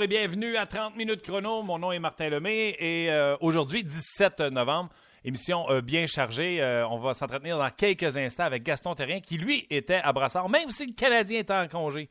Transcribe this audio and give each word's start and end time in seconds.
et 0.00 0.06
bienvenue 0.06 0.56
à 0.56 0.64
30 0.64 0.94
minutes 0.96 1.22
chrono. 1.22 1.62
Mon 1.62 1.78
nom 1.78 1.90
est 1.90 1.98
Martin 1.98 2.28
Lemay 2.28 2.76
et 2.78 3.10
euh, 3.10 3.36
aujourd'hui, 3.40 3.82
17 3.82 4.40
novembre, 4.52 4.90
émission 5.24 5.68
euh, 5.70 5.80
bien 5.80 6.06
chargée. 6.06 6.62
Euh, 6.62 6.86
on 6.86 6.98
va 6.98 7.14
s'entretenir 7.14 7.58
dans 7.58 7.70
quelques 7.70 8.16
instants 8.16 8.44
avec 8.44 8.62
Gaston 8.62 8.94
Terrien 8.94 9.20
qui, 9.20 9.38
lui, 9.38 9.66
était 9.70 10.00
à 10.04 10.12
Brassard, 10.12 10.48
même 10.48 10.70
si 10.70 10.86
le 10.86 10.92
Canadien 10.92 11.40
était 11.40 11.52
en 11.52 11.66
congé. 11.66 12.10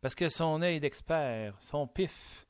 Parce 0.00 0.14
que 0.14 0.28
son 0.28 0.62
œil 0.62 0.78
d'expert, 0.78 1.54
son 1.58 1.88
pif, 1.88 2.46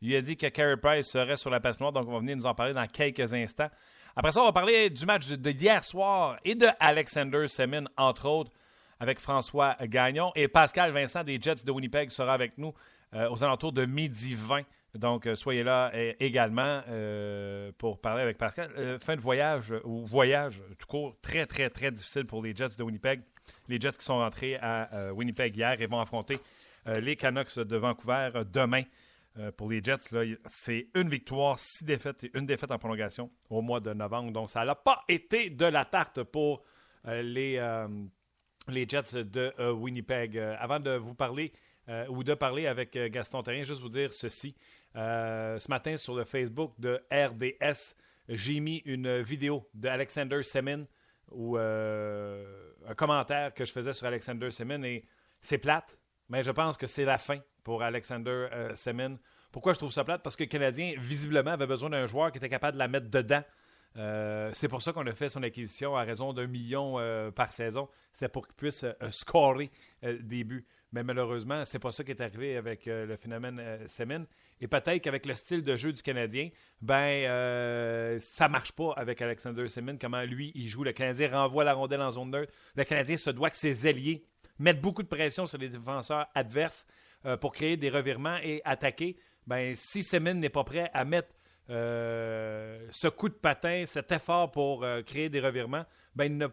lui 0.00 0.14
a 0.14 0.20
dit 0.20 0.36
que 0.36 0.46
Carey 0.46 0.76
Price 0.76 1.10
serait 1.10 1.36
sur 1.36 1.50
la 1.50 1.58
passe 1.58 1.80
noire, 1.80 1.90
donc 1.90 2.06
on 2.06 2.12
va 2.12 2.18
venir 2.20 2.36
nous 2.36 2.46
en 2.46 2.54
parler 2.54 2.72
dans 2.72 2.86
quelques 2.86 3.34
instants. 3.34 3.70
Après 4.14 4.30
ça, 4.30 4.42
on 4.42 4.46
va 4.46 4.52
parler 4.52 4.90
du 4.90 5.06
match 5.06 5.26
de, 5.26 5.50
hier 5.50 5.82
soir 5.82 6.36
et 6.44 6.54
de 6.54 6.68
Alexander 6.78 7.48
Semin, 7.48 7.84
entre 7.96 8.28
autres, 8.28 8.52
avec 9.00 9.18
François 9.18 9.76
Gagnon. 9.80 10.30
Et 10.36 10.46
Pascal 10.46 10.92
Vincent 10.92 11.24
des 11.24 11.40
Jets 11.40 11.64
de 11.64 11.72
Winnipeg 11.72 12.10
sera 12.10 12.34
avec 12.34 12.58
nous 12.58 12.72
aux 13.12 13.44
alentours 13.44 13.72
de 13.72 13.84
midi 13.86 14.34
20. 14.34 14.62
Donc, 14.94 15.26
euh, 15.26 15.36
soyez 15.36 15.62
là 15.62 15.90
euh, 15.94 16.12
également 16.18 16.82
pour 17.78 18.00
parler 18.00 18.22
avec 18.22 18.38
Pascal. 18.38 18.98
fin 19.00 19.16
de 19.16 19.20
voyage, 19.20 19.74
ou 19.84 20.04
voyage 20.04 20.62
tout 20.78 20.86
court, 20.86 21.16
très, 21.22 21.46
très, 21.46 21.70
très 21.70 21.90
difficile 21.90 22.24
pour 22.26 22.42
les 22.42 22.54
Jets 22.54 22.76
de 22.76 22.82
Winnipeg. 22.82 23.22
Les 23.68 23.78
Jets 23.78 23.92
qui 23.92 24.04
sont 24.04 24.18
rentrés 24.18 24.56
à 24.56 25.12
Winnipeg 25.12 25.56
hier 25.56 25.80
et 25.80 25.86
vont 25.86 26.00
affronter 26.00 26.38
les 26.86 27.16
Canucks 27.16 27.58
de 27.58 27.76
Vancouver 27.76 28.30
demain. 28.52 28.82
pour 29.56 29.70
les 29.70 29.82
Jets, 29.82 30.14
c'est 30.46 30.88
une 30.94 31.08
victoire, 31.08 31.58
six 31.58 31.84
défaites 31.84 32.24
et 32.24 32.30
une 32.34 32.46
défaite 32.46 32.70
en 32.72 32.78
prolongation 32.78 33.30
au 33.48 33.62
mois 33.62 33.80
de 33.80 33.92
novembre. 33.92 34.32
Donc, 34.32 34.50
ça 34.50 34.64
n'a 34.64 34.74
pas 34.74 35.00
été 35.08 35.50
de 35.50 35.66
la 35.66 35.84
tarte 35.84 36.22
pour 36.24 36.64
les, 37.04 37.60
les 38.68 38.88
Jets 38.88 39.24
de 39.24 39.70
Winnipeg. 39.70 40.36
avant 40.38 40.80
de 40.80 40.96
vous 40.96 41.14
parler 41.14 41.52
euh, 41.90 42.06
ou 42.08 42.22
de 42.22 42.34
parler 42.34 42.68
avec 42.68 42.94
euh, 42.94 43.08
Gaston 43.08 43.42
Terrien, 43.42 43.64
juste 43.64 43.80
vous 43.80 43.88
dire 43.88 44.12
ceci. 44.12 44.54
Euh, 44.94 45.58
ce 45.58 45.68
matin, 45.68 45.96
sur 45.96 46.14
le 46.14 46.22
Facebook 46.22 46.72
de 46.78 47.02
RDS, 47.10 47.96
j'ai 48.28 48.60
mis 48.60 48.76
une 48.84 49.20
vidéo 49.22 49.68
d'Alexander 49.74 50.44
Semin 50.44 50.84
ou 51.32 51.56
un 51.56 52.94
commentaire 52.96 53.54
que 53.54 53.64
je 53.64 53.72
faisais 53.72 53.92
sur 53.92 54.06
Alexander 54.06 54.50
Semin 54.50 54.82
et 54.82 55.04
c'est 55.42 55.58
plate, 55.58 55.96
mais 56.28 56.42
je 56.42 56.50
pense 56.50 56.76
que 56.76 56.86
c'est 56.86 57.04
la 57.04 57.18
fin 57.18 57.38
pour 57.64 57.82
Alexander 57.82 58.48
Semin. 58.74 59.16
Pourquoi 59.50 59.74
je 59.74 59.78
trouve 59.78 59.92
ça 59.92 60.04
plate? 60.04 60.22
Parce 60.22 60.36
que 60.36 60.44
le 60.44 60.48
Canadien, 60.48 60.94
visiblement, 60.98 61.52
avait 61.52 61.66
besoin 61.68 61.90
d'un 61.90 62.06
joueur 62.06 62.30
qui 62.32 62.38
était 62.38 62.48
capable 62.48 62.74
de 62.74 62.80
la 62.80 62.88
mettre 62.88 63.10
dedans. 63.10 63.42
c'est 64.54 64.68
pour 64.68 64.82
ça 64.82 64.92
qu'on 64.92 65.06
a 65.06 65.12
fait 65.12 65.28
son 65.28 65.42
acquisition 65.44 65.96
à 65.96 66.02
raison 66.02 66.32
d'un 66.32 66.48
million 66.48 66.96
par 67.32 67.52
saison. 67.52 67.88
C'est 68.12 68.28
pour 68.28 68.46
qu'il 68.46 68.56
puisse 68.56 68.84
scorer 69.10 69.70
des 70.02 70.44
buts. 70.44 70.66
Mais 70.92 71.04
malheureusement, 71.04 71.64
c'est 71.64 71.78
pas 71.78 71.92
ça 71.92 72.02
qui 72.02 72.10
est 72.10 72.20
arrivé 72.20 72.56
avec 72.56 72.88
euh, 72.88 73.06
le 73.06 73.16
phénomène 73.16 73.60
euh. 73.60 74.24
Et 74.60 74.66
peut-être 74.66 74.98
qu'avec 74.98 75.24
le 75.24 75.34
style 75.34 75.62
de 75.62 75.76
jeu 75.76 75.92
du 75.92 76.02
Canadien, 76.02 76.50
ben 76.82 77.28
euh, 77.28 78.18
ça 78.20 78.48
marche 78.48 78.72
pas 78.72 78.92
avec 78.96 79.22
Alexander 79.22 79.68
Semin. 79.68 79.96
Comment 79.96 80.22
lui, 80.22 80.50
il 80.56 80.68
joue. 80.68 80.82
Le 80.82 80.92
Canadien 80.92 81.30
renvoie 81.30 81.62
la 81.62 81.74
rondelle 81.74 82.02
en 82.02 82.10
zone 82.10 82.30
neutre. 82.30 82.52
Le 82.74 82.82
Canadien 82.84 83.16
se 83.16 83.30
doit 83.30 83.50
que 83.50 83.56
ses 83.56 83.86
alliés 83.86 84.24
mettent 84.58 84.80
beaucoup 84.80 85.04
de 85.04 85.08
pression 85.08 85.46
sur 85.46 85.58
les 85.58 85.68
défenseurs 85.68 86.26
adverses 86.34 86.86
euh, 87.24 87.36
pour 87.36 87.52
créer 87.52 87.76
des 87.76 87.88
revirements 87.88 88.38
et 88.42 88.60
attaquer. 88.64 89.16
Ben, 89.46 89.74
si 89.76 90.02
Semin 90.02 90.34
n'est 90.34 90.48
pas 90.48 90.64
prêt 90.64 90.90
à 90.92 91.04
mettre 91.04 91.28
ce 91.68 93.06
coup 93.06 93.28
de 93.28 93.34
patin, 93.34 93.84
cet 93.86 94.10
effort 94.10 94.50
pour 94.50 94.84
créer 95.06 95.28
des 95.28 95.38
revirements, 95.38 95.86
ben, 96.16 96.24
il 96.24 96.36
ne 96.36 96.48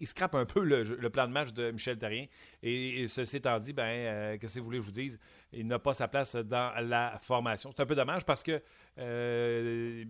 il 0.00 0.06
scrape 0.06 0.34
un 0.34 0.44
peu 0.44 0.62
le, 0.62 1.10
plan 1.10 1.26
de 1.26 1.32
match 1.32 1.52
de 1.52 1.70
Michel 1.70 1.98
Terrien. 1.98 2.26
Et, 2.62 3.06
ceci 3.08 3.36
étant 3.36 3.58
dit, 3.58 3.72
ben, 3.72 3.84
euh, 3.84 4.38
que 4.38 4.48
si 4.48 4.58
vous 4.58 4.66
voulez 4.66 4.78
que 4.78 4.84
je 4.84 4.88
vous 4.88 4.92
dise, 4.92 5.18
il 5.52 5.66
n'a 5.66 5.78
pas 5.78 5.94
sa 5.94 6.08
place 6.08 6.36
dans 6.36 6.72
la 6.82 7.18
formation. 7.20 7.70
C'est 7.74 7.82
un 7.82 7.86
peu 7.86 7.94
dommage 7.94 8.24
parce 8.24 8.42
que 8.42 8.62
euh, 8.98 10.04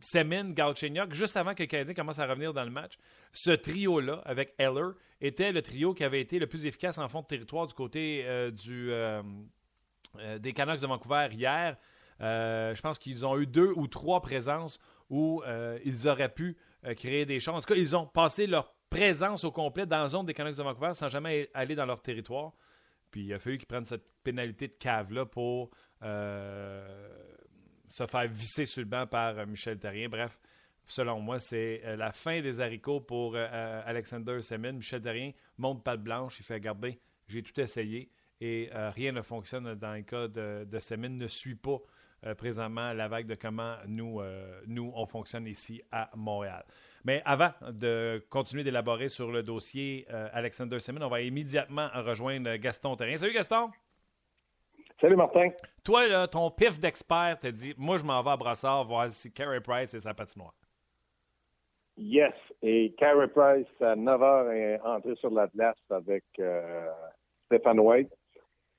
Semin, 0.00 0.50
Galchenyuk, 0.50 1.14
juste 1.14 1.36
avant 1.36 1.54
que 1.54 1.62
le 1.62 1.68
Canadien 1.68 1.94
commence 1.94 2.18
à 2.18 2.26
revenir 2.26 2.52
dans 2.52 2.64
le 2.64 2.70
match, 2.70 2.94
ce 3.32 3.52
trio-là, 3.52 4.20
avec 4.24 4.54
Heller, 4.58 4.92
était 5.20 5.52
le 5.52 5.62
trio 5.62 5.94
qui 5.94 6.04
avait 6.04 6.20
été 6.20 6.38
le 6.38 6.46
plus 6.46 6.66
efficace 6.66 6.98
en 6.98 7.08
fond 7.08 7.20
de 7.20 7.26
territoire 7.26 7.66
du 7.66 7.74
côté 7.74 8.24
euh, 8.26 8.50
du, 8.50 8.90
euh, 8.90 9.22
des 10.40 10.52
Canucks 10.52 10.80
de 10.80 10.86
Vancouver 10.86 11.28
hier. 11.30 11.76
je 12.18 12.80
pense 12.80 12.98
qu'ils 12.98 13.24
ont 13.24 13.38
eu 13.38 13.46
deux 13.46 13.72
ou 13.76 13.86
trois 13.86 14.20
présences 14.20 14.80
où 15.08 15.42
ils 15.84 16.08
auraient 16.08 16.32
pu 16.32 16.56
créer 16.96 17.26
des 17.26 17.38
chances. 17.38 17.58
En 17.58 17.60
tout 17.60 17.74
cas, 17.74 17.80
ils 17.80 17.94
ont 17.94 18.06
passé 18.06 18.46
leur 18.46 18.74
présence 18.92 19.42
au 19.44 19.50
complet 19.50 19.86
dans 19.86 20.02
la 20.02 20.08
zone 20.08 20.26
des 20.26 20.34
Canucks 20.34 20.56
de 20.56 20.62
Vancouver 20.62 20.92
sans 20.92 21.08
jamais 21.08 21.48
aller 21.54 21.74
dans 21.74 21.86
leur 21.86 22.02
territoire. 22.02 22.52
Puis 23.10 23.24
il 23.24 23.32
a 23.32 23.38
fallu 23.38 23.56
qu'ils 23.56 23.66
prennent 23.66 23.86
cette 23.86 24.04
pénalité 24.22 24.68
de 24.68 24.74
cave-là 24.74 25.24
pour 25.24 25.70
euh, 26.02 27.08
se 27.88 28.06
faire 28.06 28.28
visser 28.28 28.66
sur 28.66 28.82
le 28.82 28.88
banc 28.88 29.06
par 29.06 29.38
euh, 29.38 29.46
Michel 29.46 29.78
Terrien. 29.78 30.10
Bref, 30.10 30.38
selon 30.86 31.20
moi, 31.20 31.40
c'est 31.40 31.80
euh, 31.84 31.96
la 31.96 32.12
fin 32.12 32.42
des 32.42 32.60
haricots 32.60 33.00
pour 33.00 33.34
Alexander 33.34 34.42
Semin. 34.42 34.72
Michel 34.72 35.00
Terrien 35.00 35.32
monte 35.56 35.82
pas 35.82 35.96
de 35.96 36.02
blanche, 36.02 36.38
il 36.38 36.44
fait 36.44 36.60
garder. 36.60 37.00
J'ai 37.28 37.42
tout 37.42 37.58
essayé 37.58 38.10
et 38.42 38.68
rien 38.72 39.12
ne 39.12 39.22
fonctionne 39.22 39.74
dans 39.74 39.94
le 39.94 40.02
cas 40.02 40.26
de, 40.28 40.66
de 40.68 40.78
Semin, 40.80 41.08
ne 41.08 41.28
suit 41.28 41.54
pas 41.54 41.78
présentement 42.36 42.92
la 42.92 43.06
vague 43.06 43.26
de 43.26 43.36
comment 43.36 43.76
nous, 43.86 44.20
nous, 44.66 44.92
on 44.94 45.06
fonctionne 45.06 45.46
ici 45.46 45.80
à 45.92 46.10
Montréal. 46.16 46.64
Mais 47.04 47.20
avant 47.24 47.50
de 47.68 48.24
continuer 48.30 48.62
d'élaborer 48.62 49.08
sur 49.08 49.30
le 49.30 49.42
dossier 49.42 50.06
euh, 50.12 50.28
Alexander 50.32 50.78
Semin, 50.78 51.04
on 51.04 51.08
va 51.08 51.20
immédiatement 51.20 51.88
rejoindre 51.94 52.54
Gaston 52.56 52.94
Terrien. 52.96 53.16
Salut 53.16 53.32
Gaston! 53.32 53.70
Salut 55.00 55.16
Martin! 55.16 55.48
Toi, 55.82 56.06
là, 56.06 56.28
ton 56.28 56.48
pif 56.50 56.78
d'expert 56.78 57.36
te 57.40 57.48
dit 57.48 57.74
Moi, 57.76 57.96
je 57.96 58.04
m'en 58.04 58.22
vais 58.22 58.30
à 58.30 58.36
Brassard 58.36 58.84
voir 58.84 59.10
si 59.10 59.32
Carey 59.32 59.60
Price 59.60 59.92
et 59.94 60.00
sa 60.00 60.14
patinoire. 60.14 60.54
Yes. 61.96 62.34
Et 62.62 62.94
Carey 62.96 63.28
Price, 63.28 63.66
à 63.80 63.96
9 63.96 64.20
h, 64.20 64.52
est 64.52 64.80
entré 64.80 65.16
sur 65.16 65.30
la 65.30 65.48
glace 65.48 65.76
avec 65.90 66.24
euh, 66.38 66.88
Stéphane 67.46 67.80
White. 67.80 68.12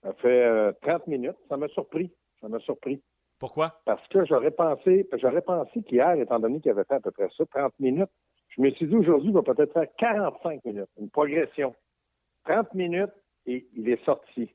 Ça 0.01 0.13
fait 0.13 0.73
30 0.81 0.87
euh, 0.87 0.99
minutes. 1.07 1.37
Ça 1.49 1.57
m'a 1.57 1.67
surpris. 1.69 2.09
Ça 2.39 2.47
m'a 2.47 2.59
surpris. 2.59 3.01
Pourquoi? 3.43 3.77
Parce 3.83 4.07
que 4.07 4.23
j'aurais 4.23 4.51
pensé, 4.51 5.05
j'aurais 5.17 5.41
pensé 5.41 5.83
qu'hier, 5.83 6.13
étant 6.13 6.39
donné 6.39 6.61
qu'il 6.61 6.71
avait 6.71 6.85
fait 6.85 6.93
à 6.93 7.01
peu 7.01 7.11
près 7.11 7.27
ça, 7.35 7.43
30 7.45 7.77
minutes, 7.77 8.09
je 8.47 8.61
me 8.61 8.69
suis 8.71 8.87
dit 8.87 8.95
aujourd'hui, 8.95 9.31
il 9.31 9.33
va 9.33 9.41
peut-être 9.41 9.73
faire 9.73 9.87
45 9.97 10.63
minutes, 10.63 10.87
une 10.97 11.09
progression. 11.09 11.75
30 12.45 12.73
minutes 12.73 13.11
et 13.45 13.67
il 13.75 13.89
est 13.89 14.01
sorti. 14.05 14.49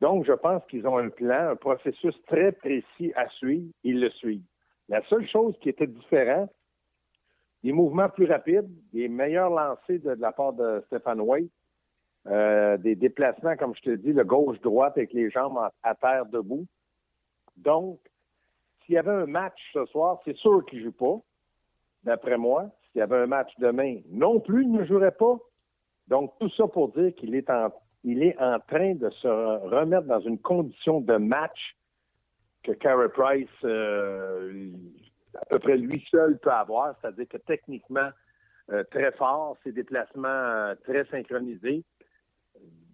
Donc, 0.00 0.26
je 0.26 0.32
pense 0.32 0.64
qu'ils 0.66 0.84
ont 0.88 0.98
un 0.98 1.10
plan, 1.10 1.50
un 1.50 1.54
processus 1.54 2.20
très 2.26 2.50
précis 2.50 3.12
à 3.14 3.28
suivre. 3.28 3.70
Ils 3.84 4.00
le 4.00 4.10
suivent. 4.10 4.42
La 4.88 5.00
seule 5.04 5.28
chose 5.28 5.54
qui 5.60 5.68
était 5.68 5.86
différente, 5.86 6.50
des 7.62 7.70
mouvements 7.70 8.08
plus 8.08 8.26
rapides, 8.26 8.68
des 8.92 9.06
meilleurs 9.06 9.50
lancers 9.50 10.00
de, 10.00 10.20
la 10.20 10.32
part 10.32 10.54
de 10.54 10.82
Stéphane 10.88 11.20
White, 11.20 11.52
euh, 12.26 12.76
des 12.78 12.96
déplacements, 12.96 13.56
comme 13.56 13.76
je 13.76 13.82
te 13.82 13.90
dis, 13.90 14.12
le 14.12 14.24
gauche-droite 14.24 14.94
avec 14.96 15.12
les 15.12 15.30
jambes 15.30 15.70
à 15.84 15.94
terre 15.94 16.26
debout. 16.26 16.66
Donc, 17.56 18.00
s'il 18.84 18.94
y 18.94 18.98
avait 18.98 19.10
un 19.10 19.26
match 19.26 19.58
ce 19.72 19.84
soir, 19.86 20.20
c'est 20.24 20.36
sûr 20.36 20.64
qu'il 20.66 20.80
ne 20.80 20.84
joue 20.84 20.92
pas, 20.92 21.20
d'après 22.04 22.36
moi. 22.36 22.70
S'il 22.90 22.98
y 22.98 23.02
avait 23.02 23.18
un 23.18 23.26
match 23.26 23.50
demain, 23.58 24.00
non 24.10 24.40
plus, 24.40 24.64
il 24.64 24.72
ne 24.72 24.84
jouerait 24.84 25.12
pas. 25.12 25.38
Donc, 26.08 26.32
tout 26.40 26.50
ça 26.50 26.66
pour 26.66 26.90
dire 26.90 27.14
qu'il 27.14 27.34
est 27.34 27.48
en, 27.48 27.72
il 28.04 28.22
est 28.22 28.38
en 28.40 28.58
train 28.60 28.94
de 28.94 29.08
se 29.10 29.28
remettre 29.28 30.06
dans 30.06 30.20
une 30.20 30.38
condition 30.38 31.00
de 31.00 31.16
match 31.16 31.76
que 32.62 32.72
Carey 32.72 33.08
Price, 33.08 33.48
euh, 33.64 34.70
à 35.34 35.44
peu 35.46 35.58
près 35.58 35.76
lui 35.76 36.04
seul, 36.10 36.38
peut 36.38 36.50
avoir, 36.50 36.94
c'est-à-dire 37.00 37.28
que 37.28 37.38
techniquement, 37.38 38.10
euh, 38.70 38.84
très 38.90 39.10
fort, 39.12 39.56
ses 39.64 39.72
déplacements 39.72 40.28
euh, 40.28 40.74
très 40.84 41.04
synchronisés. 41.06 41.84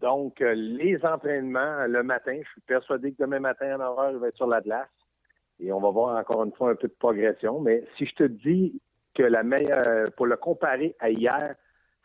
Donc, 0.00 0.40
euh, 0.40 0.54
les 0.54 1.04
entraînements 1.04 1.86
le 1.86 2.02
matin, 2.02 2.38
je 2.42 2.48
suis 2.50 2.60
persuadé 2.62 3.12
que 3.12 3.22
demain 3.22 3.40
matin, 3.40 3.78
en 3.78 3.80
horreur, 3.80 4.12
il 4.12 4.18
va 4.18 4.28
être 4.28 4.36
sur 4.36 4.46
la 4.46 4.60
glace. 4.60 4.88
Et 5.60 5.72
on 5.72 5.80
va 5.80 5.90
voir 5.90 6.16
encore 6.16 6.44
une 6.44 6.52
fois 6.52 6.70
un 6.70 6.76
peu 6.76 6.88
de 6.88 6.94
progression. 6.98 7.60
Mais 7.60 7.84
si 7.96 8.06
je 8.06 8.14
te 8.14 8.24
dis 8.24 8.80
que 9.14 9.24
la 9.24 9.42
meilleure, 9.42 10.12
pour 10.16 10.26
le 10.26 10.36
comparer 10.36 10.94
à 11.00 11.10
hier, 11.10 11.56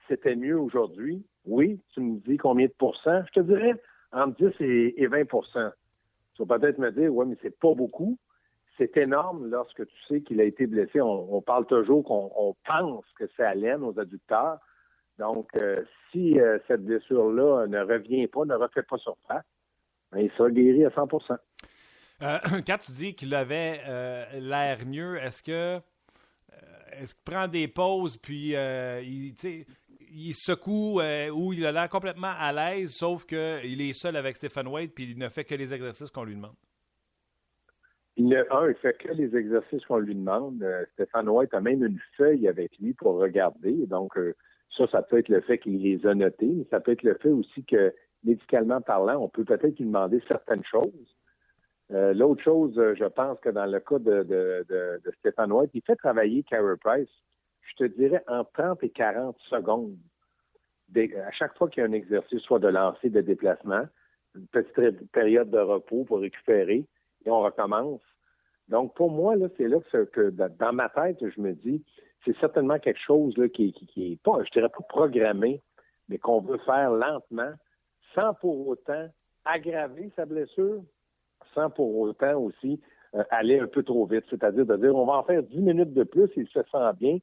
c'était 0.07 0.35
mieux 0.35 0.59
aujourd'hui, 0.59 1.23
oui, 1.45 1.79
tu 1.93 2.01
me 2.01 2.19
dis 2.19 2.37
combien 2.37 2.65
de 2.65 2.73
pourcents? 2.77 3.23
Je 3.27 3.41
te 3.41 3.45
dirais 3.45 3.75
entre 4.11 4.37
10 4.37 4.55
et, 4.61 5.07
20% 5.07 5.71
Tu 6.35 6.45
vas 6.45 6.59
peut-être 6.59 6.79
me 6.79 6.91
dire, 6.91 7.13
oui, 7.13 7.25
mais 7.27 7.37
c'est 7.41 7.57
pas 7.59 7.73
beaucoup. 7.73 8.17
C'est 8.77 8.97
énorme 8.97 9.49
lorsque 9.51 9.85
tu 9.85 9.95
sais 10.07 10.21
qu'il 10.21 10.41
a 10.41 10.45
été 10.45 10.65
blessé. 10.65 10.99
On, 10.99 11.41
parle 11.41 11.67
toujours 11.67 12.03
qu'on 12.03 12.55
pense 12.65 13.05
que 13.19 13.25
c'est 13.37 13.43
à 13.43 13.53
aux 13.77 13.99
adducteurs. 13.99 14.57
Donc, 15.19 15.47
euh, 15.55 15.83
si 16.11 16.39
euh, 16.39 16.57
cette 16.67 16.83
blessure-là 16.83 17.67
ne 17.67 17.79
revient 17.79 18.27
pas, 18.27 18.45
ne 18.45 18.55
refait 18.55 18.83
pas 18.83 18.97
surface, 18.97 19.43
ben, 20.11 20.19
il 20.19 20.31
sera 20.31 20.49
guéri 20.49 20.85
à 20.85 20.89
100% 20.89 21.37
euh, 22.21 22.37
Quand 22.67 22.77
tu 22.77 22.91
dis 22.91 23.15
qu'il 23.15 23.33
avait 23.35 23.81
l'air 24.39 24.85
mieux, 24.85 25.17
est-ce 25.17 25.43
que 25.43 25.79
est-ce 26.93 27.15
qu'il 27.15 27.23
prend 27.23 27.47
des 27.47 27.67
pauses 27.67 28.17
puis 28.17 28.53
il, 28.53 29.33
il 30.11 30.33
secoue 30.33 31.01
ou 31.01 31.53
il 31.53 31.65
a 31.65 31.71
l'air 31.71 31.89
complètement 31.89 32.33
à 32.37 32.51
l'aise, 32.51 32.91
sauf 32.91 33.25
qu'il 33.25 33.81
est 33.81 33.93
seul 33.93 34.15
avec 34.15 34.37
Stephen 34.37 34.67
Wade 34.67 34.91
puis 34.91 35.11
il 35.11 35.17
ne 35.17 35.29
fait 35.29 35.43
que 35.43 35.55
les 35.55 35.73
exercices 35.73 36.11
qu'on 36.11 36.23
lui 36.23 36.35
demande? 36.35 36.55
Il 38.15 38.27
ne, 38.27 38.43
un, 38.51 38.69
il 38.69 38.75
fait 38.75 38.95
que 38.97 39.11
les 39.11 39.35
exercices 39.35 39.83
qu'on 39.85 39.97
lui 39.97 40.13
demande. 40.13 40.61
Euh, 40.61 40.85
Stéphane 40.93 41.27
White 41.27 41.53
a 41.53 41.61
même 41.61 41.83
une 41.83 41.99
feuille 42.15 42.47
avec 42.47 42.77
lui 42.79 42.93
pour 42.93 43.15
regarder. 43.15 43.87
Donc, 43.87 44.15
euh, 44.17 44.35
ça, 44.77 44.87
ça 44.87 45.01
peut 45.01 45.19
être 45.19 45.29
le 45.29 45.41
fait 45.41 45.57
qu'il 45.59 45.81
les 45.81 46.05
a 46.05 46.13
notés, 46.13 46.47
mais 46.47 46.65
ça 46.69 46.79
peut 46.79 46.91
être 46.91 47.03
le 47.03 47.15
fait 47.15 47.29
aussi 47.29 47.63
que, 47.63 47.93
médicalement 48.23 48.81
parlant, 48.81 49.21
on 49.21 49.29
peut 49.29 49.43
peut-être 49.43 49.77
lui 49.77 49.85
demander 49.85 50.21
certaines 50.31 50.63
choses. 50.63 51.17
Euh, 51.91 52.13
l'autre 52.13 52.41
chose, 52.41 52.73
je 52.75 53.05
pense 53.05 53.39
que 53.39 53.49
dans 53.49 53.65
le 53.65 53.79
cas 53.79 53.99
de, 53.99 54.23
de, 54.23 54.65
de, 54.69 55.01
de 55.03 55.11
Stéphane 55.19 55.51
White, 55.51 55.71
il 55.73 55.81
fait 55.81 55.95
travailler 55.95 56.43
Carey 56.43 56.75
Price, 56.81 57.09
je 57.61 57.75
te 57.75 57.83
dirais, 57.83 58.23
en 58.27 58.43
30 58.45 58.83
et 58.83 58.89
40 58.89 59.37
secondes. 59.49 59.97
à 60.95 61.31
chaque 61.31 61.57
fois 61.57 61.69
qu'il 61.69 61.83
y 61.83 61.85
a 61.85 61.89
un 61.89 61.93
exercice, 61.93 62.41
soit 62.41 62.59
de 62.59 62.67
lancer, 62.67 63.09
de 63.09 63.21
déplacement, 63.21 63.83
une 64.35 64.47
petite 64.47 65.11
période 65.11 65.49
de 65.51 65.59
repos 65.59 66.05
pour 66.05 66.19
récupérer, 66.19 66.85
et 67.25 67.29
on 67.29 67.41
recommence. 67.41 68.01
Donc, 68.69 68.95
pour 68.95 69.11
moi, 69.11 69.35
là, 69.35 69.47
c'est 69.57 69.67
là 69.67 69.79
que, 70.11 70.29
dans 70.29 70.73
ma 70.73 70.89
tête, 70.89 71.17
je 71.21 71.41
me 71.41 71.53
dis, 71.53 71.83
c'est 72.25 72.37
certainement 72.39 72.79
quelque 72.79 72.99
chose 72.99 73.35
là, 73.37 73.47
qui, 73.49 73.73
qui, 73.73 74.13
est 74.13 74.21
pas, 74.21 74.43
je 74.43 74.51
dirais 74.51 74.69
pas 74.69 74.83
programmé, 74.87 75.61
mais 76.09 76.17
qu'on 76.17 76.41
veut 76.41 76.59
faire 76.59 76.91
lentement, 76.91 77.51
sans 78.15 78.33
pour 78.35 78.67
autant 78.67 79.07
aggraver 79.45 80.11
sa 80.15 80.25
blessure, 80.25 80.83
sans 81.53 81.69
pour 81.69 81.97
autant 81.97 82.35
aussi 82.37 82.81
euh, 83.15 83.23
aller 83.29 83.59
un 83.59 83.67
peu 83.67 83.83
trop 83.83 84.05
vite. 84.05 84.25
C'est-à-dire 84.29 84.65
de 84.65 84.75
dire, 84.77 84.95
on 84.95 85.05
va 85.05 85.13
en 85.13 85.23
faire 85.23 85.43
dix 85.43 85.61
minutes 85.61 85.93
de 85.93 86.03
plus, 86.03 86.29
il 86.35 86.47
se 86.47 86.61
sent 86.71 86.93
bien, 86.99 87.17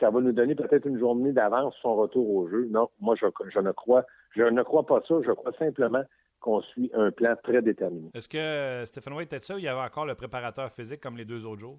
ça 0.00 0.10
va 0.10 0.20
nous 0.20 0.32
donner 0.32 0.54
peut-être 0.54 0.86
une 0.86 0.98
journée 0.98 1.32
d'avance 1.32 1.74
son 1.80 1.94
retour 1.94 2.28
au 2.28 2.48
jeu. 2.48 2.66
Non, 2.70 2.88
moi, 3.00 3.14
je, 3.16 3.26
ne 3.26 3.72
crois, 3.72 4.04
je 4.30 4.42
ne 4.42 4.62
crois 4.62 4.84
pas 4.86 5.00
ça. 5.06 5.14
Je 5.24 5.30
crois 5.30 5.52
simplement 5.52 6.02
qu'on 6.40 6.60
suit 6.62 6.90
un 6.94 7.10
plan 7.10 7.34
très 7.42 7.62
déterminé. 7.62 8.10
Est-ce 8.12 8.28
que 8.28 8.84
Stéphane 8.86 9.14
White 9.14 9.32
était 9.32 9.44
ça 9.44 9.54
ou 9.54 9.58
il 9.58 9.64
y 9.64 9.68
avait 9.68 9.80
encore 9.80 10.04
le 10.04 10.14
préparateur 10.14 10.70
physique 10.72 11.00
comme 11.00 11.16
les 11.16 11.24
deux 11.24 11.46
autres 11.46 11.60
jours? 11.60 11.78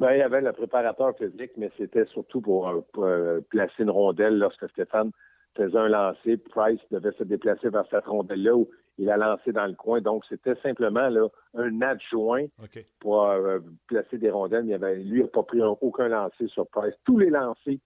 Ben, 0.00 0.12
il 0.12 0.18
y 0.18 0.22
avait 0.22 0.40
le 0.40 0.52
préparateur 0.52 1.16
physique, 1.16 1.52
mais 1.56 1.70
c'était 1.76 2.06
surtout 2.06 2.40
pour, 2.40 2.68
euh, 2.68 2.80
euh, 2.98 3.40
placer 3.50 3.82
une 3.82 3.90
rondelle 3.90 4.38
lorsque 4.38 4.68
Stéphane 4.70 5.10
faisait 5.54 5.78
un 5.78 5.88
lancer. 5.88 6.36
Price 6.38 6.80
devait 6.90 7.12
se 7.12 7.24
déplacer 7.24 7.68
vers 7.68 7.84
cette 7.90 8.06
rondelle-là 8.06 8.56
où 8.56 8.68
il 8.98 9.10
a 9.10 9.16
lancé 9.16 9.52
dans 9.52 9.66
le 9.66 9.74
coin. 9.74 10.00
Donc, 10.00 10.24
c'était 10.28 10.56
simplement 10.62 11.08
là, 11.08 11.28
un 11.54 11.82
adjoint 11.82 12.46
pour 12.98 13.32
placer 13.86 14.18
des 14.18 14.30
rondelles. 14.30 14.64
Mais 14.64 14.72
il 14.72 14.74
avait, 14.74 14.96
lui 14.96 15.22
n'a 15.22 15.28
pas 15.28 15.42
pris 15.42 15.60
aucun 15.62 16.08
lancer 16.08 16.48
sur 16.48 16.66
Price. 16.68 16.94
Tous 17.04 17.18
les 17.18 17.30
lancers 17.30 17.78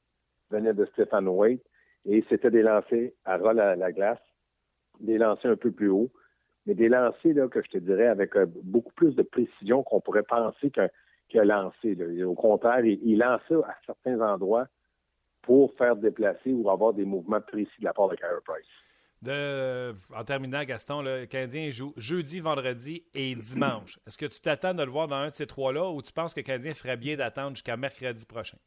venaient 0.50 0.74
de 0.74 0.84
Stéphane 0.86 1.28
White 1.28 1.64
et 2.06 2.24
c'était 2.28 2.50
des 2.50 2.62
lancers 2.62 3.10
à 3.24 3.36
ras 3.38 3.50
à 3.50 3.76
la 3.76 3.92
glace 3.92 4.18
des 5.00 5.18
lancers 5.18 5.50
un 5.50 5.56
peu 5.56 5.70
plus 5.70 5.88
haut, 5.88 6.10
mais 6.66 6.74
des 6.74 6.88
lancers 6.88 7.34
là, 7.34 7.48
que 7.48 7.62
je 7.62 7.70
te 7.70 7.78
dirais 7.78 8.06
avec 8.06 8.36
euh, 8.36 8.46
beaucoup 8.62 8.92
plus 8.92 9.14
de 9.14 9.22
précision 9.22 9.82
qu'on 9.82 10.00
pourrait 10.00 10.22
penser 10.22 10.70
qu'un 10.70 10.88
a 11.34 11.44
lancé. 11.44 11.96
Au 12.24 12.34
contraire, 12.34 12.84
il, 12.84 13.18
lançait 13.18 13.54
à 13.54 13.76
certains 13.86 14.20
endroits 14.20 14.66
pour 15.42 15.72
faire 15.74 15.96
déplacer 15.96 16.52
ou 16.52 16.70
avoir 16.70 16.94
des 16.94 17.04
mouvements 17.04 17.40
précis 17.40 17.80
de 17.80 17.84
la 17.84 17.92
part 17.92 18.08
de 18.08 18.16
Carey 18.16 18.40
Price. 18.44 18.66
De, 19.22 19.94
en 20.14 20.24
terminant, 20.24 20.64
Gaston, 20.64 21.00
le 21.00 21.24
Canadien 21.24 21.70
joue 21.70 21.94
jeudi, 21.96 22.40
vendredi 22.40 23.04
et 23.14 23.34
dimanche. 23.34 23.98
Est-ce 24.06 24.18
que 24.18 24.26
tu 24.26 24.40
t'attends 24.40 24.74
de 24.74 24.82
le 24.82 24.90
voir 24.90 25.08
dans 25.08 25.16
un 25.16 25.28
de 25.28 25.32
ces 25.32 25.46
trois-là 25.46 25.90
ou 25.90 26.02
tu 26.02 26.12
penses 26.12 26.34
que 26.34 26.40
le 26.40 26.44
Canadien 26.44 26.74
ferait 26.74 26.98
bien 26.98 27.16
d'attendre 27.16 27.50
jusqu'à 27.50 27.76
mercredi 27.76 28.26
prochain? 28.26 28.58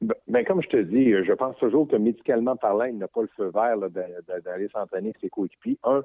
Ben, 0.00 0.14
ben, 0.28 0.44
comme 0.44 0.62
je 0.62 0.68
te 0.68 0.76
dis, 0.76 1.10
je 1.10 1.32
pense 1.32 1.56
toujours 1.56 1.88
que 1.88 1.96
médicalement 1.96 2.56
parlant, 2.56 2.84
il 2.84 2.98
n'a 2.98 3.08
pas 3.08 3.22
le 3.22 3.30
feu 3.36 3.50
vert 3.52 3.76
d'aller 3.90 4.68
s'entraîner 4.68 5.08
avec 5.08 5.18
ses 5.20 5.30
coéquipiers. 5.30 5.78
Un, 5.84 6.02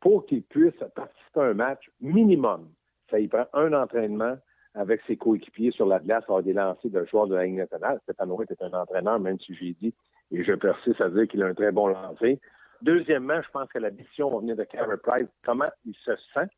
pour 0.00 0.26
qu'il 0.26 0.42
puisse 0.42 0.74
participer 0.94 1.40
à 1.40 1.44
un 1.44 1.54
match 1.54 1.90
minimum, 2.00 2.68
ça 3.10 3.20
y 3.20 3.28
prend 3.28 3.46
un 3.52 3.72
entraînement 3.72 4.36
avec 4.76 5.00
ses 5.06 5.16
coéquipiers 5.16 5.70
sur 5.70 5.86
la 5.86 5.98
glace, 5.98 6.24
avoir 6.24 6.42
des 6.42 6.52
lancers 6.52 6.90
de 6.90 7.04
joueurs 7.06 7.26
de 7.26 7.34
la 7.34 7.44
Ligue 7.44 7.56
nationale. 7.56 7.98
Stéphane 8.02 8.30
White 8.30 8.50
est 8.50 8.62
un 8.62 8.72
entraîneur, 8.72 9.18
même 9.18 9.38
si 9.40 9.54
j'ai 9.54 9.72
dit, 9.72 9.94
et 10.30 10.44
je 10.44 10.52
persiste 10.52 11.00
à 11.00 11.08
dire 11.08 11.26
qu'il 11.26 11.42
a 11.42 11.46
un 11.46 11.54
très 11.54 11.72
bon 11.72 11.88
lancer. 11.88 12.40
Deuxièmement, 12.82 13.40
je 13.40 13.50
pense 13.50 13.68
que 13.70 13.78
la 13.78 13.90
décision 13.90 14.30
va 14.30 14.38
venir 14.38 14.54
de 14.54 14.64
Carey 14.64 14.96
Price, 15.02 15.28
comment 15.44 15.70
il 15.86 15.94
se 15.94 16.12
sent? 16.34 16.48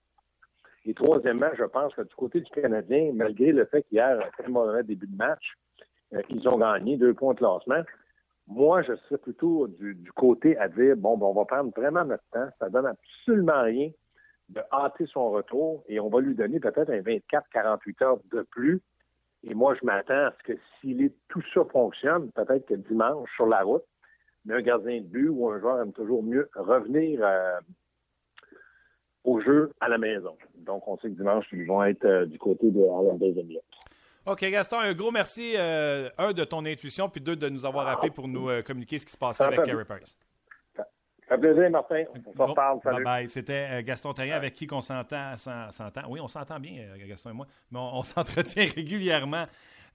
Et 0.84 0.94
troisièmement, 0.94 1.50
je 1.56 1.64
pense 1.64 1.94
que 1.94 2.02
du 2.02 2.14
côté 2.14 2.40
du 2.40 2.50
Canadien, 2.50 3.12
malgré 3.14 3.52
le 3.52 3.66
fait 3.66 3.82
qu'hier, 3.82 4.18
un 4.20 4.30
très 4.30 4.50
mauvais 4.50 4.82
début 4.82 5.06
de 5.06 5.16
match, 5.16 5.54
euh, 6.14 6.22
ils 6.30 6.48
ont 6.48 6.58
gagné 6.58 6.96
deux 6.96 7.14
points 7.14 7.34
de 7.34 7.38
classement. 7.38 7.82
Moi, 8.48 8.82
je 8.82 8.96
serais 8.96 9.18
plutôt 9.18 9.68
du, 9.68 10.10
côté 10.16 10.56
à 10.56 10.68
dire, 10.68 10.96
bon, 10.96 11.18
ben, 11.18 11.26
on 11.26 11.34
va 11.34 11.44
prendre 11.44 11.70
vraiment 11.76 12.04
notre 12.04 12.24
temps. 12.32 12.48
Ça 12.58 12.70
donne 12.70 12.86
absolument 12.86 13.62
rien 13.62 13.90
de 14.48 14.60
hâter 14.72 15.06
son 15.06 15.30
retour 15.30 15.84
et 15.88 16.00
on 16.00 16.08
va 16.08 16.20
lui 16.20 16.34
donner 16.34 16.60
peut-être 16.60 16.90
un 16.90 17.00
24-48 17.00 18.04
heures 18.04 18.18
de 18.32 18.42
plus. 18.42 18.80
Et 19.44 19.54
moi, 19.54 19.74
je 19.80 19.84
m'attends 19.84 20.26
à 20.26 20.32
ce 20.38 20.52
que 20.52 20.58
si 20.80 21.12
tout 21.28 21.42
ça 21.54 21.64
fonctionne, 21.66 22.30
peut-être 22.32 22.66
que 22.66 22.74
dimanche, 22.74 23.28
sur 23.36 23.46
la 23.46 23.62
route, 23.62 23.84
mais 24.44 24.54
un 24.54 24.62
gardien 24.62 25.00
de 25.00 25.06
but 25.06 25.28
ou 25.28 25.48
un 25.50 25.60
joueur 25.60 25.80
aime 25.80 25.92
toujours 25.92 26.22
mieux 26.22 26.48
revenir 26.54 27.20
euh, 27.22 27.60
au 29.24 29.40
jeu 29.40 29.72
à 29.80 29.88
la 29.88 29.98
maison. 29.98 30.36
Donc, 30.56 30.88
on 30.88 30.96
sait 30.98 31.08
que 31.08 31.14
dimanche, 31.14 31.46
ils 31.52 31.66
vont 31.66 31.84
être 31.84 32.04
euh, 32.04 32.26
du 32.26 32.38
côté 32.38 32.70
de 32.70 32.80
la 32.80 33.14
deuxième 33.18 33.48
OK, 34.26 34.44
Gaston, 34.44 34.80
un 34.80 34.92
gros 34.92 35.10
merci, 35.10 35.54
euh, 35.56 36.10
un, 36.18 36.32
de 36.32 36.44
ton 36.44 36.64
intuition, 36.66 37.08
puis 37.08 37.20
deux, 37.20 37.34
de 37.34 37.48
nous 37.48 37.64
avoir 37.64 37.88
appelé 37.88 38.10
pour 38.10 38.28
nous 38.28 38.50
euh, 38.50 38.60
communiquer 38.60 38.98
ce 38.98 39.06
qui 39.06 39.12
se 39.12 39.16
passait 39.16 39.44
avec 39.44 39.62
Carey 39.62 39.84
Price. 39.86 40.18
Ça 41.28 41.34
fait 41.36 41.40
plaisir, 41.40 41.70
Martin. 41.70 42.04
On 42.26 42.32
se 42.32 42.42
reparle. 42.42 42.80
Salut. 42.82 42.96
Bye 42.96 43.04
bye. 43.04 43.28
C'était 43.28 43.68
euh, 43.70 43.82
Gaston 43.82 44.12
Terrien 44.14 44.36
avec 44.36 44.54
qui 44.54 44.66
on 44.70 44.80
s'entend. 44.80 45.34
Oui, 46.08 46.20
on 46.20 46.28
s'entend 46.28 46.58
bien, 46.58 46.84
Gaston 47.06 47.30
et 47.30 47.34
moi, 47.34 47.46
mais 47.70 47.78
on, 47.78 48.02
s'entretient 48.02 48.66
régulièrement 48.74 49.46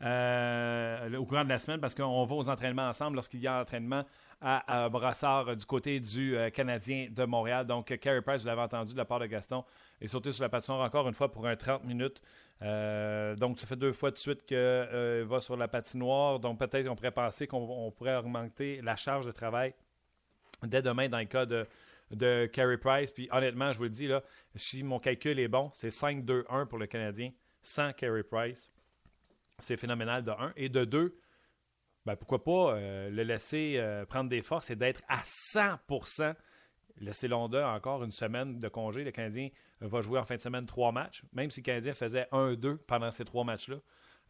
au 0.02 1.26
courant 1.26 1.44
de 1.44 1.50
la 1.50 1.60
semaine 1.60 1.80
parce 1.80 1.96
qu'on 1.96 2.26
va 2.26 2.36
aux 2.36 2.50
entraînements 2.50 2.90
ensemble 2.90 3.16
lorsqu'il 3.16 3.40
y 3.40 3.48
a 3.48 3.62
entraînement 3.62 4.04
à, 4.42 4.90
Brassard 4.90 5.56
du 5.56 5.66
côté 5.66 6.02
du 6.02 6.36
Canadien 6.54 7.08
de 7.10 7.24
Montréal. 7.24 7.66
Donc, 7.66 7.98
Carey 7.98 8.22
Price, 8.22 8.42
vous 8.42 8.48
l'avez 8.48 8.62
entendu 8.62 8.92
de 8.92 8.98
la 8.98 9.06
part 9.06 9.20
de 9.20 9.26
Gaston, 9.26 9.64
et 10.02 10.08
sauté 10.08 10.34
sur 10.34 10.44
la 10.44 10.50
patinoire 10.50 10.82
encore 10.82 11.08
une 11.08 11.14
fois 11.14 11.32
pour 11.32 11.48
un 11.48 11.56
30 11.56 11.86
minutes. 11.86 12.22
Euh, 12.62 13.36
donc, 13.36 13.60
ça 13.60 13.68
fait 13.68 13.76
deux 13.76 13.94
fois 13.94 14.12
de 14.12 14.18
suite 14.18 14.46
qu'il 14.46 14.58
euh, 14.58 15.26
va 15.28 15.40
sur 15.40 15.58
la 15.58 15.68
patinoire. 15.68 16.40
Donc, 16.40 16.60
peut-être 16.60 16.88
qu'on 16.88 16.96
pourrait 16.96 17.12
penser 17.12 17.48
qu'on 17.48 17.92
pourrait 17.92 18.16
augmenter 18.16 18.82
la 18.82 18.96
charge 18.96 19.26
de 19.26 19.32
travail 19.32 19.74
dès 20.68 20.82
demain 20.82 21.10
dans 21.10 21.20
le 21.20 21.26
cas 21.26 21.46
de, 21.46 21.66
de 22.12 22.46
Carey 22.48 22.78
Price. 22.78 23.12
Puis, 23.12 23.28
honnêtement, 23.32 23.72
je 23.72 23.78
vous 23.78 23.86
le 23.86 23.90
dis, 23.90 24.08
là, 24.08 24.24
si 24.56 24.84
mon 24.84 25.00
calcul 25.00 25.40
est 25.40 25.48
bon, 25.48 25.72
c'est 25.74 25.90
5-2-1 25.90 26.68
pour 26.68 26.78
le 26.78 26.88
Canadien 26.88 27.32
sans 27.62 27.94
Carey 27.94 28.24
Price. 28.24 28.72
C'est 29.60 29.78
phénoménal 29.78 30.24
de 30.24 30.32
1. 30.32 30.54
Et 30.56 30.70
de 30.70 30.84
2, 30.86 31.18
ben, 32.06 32.16
pourquoi 32.16 32.44
pas 32.44 32.76
euh, 32.76 33.10
le 33.10 33.24
laisser 33.24 33.82
prendre 34.10 34.30
des 34.30 34.42
forces 34.42 34.70
et 34.70 34.76
d'être 34.76 35.02
à 35.08 35.22
100% 35.56 36.36
Laisser 36.98 37.28
Londa 37.28 37.70
encore 37.70 38.04
une 38.04 38.12
semaine 38.12 38.60
de 38.60 38.68
congé. 38.68 39.04
Le 39.04 39.12
Canadien 39.12 39.50
va 39.82 40.02
jouer 40.02 40.20
en 40.20 40.26
fin 40.26 40.36
de 40.36 40.42
semaine 40.42 40.66
trois 40.66 40.92
matchs, 40.92 41.24
même 41.34 41.50
si 41.50 41.62
le 41.62 41.66
Canadien 41.66 41.94
faisait 41.94 42.28
1-2 42.32 42.78
pendant 42.78 43.12
ces 43.12 43.26
trois 43.26 43.44
matchs-là. 43.44 43.78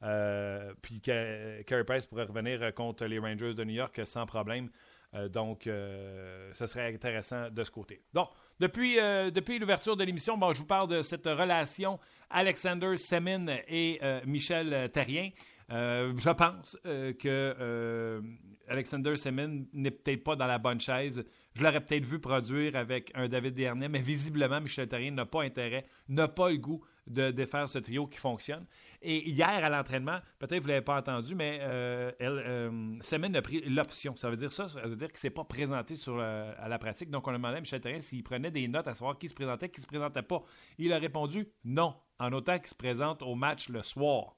Euh, 0.04 0.74
puis 0.82 1.00
Carey 1.00 1.84
Price 1.86 2.06
pourrait 2.06 2.26
revenir 2.26 2.74
contre 2.74 3.06
les 3.06 3.20
Rangers 3.20 3.54
de 3.54 3.64
New 3.64 3.74
York 3.74 4.02
sans 4.06 4.26
problème. 4.26 4.70
Euh, 5.16 5.30
donc, 5.30 5.68
euh, 5.68 6.52
ce 6.54 6.66
serait 6.66 6.94
intéressant 6.94 7.50
de 7.50 7.64
ce 7.64 7.72
côté. 7.72 8.02
Donc, 8.14 8.30
depuis, 8.60 8.96
depuis 9.32 9.60
l'ouverture 9.60 9.98
de 9.98 10.04
l'émission, 10.04 10.38
bon, 10.38 10.54
je 10.54 10.60
vous 10.60 10.66
parle 10.66 10.88
de 10.88 11.02
cette 11.02 11.26
relation 11.26 12.00
Alexander 12.30 12.96
Semin 12.98 13.48
et 13.68 14.00
Michel 14.26 14.90
Terrien. 14.92 15.32
je 15.70 16.30
pense 16.30 16.78
que 16.84 18.22
Alexander 18.68 19.18
Semin 19.18 19.64
n'est 19.74 19.92
peut-être 19.92 20.24
pas 20.24 20.36
dans 20.36 20.48
la 20.48 20.60
bonne 20.60 20.80
chaise 20.80 21.26
je 21.56 21.64
l'aurais 21.64 21.82
peut-être 21.82 22.06
vu 22.06 22.20
produire 22.20 22.76
avec 22.76 23.12
un 23.14 23.28
David 23.28 23.54
Dernay, 23.54 23.88
mais 23.88 24.02
visiblement, 24.02 24.60
Michel 24.60 24.88
Terrien 24.88 25.12
n'a 25.12 25.26
pas 25.26 25.44
intérêt, 25.44 25.86
n'a 26.10 26.28
pas 26.28 26.50
le 26.50 26.58
goût 26.58 26.84
de 27.08 27.32
défaire 27.32 27.68
ce 27.68 27.80
trio 27.80 28.08
qui 28.08 28.18
fonctionne. 28.18 28.66
Et 29.02 29.30
hier, 29.30 29.50
à 29.50 29.70
l'entraînement, 29.70 30.20
peut-être 30.40 30.62
vous 30.62 30.68
ne 30.68 30.74
l'avez 30.74 30.86
pas 30.86 30.98
entendu, 30.98 31.36
mais 31.36 31.60
euh, 31.62 32.12
euh, 32.22 33.36
a 33.36 33.42
pris 33.42 33.62
l'option. 33.62 34.16
Ça 34.16 34.30
veut 34.30 34.38
dire 34.38 34.52
ça, 34.52 34.70
ça 34.70 34.82
veut 34.82 34.96
dire 34.96 35.10
qu'il 35.10 35.16
ne 35.16 35.20
s'est 35.20 35.30
pas 35.30 35.44
présenté 35.44 35.96
à 36.08 36.70
la 36.70 36.80
pratique. 36.80 37.10
Donc, 37.10 37.28
on 37.28 37.32
a 37.32 37.34
demandé 37.34 37.58
à 37.58 37.60
Michel 37.60 37.82
Terrien 37.82 38.02
s'il 38.02 38.24
prenait 38.24 38.52
des 38.52 38.68
notes 38.68 38.88
à 38.88 38.94
savoir 38.94 39.18
qui 39.18 39.28
se 39.28 39.34
présentait, 39.34 39.70
qui 39.70 39.80
ne 39.80 39.84
se 39.84 39.88
présentait 39.88 40.22
pas. 40.22 40.44
Il 40.78 40.94
a 40.94 40.98
répondu 40.98 41.48
non, 41.66 41.96
en 42.20 42.32
autant 42.32 42.58
qu'il 42.58 42.68
se 42.68 42.76
présente 42.76 43.22
au 43.22 43.36
match 43.36 43.70
le 43.70 43.84
soir. 43.84 44.38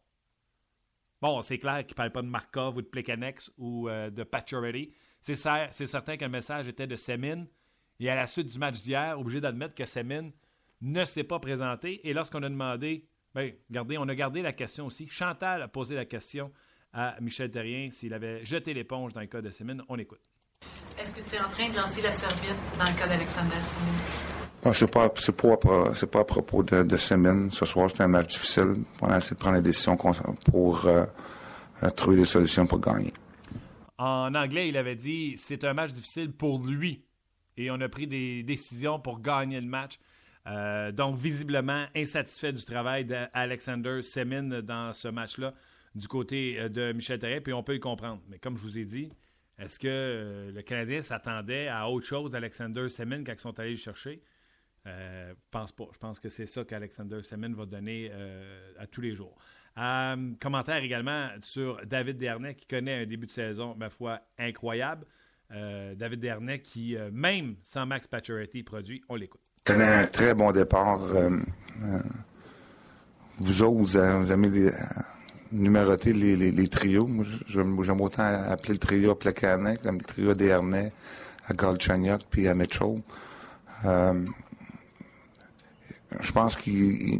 Bon, 1.22 1.42
c'est 1.42 1.58
clair 1.58 1.86
qu'il 1.86 1.94
ne 1.94 1.98
parle 1.98 2.12
pas 2.12 2.22
de 2.22 2.28
Markov 2.28 2.78
ou 2.78 2.82
de 2.82 2.88
Plekanex 2.88 3.52
ou 3.58 3.88
euh, 3.90 4.10
de 4.10 4.24
Pacioretty. 4.24 4.94
C'est 5.22 5.36
certain 5.88 6.18
qu'un 6.18 6.28
message 6.28 6.68
était 6.68 6.88
de 6.88 6.96
Semin. 6.96 7.46
Et 8.00 8.10
à 8.10 8.16
la 8.16 8.28
suite 8.28 8.52
du 8.52 8.60
match 8.60 8.82
d'hier, 8.82 9.20
obligé 9.20 9.40
d'admettre 9.40 9.74
que 9.74 9.86
Semin 9.86 10.30
ne 10.82 11.04
s'est 11.06 11.24
pas 11.24 11.40
présenté. 11.40 12.08
Et 12.08 12.14
lorsqu'on 12.14 12.44
a 12.44 12.50
demandé, 12.50 13.06
bien, 13.34 13.52
regardez, 13.70 13.98
on 13.98 14.08
a 14.08 14.16
gardé 14.16 14.42
la 14.42 14.54
question 14.54 14.86
aussi. 14.88 15.08
Chantal 15.08 15.62
a 15.62 15.68
posé 15.68 15.96
la 15.96 16.06
question 16.06 16.52
à 16.94 17.16
Michel 17.22 17.52
Terrien 17.52 17.90
s'il 17.92 18.14
avait 18.14 18.46
jeté 18.46 18.74
l'éponge 18.74 19.14
dans 19.14 19.22
le 19.22 19.28
cas 19.28 19.42
de 19.42 19.50
Semin. 19.50 19.78
On 19.90 19.98
écoute. 19.98 20.22
Est-ce 21.00 21.14
que 21.14 21.30
tu 21.30 21.36
es 21.36 21.40
en 21.40 21.50
train 21.50 21.70
de 21.70 21.76
lancer 21.76 22.02
la 22.02 22.12
serviette 22.12 22.56
dans 22.80 22.86
le 22.86 22.98
cas 22.98 23.08
d'Alexander 23.08 23.62
Semin? 23.62 23.86
Ah, 24.64 24.74
c'est 24.74 24.90
pas, 24.90 25.12
c'est 25.18 25.36
pas, 25.36 25.94
c'est 25.94 26.10
pas 26.10 26.22
à 26.22 26.24
propos 26.24 26.64
de, 26.64 26.84
de 26.84 26.98
semaine. 26.98 27.52
Ce 27.52 27.66
soir, 27.66 27.92
c'est 27.92 28.02
un 28.02 28.08
match 28.08 28.34
difficile. 28.34 28.84
On 29.02 29.10
a 29.10 29.18
essayé 29.18 29.36
de 29.36 29.40
prendre 29.40 29.58
la 29.58 29.62
décision 29.62 29.96
pour 29.96 30.86
euh, 30.86 31.06
euh, 31.84 31.90
trouver 31.92 32.18
des 32.18 32.26
solutions 32.26 32.66
pour 32.66 32.80
gagner. 32.80 33.14
En 33.98 34.34
anglais, 34.34 34.70
il 34.70 34.78
avait 34.78 34.96
dit 34.96 35.36
c'est 35.38 35.64
un 35.66 35.74
match 35.74 35.92
difficile 35.92 36.32
pour 36.32 36.66
lui. 36.66 37.06
Et 37.58 37.70
on 37.70 37.80
a 37.80 37.88
pris 37.90 38.08
des 38.08 38.44
décisions 38.44 39.00
pour 39.00 39.22
gagner 39.22 39.62
le 39.62 39.68
match. 39.68 40.00
Euh, 40.48 40.92
donc, 40.92 41.18
visiblement, 41.18 41.86
insatisfait 41.96 42.54
du 42.54 42.64
travail 42.64 43.06
d'Alexander 43.06 44.02
Semin 44.02 44.62
dans 44.62 44.94
ce 44.94 45.08
match-là 45.08 45.54
du 45.96 46.08
côté 46.08 46.70
de 46.70 46.92
Michel 46.92 47.20
Therrien, 47.20 47.42
puis 47.42 47.54
on 47.54 47.64
peut 47.64 47.76
y 47.76 47.80
comprendre. 47.80 48.22
Mais 48.28 48.38
comme 48.38 48.58
je 48.58 48.62
vous 48.62 48.78
ai 48.78 48.86
dit, 48.86 49.10
est-ce 49.58 49.80
que 49.80 50.52
le 50.54 50.62
Canadien 50.62 51.02
s'attendait 51.02 51.68
à 51.68 51.90
autre 51.90 52.06
chose 52.06 52.32
d'Alexander 52.32 52.90
Semin 52.90 53.24
quand 53.24 53.34
ils 53.34 53.40
sont 53.40 53.60
allés 53.60 53.72
le 53.72 53.76
chercher? 53.78 54.22
Euh, 54.88 55.34
pense 55.50 55.72
pas. 55.72 55.86
Je 55.94 55.98
pense 55.98 56.20
que 56.20 56.30
c'est 56.30 56.46
ça 56.46 56.64
qu'Alexander 56.64 57.22
Semin 57.24 57.54
va 57.54 57.66
donner 57.66 58.10
euh, 58.12 58.74
à 58.78 58.86
tous 58.86 59.02
les 59.02 59.16
jours. 59.16 59.36
Euh, 59.78 60.34
commentaire 60.40 60.84
également 60.84 61.30
sur 61.42 61.84
David 61.86 62.18
Dernay 62.18 62.56
qui 62.56 62.68
connaît 62.68 63.02
un 63.02 63.06
début 63.06 63.26
de 63.26 63.32
saison, 63.32 63.76
ma 63.76 63.90
foi, 63.90 64.22
incroyable. 64.38 65.06
David 65.50 66.20
Dernay 66.20 66.60
qui, 66.60 66.98
même 67.12 67.56
sans 67.64 67.86
Max 67.86 68.08
Pacioretty, 68.08 68.64
produit. 68.64 69.04
On 69.08 69.16
l'écoute. 69.16 69.44
Connaît 69.66 69.94
un 69.94 70.08
très 70.08 70.34
bon 70.34 70.52
départ. 70.52 71.00
vous 73.40 73.62
autres, 73.62 73.98
vous, 74.22 74.32
aimez 74.32 74.50
les, 74.50 74.72
numéroter 75.52 76.14
les, 76.14 76.68
trios. 76.68 77.10
j'aime 77.48 78.02
autant 78.02 78.24
appeler 78.24 78.74
le 78.74 78.80
trio 78.80 79.12
à 79.12 79.20
Plekanec, 79.20 79.84
le 79.84 79.98
trio 79.98 80.34
Dernay, 80.34 80.92
à 81.48 81.54
Galchenyuk 81.54 82.22
puis 82.30 82.48
à 82.48 82.54
Mitchell 82.54 83.02
je 86.22 86.32
pense 86.32 86.56
qu'il 86.56 87.20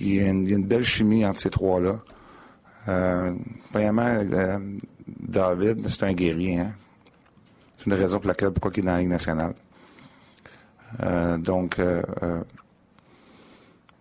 y, 0.00 0.20
a 0.20 0.28
une 0.28 0.64
belle 0.64 0.84
chimie 0.84 1.24
entre 1.24 1.40
ces 1.40 1.50
trois-là. 1.50 2.00
Euh, 2.88 3.34
premièrement, 3.70 4.06
euh, 4.06 4.58
David, 5.06 5.88
c'est 5.88 6.04
un 6.04 6.12
guerrier. 6.12 6.58
Hein? 6.58 6.72
C'est 7.78 7.86
une 7.86 7.94
raison 7.94 8.18
pour 8.18 8.28
laquelle 8.28 8.50
pourquoi 8.50 8.72
il 8.74 8.80
est 8.80 8.82
dans 8.82 8.92
la 8.92 8.98
Ligue 8.98 9.08
nationale. 9.08 9.54
Euh, 11.02 11.36
donc, 11.38 11.78
euh, 11.78 12.02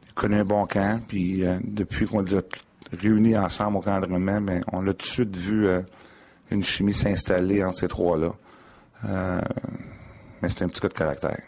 il 0.07 0.13
connaît 0.13 0.39
un 0.39 0.45
bon 0.45 0.65
camp, 0.65 1.01
puis 1.07 1.43
depuis 1.63 2.05
qu'on 2.05 2.21
l'a 2.21 2.41
réunis 2.91 3.37
ensemble 3.37 3.77
au 3.77 3.81
camp 3.81 3.99
mais 4.07 4.61
on 4.71 4.87
a 4.87 4.93
tout 4.93 4.97
de 4.97 5.01
suite 5.03 5.35
vu 5.35 5.67
une 6.51 6.63
chimie 6.63 6.93
s'installer 6.93 7.63
entre 7.63 7.77
ces 7.77 7.87
trois-là. 7.87 8.33
mais 10.41 10.49
c'est 10.49 10.61
un 10.61 10.67
petit 10.67 10.81
cas 10.81 10.89
de 10.89 10.93
caractère. 10.93 11.41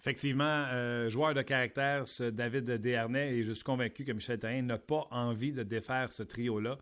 Effectivement, 0.00 0.64
euh, 0.72 1.10
joueur 1.10 1.34
de 1.34 1.42
caractère, 1.42 2.06
ce 2.06 2.22
David 2.22 2.70
Desharnais, 2.70 3.34
et 3.34 3.42
je 3.42 3.52
suis 3.52 3.64
convaincu 3.64 4.04
que 4.04 4.12
Michel 4.12 4.38
Therrien 4.38 4.62
n'a 4.62 4.78
pas 4.78 5.06
envie 5.10 5.52
de 5.52 5.64
défaire 5.64 6.12
ce 6.12 6.22
trio-là. 6.22 6.78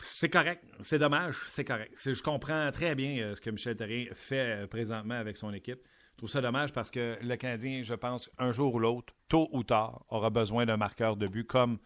C'est 0.00 0.28
correct, 0.28 0.64
c'est 0.80 0.98
dommage, 0.98 1.36
c'est 1.48 1.64
correct. 1.64 1.92
Je 1.96 2.22
comprends 2.22 2.70
très 2.72 2.94
bien 2.94 3.18
euh, 3.18 3.34
ce 3.34 3.40
que 3.40 3.50
Michel 3.50 3.76
Therrien 3.76 4.06
fait 4.12 4.62
euh, 4.62 4.66
présentement 4.66 5.14
avec 5.14 5.36
son 5.36 5.52
équipe. 5.52 5.80
Je 6.12 6.18
trouve 6.18 6.30
ça 6.30 6.40
dommage 6.40 6.72
parce 6.72 6.90
que 6.90 7.18
le 7.20 7.36
Canadien, 7.36 7.82
je 7.82 7.94
pense, 7.94 8.30
un 8.38 8.52
jour 8.52 8.74
ou 8.74 8.78
l'autre, 8.78 9.14
tôt 9.28 9.48
ou 9.52 9.64
tard, 9.64 10.04
aura 10.08 10.30
besoin 10.30 10.64
d'un 10.64 10.76
marqueur 10.76 11.16
de 11.16 11.26
but 11.26 11.44
comme, 11.44 11.78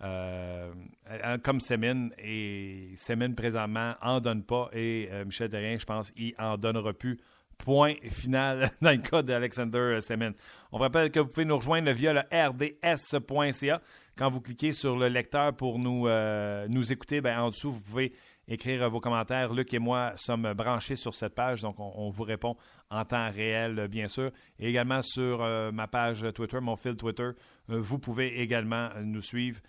comme 0.00 1.60
Semin. 1.60 2.10
Et 2.18 2.92
Semin, 2.96 3.32
présentement, 3.32 3.94
en 4.02 4.20
donne 4.20 4.44
pas. 4.44 4.68
Et 4.74 5.08
Michel 5.24 5.48
Therrien, 5.48 5.78
je 5.78 5.86
pense, 5.86 6.12
il 6.14 6.34
en 6.38 6.58
donnera 6.58 6.92
plus 6.92 7.18
point 7.64 7.94
final 8.10 8.70
dans 8.80 8.90
le 8.90 8.98
cas 8.98 9.22
d'Alexander 9.22 9.98
Semin. 10.00 10.32
On 10.72 10.78
vous 10.78 10.82
rappelle 10.82 11.10
que 11.10 11.20
vous 11.20 11.28
pouvez 11.28 11.44
nous 11.44 11.56
rejoindre 11.56 11.90
via 11.92 12.12
le 12.12 12.20
rds.ca. 12.32 13.80
Quand 14.16 14.30
vous 14.30 14.40
cliquez 14.40 14.72
sur 14.72 14.96
le 14.96 15.08
lecteur 15.08 15.54
pour 15.54 15.78
nous, 15.78 16.06
euh, 16.08 16.66
écouter, 16.90 17.20
ben, 17.20 17.38
en 17.38 17.50
dessous, 17.50 17.72
vous 17.72 17.80
pouvez 17.80 18.12
écrire 18.48 18.88
vos 18.90 19.00
commentaires. 19.00 19.52
Luc 19.52 19.72
et 19.72 19.78
moi 19.78 20.12
sommes 20.16 20.52
branchés 20.54 20.96
sur 20.96 21.14
cette 21.14 21.34
page, 21.34 21.62
donc 21.62 21.76
on, 21.78 22.10
vous 22.10 22.24
répond 22.24 22.56
en 22.90 23.04
temps 23.04 23.30
réel, 23.30 23.88
bien 23.88 24.08
sûr. 24.08 24.30
Et 24.58 24.68
également 24.68 25.02
sur 25.02 25.42
euh, 25.42 25.70
ma 25.70 25.86
page 25.86 26.26
Twitter, 26.34 26.60
mon 26.60 26.76
fil 26.76 26.96
Twitter, 26.96 27.30
euh, 27.70 27.80
vous 27.80 27.98
pouvez 27.98 28.40
également 28.40 28.88
nous 29.02 29.22
suivre 29.22 29.60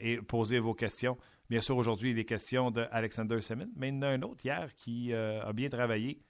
et 0.00 0.16
poser 0.16 0.58
vos 0.58 0.74
questions. 0.74 1.16
Bien 1.48 1.60
sûr, 1.60 1.76
aujourd'hui, 1.76 2.10
il 2.10 2.18
est 2.18 2.24
question 2.24 2.72
d'Alexander 2.72 3.40
Semin, 3.40 3.66
mais 3.76 3.90
il 3.90 3.94
y 3.94 3.98
en 3.98 4.02
a 4.02 4.08
un 4.08 4.22
autre 4.22 4.44
hier 4.44 4.74
qui 4.74 5.14
a 5.14 5.52
bien 5.52 5.68
travaillé 5.68 6.20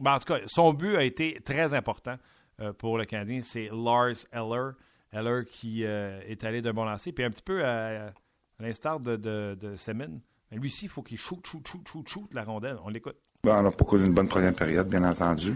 ben, 0.00 0.14
en 0.14 0.18
tout 0.18 0.32
cas, 0.32 0.40
son 0.46 0.72
but 0.72 0.96
a 0.96 1.02
été 1.02 1.40
très 1.44 1.74
important 1.74 2.16
euh, 2.60 2.72
pour 2.72 2.98
le 2.98 3.04
Canadien. 3.04 3.40
C'est 3.42 3.68
Lars 3.72 4.26
Eller. 4.32 4.70
Eller 5.12 5.44
qui 5.46 5.84
euh, 5.84 6.20
est 6.26 6.44
allé 6.44 6.60
d'un 6.60 6.72
bon 6.72 6.84
lancer. 6.84 7.12
Puis 7.12 7.24
un 7.24 7.30
petit 7.30 7.42
peu 7.42 7.64
à, 7.64 8.12
l'instar 8.60 9.00
de, 9.00 9.16
de, 9.16 9.76
Semin, 9.76 10.20
lui 10.52 10.66
aussi, 10.66 10.86
il 10.86 10.88
faut 10.88 11.02
qu'il 11.02 11.18
shoot, 11.18 11.44
shoot, 11.46 11.66
shoot, 11.66 11.86
shoot, 11.88 12.08
shoot 12.08 12.34
la 12.34 12.44
rondelle. 12.44 12.76
On 12.84 12.88
l'écoute. 12.88 13.16
Ben, 13.44 13.62
on 13.62 13.66
a 13.66 13.70
pas 13.70 13.84
connu 13.84 14.04
une 14.04 14.14
bonne 14.14 14.28
première 14.28 14.54
période, 14.54 14.88
bien 14.88 15.04
entendu. 15.04 15.54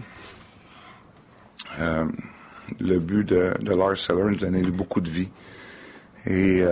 Euh, 1.80 2.06
le 2.80 2.98
but 2.98 3.28
de, 3.28 3.54
Lars 3.62 3.96
Eller 4.08 4.22
nous 4.22 4.36
donnait 4.36 4.62
beaucoup 4.62 5.00
de 5.00 5.10
vie. 5.10 5.30
Et 6.26 6.62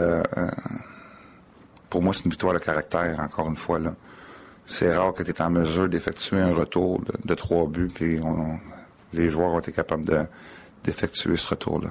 pour 1.91 2.03
moi, 2.03 2.15
c'est 2.15 2.25
une 2.25 2.31
victoire 2.31 2.55
de 2.55 2.61
caractère, 2.61 3.19
encore 3.19 3.49
une 3.49 3.57
fois. 3.57 3.79
là 3.79 3.95
c'est 4.71 4.97
rare 4.97 5.13
que 5.13 5.23
tu 5.25 5.31
es 5.31 5.43
en 5.43 5.51
mesure 5.51 5.89
d'effectuer 5.89 6.39
un 6.39 6.55
retour 6.55 7.03
de, 7.25 7.35
trois 7.35 7.67
buts, 7.67 7.91
puis 7.93 8.21
les 9.13 9.29
joueurs 9.29 9.51
ont 9.51 9.59
été 9.59 9.73
capables 9.73 10.05
d'effectuer 10.85 11.37
ce 11.37 11.49
retour-là. 11.49 11.91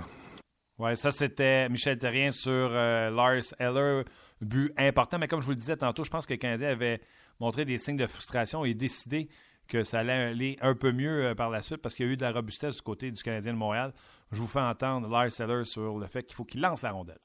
Oui, 0.78 0.96
ça 0.96 1.12
c'était 1.12 1.68
Michel 1.68 1.98
Terrien 1.98 2.32
sur 2.32 2.52
euh, 2.72 3.10
Lars 3.10 3.54
Eller, 3.60 4.04
but 4.40 4.72
important. 4.78 5.20
Mais 5.20 5.28
comme 5.28 5.42
je 5.42 5.46
vous 5.46 5.52
le 5.52 5.58
disais 5.58 5.76
tantôt, 5.76 6.06
je 6.06 6.10
pense 6.10 6.26
que 6.26 6.34
le 6.34 6.38
Canadien 6.38 6.70
avait 6.70 7.02
montré 7.42 7.66
des 7.66 7.78
signes 7.78 7.98
de 7.98 8.08
frustration 8.08 8.64
et 8.64 8.74
décidé 8.74 9.28
que 9.68 9.84
ça 9.84 10.00
allait 10.00 10.14
aller 10.14 10.58
un 10.62 10.76
peu 10.76 10.94
mieux 10.94 11.26
euh, 11.26 11.36
par 11.36 11.50
la 11.50 11.62
suite 11.62 11.82
parce 11.82 11.96
qu'il 11.96 12.06
y 12.06 12.10
a 12.10 12.14
eu 12.14 12.18
de 12.18 12.22
la 12.22 12.32
robustesse 12.32 12.78
du 12.78 12.82
côté 12.82 13.12
du 13.12 13.22
Canadien 13.22 13.52
de 13.52 13.58
Montréal. 13.58 13.94
Je 14.32 14.38
vous 14.38 14.48
fais 14.48 14.60
entendre 14.60 15.10
Lars 15.10 15.40
Eller 15.40 15.66
sur 15.66 15.98
le 15.98 16.06
fait 16.06 16.24
qu'il 16.24 16.36
faut 16.36 16.44
qu'il 16.44 16.62
lance 16.62 16.84
la 16.84 16.92
rondelle. 16.92 17.18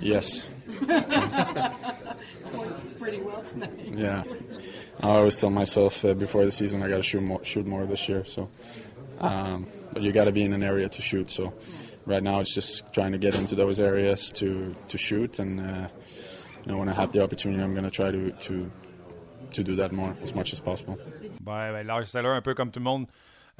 Yes. 0.00 0.50
Pretty 2.98 3.20
well 3.20 3.42
tonight. 3.44 3.70
Yeah. 3.96 4.24
I 5.02 5.08
always 5.08 5.36
tell 5.36 5.50
myself 5.50 6.04
uh, 6.04 6.14
before 6.14 6.44
the 6.44 6.52
season 6.52 6.82
I 6.82 6.88
got 6.88 6.96
to 6.96 7.02
shoot 7.02 7.22
more, 7.22 7.44
shoot 7.44 7.66
more 7.66 7.84
this 7.86 8.08
year. 8.08 8.24
So, 8.24 8.48
um, 9.20 9.66
but 9.92 10.02
you 10.02 10.12
got 10.12 10.24
to 10.24 10.32
be 10.32 10.42
in 10.42 10.52
an 10.52 10.62
area 10.62 10.88
to 10.88 11.02
shoot. 11.02 11.30
So, 11.30 11.52
right 12.06 12.22
now 12.22 12.40
it's 12.40 12.54
just 12.54 12.92
trying 12.92 13.12
to 13.12 13.18
get 13.18 13.36
into 13.38 13.54
those 13.54 13.78
areas 13.80 14.30
to 14.32 14.74
to 14.88 14.98
shoot, 14.98 15.38
and 15.38 15.60
uh, 15.60 15.88
you 16.64 16.72
know 16.72 16.78
when 16.78 16.88
I 16.88 16.94
have 16.94 17.12
the 17.12 17.22
opportunity, 17.22 17.62
I'm 17.62 17.72
going 17.74 17.84
to 17.84 17.90
try 17.90 18.10
to 18.10 18.30
to 18.30 18.70
to 19.52 19.62
do 19.62 19.76
that 19.76 19.92
more 19.92 20.14
as 20.22 20.34
much 20.34 20.52
as 20.52 20.60
possible. 20.60 20.96
Ben, 21.40 21.72
ben, 21.72 21.86
Lars 21.86 22.14
Eller, 22.14 22.28
un 22.28 22.42
peu 22.42 22.54
comme 22.54 22.70
tout 22.70 22.80
le 22.80 22.84
monde, 22.84 23.06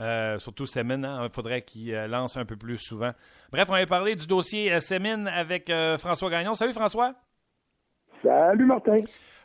euh, 0.00 0.38
surtout 0.38 0.66
Semin, 0.66 1.04
hein, 1.04 1.24
il 1.24 1.34
faudrait 1.34 1.62
qu'il 1.62 1.94
euh, 1.94 2.06
lance 2.06 2.36
un 2.36 2.44
peu 2.44 2.56
plus 2.56 2.78
souvent. 2.78 3.12
Bref, 3.50 3.68
on 3.68 3.72
va 3.72 3.86
parler 3.86 4.14
du 4.14 4.26
dossier 4.26 4.72
euh, 4.72 4.80
Semin 4.80 5.26
avec 5.26 5.68
euh, 5.70 5.98
François 5.98 6.30
Gagnon. 6.30 6.54
Salut 6.54 6.72
François. 6.72 7.14
Salut 8.22 8.66
Martin. 8.66 8.96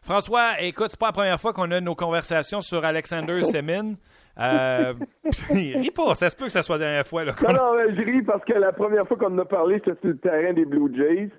François, 0.01 0.62
écoute, 0.62 0.88
c'est 0.89 1.00
pas 1.00 1.08
la 1.08 1.12
première 1.12 1.42
fois 1.42 1.51
qu'on 1.51 1.70
a 1.72 1.82
nos 1.82 1.96
conversations 1.96 2.62
sur 2.62 2.86
Alexander 2.86 3.44
Semin. 3.44 3.96
Euh, 4.39 4.94
ris 5.50 5.92
pas, 5.92 6.16
ça 6.16 6.30
se 6.30 6.36
peut 6.36 6.46
que 6.46 6.51
ça 6.51 6.62
soit 6.62 6.77
la 6.77 6.86
dernière 6.86 7.08
fois. 7.08 7.25
Là, 7.25 7.34
non, 7.44 7.54
non, 7.54 7.74
je 7.89 8.01
ris 8.01 8.22
parce 8.22 8.46
que 8.46 8.54
la 8.54 8.72
première 8.72 9.08
fois 9.08 9.18
qu'on 9.18 9.34
en 9.34 9.39
a 9.39 9.46
parlé, 9.46 9.82
c'était 9.84 10.00
sur 10.00 10.10
le 10.10 10.18
terrain 10.18 10.54
des 10.54 10.66
Blue 10.66 10.96
Jays. 10.96 11.30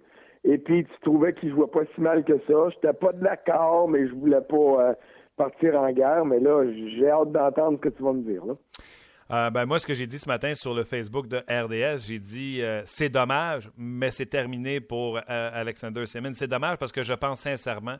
Et 0.44 0.58
puis, 0.58 0.84
tu 0.84 1.00
trouvais 1.02 1.34
qu'il 1.34 1.50
jouait 1.50 1.66
pas 1.66 1.84
si 1.94 2.00
mal 2.00 2.24
que 2.24 2.38
ça. 2.46 2.68
J'étais 2.70 2.92
pas 2.92 3.12
d'accord, 3.12 3.88
mais 3.88 4.06
je 4.06 4.14
voulais 4.14 4.40
pas 4.40 4.94
partir 5.36 5.80
en 5.80 5.90
guerre, 5.92 6.24
mais 6.24 6.40
là, 6.40 6.64
j'ai 6.96 7.10
hâte 7.10 7.32
d'entendre 7.32 7.78
ce 7.78 7.88
que 7.88 7.94
tu 7.94 8.02
vas 8.02 8.12
me 8.12 8.22
dire. 8.22 8.44
Là. 8.44 8.54
Euh, 9.30 9.50
ben, 9.50 9.66
moi, 9.66 9.78
ce 9.78 9.86
que 9.86 9.94
j'ai 9.94 10.06
dit 10.06 10.18
ce 10.18 10.28
matin 10.28 10.54
sur 10.54 10.74
le 10.74 10.84
Facebook 10.84 11.28
de 11.28 11.38
RDS, 11.38 12.06
j'ai 12.06 12.18
dit 12.18 12.62
euh, 12.62 12.82
c'est 12.86 13.10
dommage, 13.10 13.70
mais 13.76 14.10
c'est 14.10 14.26
terminé 14.26 14.80
pour 14.80 15.18
euh, 15.18 15.22
Alexander 15.28 16.06
Semin. 16.06 16.32
C'est 16.32 16.48
dommage 16.48 16.78
parce 16.78 16.92
que 16.92 17.02
je 17.02 17.12
pense 17.12 17.40
sincèrement 17.40 17.98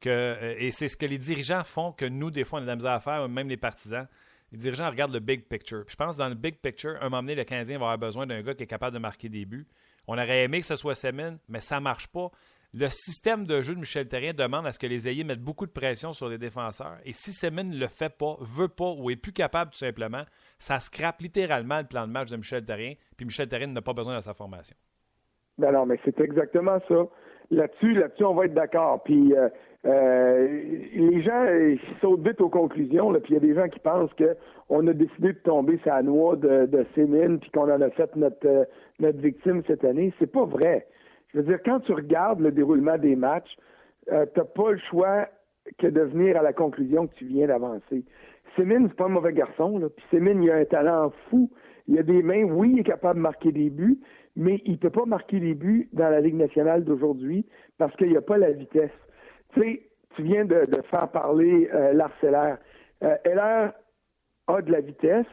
que, 0.00 0.56
et 0.58 0.72
c'est 0.72 0.88
ce 0.88 0.96
que 0.96 1.06
les 1.06 1.18
dirigeants 1.18 1.62
font, 1.62 1.92
que 1.92 2.04
nous, 2.04 2.30
des 2.30 2.44
fois, 2.44 2.58
on 2.58 2.62
a 2.62 2.64
de 2.64 2.68
la 2.68 2.74
misère 2.74 2.92
à 2.92 3.00
faire, 3.00 3.28
même 3.28 3.48
les 3.48 3.56
partisans. 3.56 4.08
Les 4.50 4.58
dirigeants 4.58 4.90
regardent 4.90 5.14
le 5.14 5.20
big 5.20 5.48
picture. 5.48 5.84
je 5.88 5.96
pense 5.96 6.16
que 6.16 6.18
dans 6.18 6.28
le 6.28 6.34
big 6.34 6.56
picture, 6.56 6.96
un 7.00 7.04
moment 7.04 7.22
donné, 7.22 7.36
le 7.36 7.44
Canadien 7.44 7.78
va 7.78 7.86
avoir 7.86 7.98
besoin 7.98 8.26
d'un 8.26 8.42
gars 8.42 8.54
qui 8.54 8.64
est 8.64 8.68
capable 8.68 8.94
de 8.94 9.00
marquer 9.00 9.28
des 9.28 9.44
buts. 9.44 9.66
On 10.06 10.14
aurait 10.14 10.44
aimé 10.44 10.60
que 10.60 10.66
ce 10.66 10.76
soit 10.76 10.94
Semin, 10.94 11.36
mais 11.48 11.60
ça 11.60 11.76
ne 11.76 11.80
marche 11.82 12.08
pas 12.08 12.30
le 12.76 12.88
système 12.88 13.46
de 13.46 13.60
jeu 13.60 13.74
de 13.74 13.78
Michel 13.78 14.08
Terrien 14.08 14.32
demande 14.32 14.66
à 14.66 14.72
ce 14.72 14.80
que 14.80 14.86
les 14.88 15.08
ailiers 15.08 15.22
mettent 15.22 15.38
beaucoup 15.44 15.64
de 15.64 15.70
pression 15.70 16.12
sur 16.12 16.28
les 16.28 16.38
défenseurs. 16.38 16.96
Et 17.04 17.12
si 17.12 17.30
Semin 17.30 17.62
ne 17.62 17.78
le 17.78 17.86
fait 17.86 18.12
pas, 18.12 18.36
veut 18.40 18.68
pas 18.68 18.92
ou 18.98 19.10
est 19.10 19.16
plus 19.16 19.32
capable 19.32 19.70
tout 19.70 19.78
simplement, 19.78 20.22
ça 20.58 20.80
scrape 20.80 21.20
littéralement 21.20 21.78
le 21.78 21.84
plan 21.84 22.04
de 22.04 22.12
match 22.12 22.32
de 22.32 22.36
Michel 22.36 22.64
Terrien. 22.64 22.94
Puis 23.16 23.26
Michel 23.26 23.46
Terrien 23.46 23.68
n'a 23.68 23.80
pas 23.80 23.92
besoin 23.92 24.16
de 24.16 24.20
sa 24.20 24.34
formation. 24.34 24.76
Ben 25.56 25.70
non, 25.70 25.86
mais 25.86 26.00
c'est 26.04 26.18
exactement 26.20 26.80
ça. 26.88 27.06
Là-dessus, 27.52 27.92
là-dessus, 27.92 28.24
on 28.24 28.34
va 28.34 28.46
être 28.46 28.54
d'accord. 28.54 29.04
Puis 29.04 29.32
euh, 29.34 29.48
les 29.84 31.22
gens 31.22 31.46
sautent 32.00 32.26
vite 32.26 32.40
aux 32.40 32.48
conclusions, 32.48 33.12
puis 33.12 33.32
il 33.32 33.34
y 33.34 33.36
a 33.36 33.40
des 33.40 33.54
gens 33.54 33.68
qui 33.68 33.80
pensent 33.80 34.10
qu'on 34.14 34.86
a 34.86 34.92
décidé 34.92 35.34
de 35.34 35.38
tomber 35.38 35.78
sa 35.84 36.02
noix 36.02 36.36
de, 36.36 36.66
de 36.66 36.86
Sémine, 36.94 37.38
puis 37.38 37.50
qu'on 37.50 37.70
en 37.70 37.80
a 37.80 37.90
fait 37.90 38.14
notre, 38.16 38.66
notre 38.98 39.18
victime 39.18 39.62
cette 39.66 39.84
année. 39.84 40.12
C'est 40.18 40.30
pas 40.30 40.44
vrai. 40.44 40.86
Je 41.32 41.40
veux 41.40 41.44
dire, 41.44 41.58
quand 41.64 41.80
tu 41.80 41.92
regardes 41.92 42.40
le 42.40 42.52
déroulement 42.52 42.96
des 42.96 43.16
matchs, 43.16 43.56
euh, 44.12 44.24
tu 44.32 44.40
n'as 44.40 44.46
pas 44.46 44.72
le 44.72 44.78
choix 44.90 45.28
que 45.78 45.86
de 45.86 46.00
venir 46.00 46.36
à 46.36 46.42
la 46.42 46.52
conclusion 46.52 47.06
que 47.06 47.14
tu 47.14 47.26
viens 47.26 47.48
d'avancer. 47.48 48.04
Sémine, 48.56 48.86
c'est 48.88 48.96
pas 48.96 49.06
un 49.06 49.08
mauvais 49.08 49.32
garçon, 49.32 49.78
là. 49.78 49.88
Puis 49.88 50.04
Sémine, 50.10 50.42
il 50.42 50.50
a 50.50 50.56
un 50.56 50.64
talent 50.64 51.12
fou. 51.28 51.50
Il 51.88 51.98
a 51.98 52.02
des 52.02 52.22
mains, 52.22 52.44
oui, 52.44 52.72
il 52.72 52.80
est 52.80 52.84
capable 52.84 53.16
de 53.16 53.22
marquer 53.22 53.52
des 53.52 53.68
buts, 53.68 53.98
mais 54.36 54.62
il 54.64 54.78
peut 54.78 54.90
pas 54.90 55.04
marquer 55.04 55.38
des 55.38 55.54
buts 55.54 55.88
dans 55.92 56.08
la 56.08 56.20
Ligue 56.20 56.36
nationale 56.36 56.84
d'aujourd'hui 56.84 57.44
parce 57.76 57.94
qu'il 57.96 58.08
n'y 58.08 58.16
a 58.16 58.22
pas 58.22 58.38
la 58.38 58.52
vitesse. 58.52 58.90
Tu 59.54 59.60
sais, 59.60 59.82
tu 60.16 60.22
viens 60.22 60.44
de, 60.44 60.66
faire 60.90 61.08
parler 61.08 61.68
euh, 61.72 61.92
l'Arcellaire. 61.92 62.58
Euh, 63.02 63.16
a 64.46 64.62
de 64.62 64.72
la 64.72 64.80
vitesse. 64.80 65.26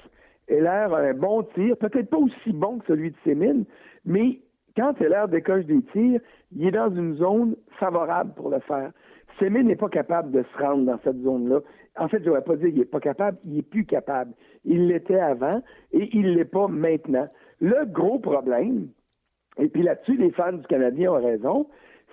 Heller 0.48 0.94
a 0.94 0.98
un 0.98 1.14
bon 1.14 1.44
tir, 1.54 1.78
peut-être 1.78 2.10
pas 2.10 2.18
aussi 2.18 2.52
bon 2.52 2.80
que 2.80 2.88
celui 2.88 3.12
de 3.12 3.16
Sémine, 3.24 3.66
mais 4.06 4.40
quand 4.76 5.00
Heller 5.02 5.28
décoche 5.30 5.66
des 5.66 5.82
tirs, 5.94 6.20
il 6.52 6.68
est 6.68 6.72
dans 6.72 6.90
une 6.90 7.16
zone 7.18 7.56
favorable 7.80 8.34
pour 8.36 8.50
le 8.50 8.60
faire. 8.60 8.92
Sémine 9.40 9.68
n'est 9.68 9.76
pas 9.76 9.90
capable 9.90 10.32
de 10.32 10.44
se 10.44 10.58
rendre 10.62 10.86
dans 10.86 11.00
cette 11.04 11.22
zone-là. 11.22 11.60
En 11.98 12.08
fait, 12.08 12.20
je 12.24 12.28
n'aurais 12.28 12.44
pas 12.44 12.56
dire 12.56 12.70
qu'il 12.70 12.80
n'est 12.80 12.86
pas 12.86 13.00
capable, 13.00 13.38
il 13.46 13.60
est 13.60 13.70
plus 13.70 13.86
capable. 13.86 14.34
Il 14.66 14.88
l'était 14.88 15.20
avant 15.20 15.62
et 15.92 16.10
il 16.14 16.24
ne 16.24 16.36
l'est 16.36 16.46
pas 16.46 16.68
maintenant. 16.68 17.28
Le 17.60 17.86
gros 17.86 18.20
problème, 18.20 18.88
et 19.58 19.68
puis 19.68 19.84
là-dessus, 19.84 20.18
les 20.18 20.32
fans 20.32 20.54
du 20.54 20.66
Canadien 20.68 21.12
ont 21.12 21.22
raison, 21.22 21.68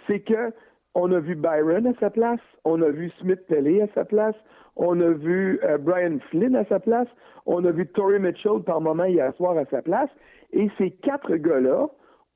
c'est 0.07 0.21
que 0.21 0.53
on 0.95 1.13
a 1.13 1.21
vu 1.21 1.35
Byron 1.35 1.87
à 1.87 1.95
sa 2.01 2.11
place, 2.11 2.41
on 2.65 2.83
a 2.83 2.89
vu 2.91 3.11
Smith 3.21 3.41
Pellet 3.49 3.83
à 3.83 3.87
sa 3.95 4.05
place, 4.05 4.35
on 4.77 5.01
a 5.01 5.11
vu 5.11 5.61
euh, 5.65 5.79
Brian 5.79 6.19
Flynn 6.31 6.57
à 6.57 6.65
sa 6.67 6.81
place, 6.81 7.09
on 7.47 7.65
a 7.65 7.71
vu 7.71 7.87
Tory 7.87 8.19
Mitchell 8.19 8.63
par 8.65 8.81
moment 8.81 9.05
hier 9.05 9.33
soir 9.37 9.57
à 9.57 9.65
sa 9.67 9.83
place, 9.83 10.11
et 10.53 10.69
ces 10.79 10.91
quatre 10.91 11.37
gars-là 11.37 11.89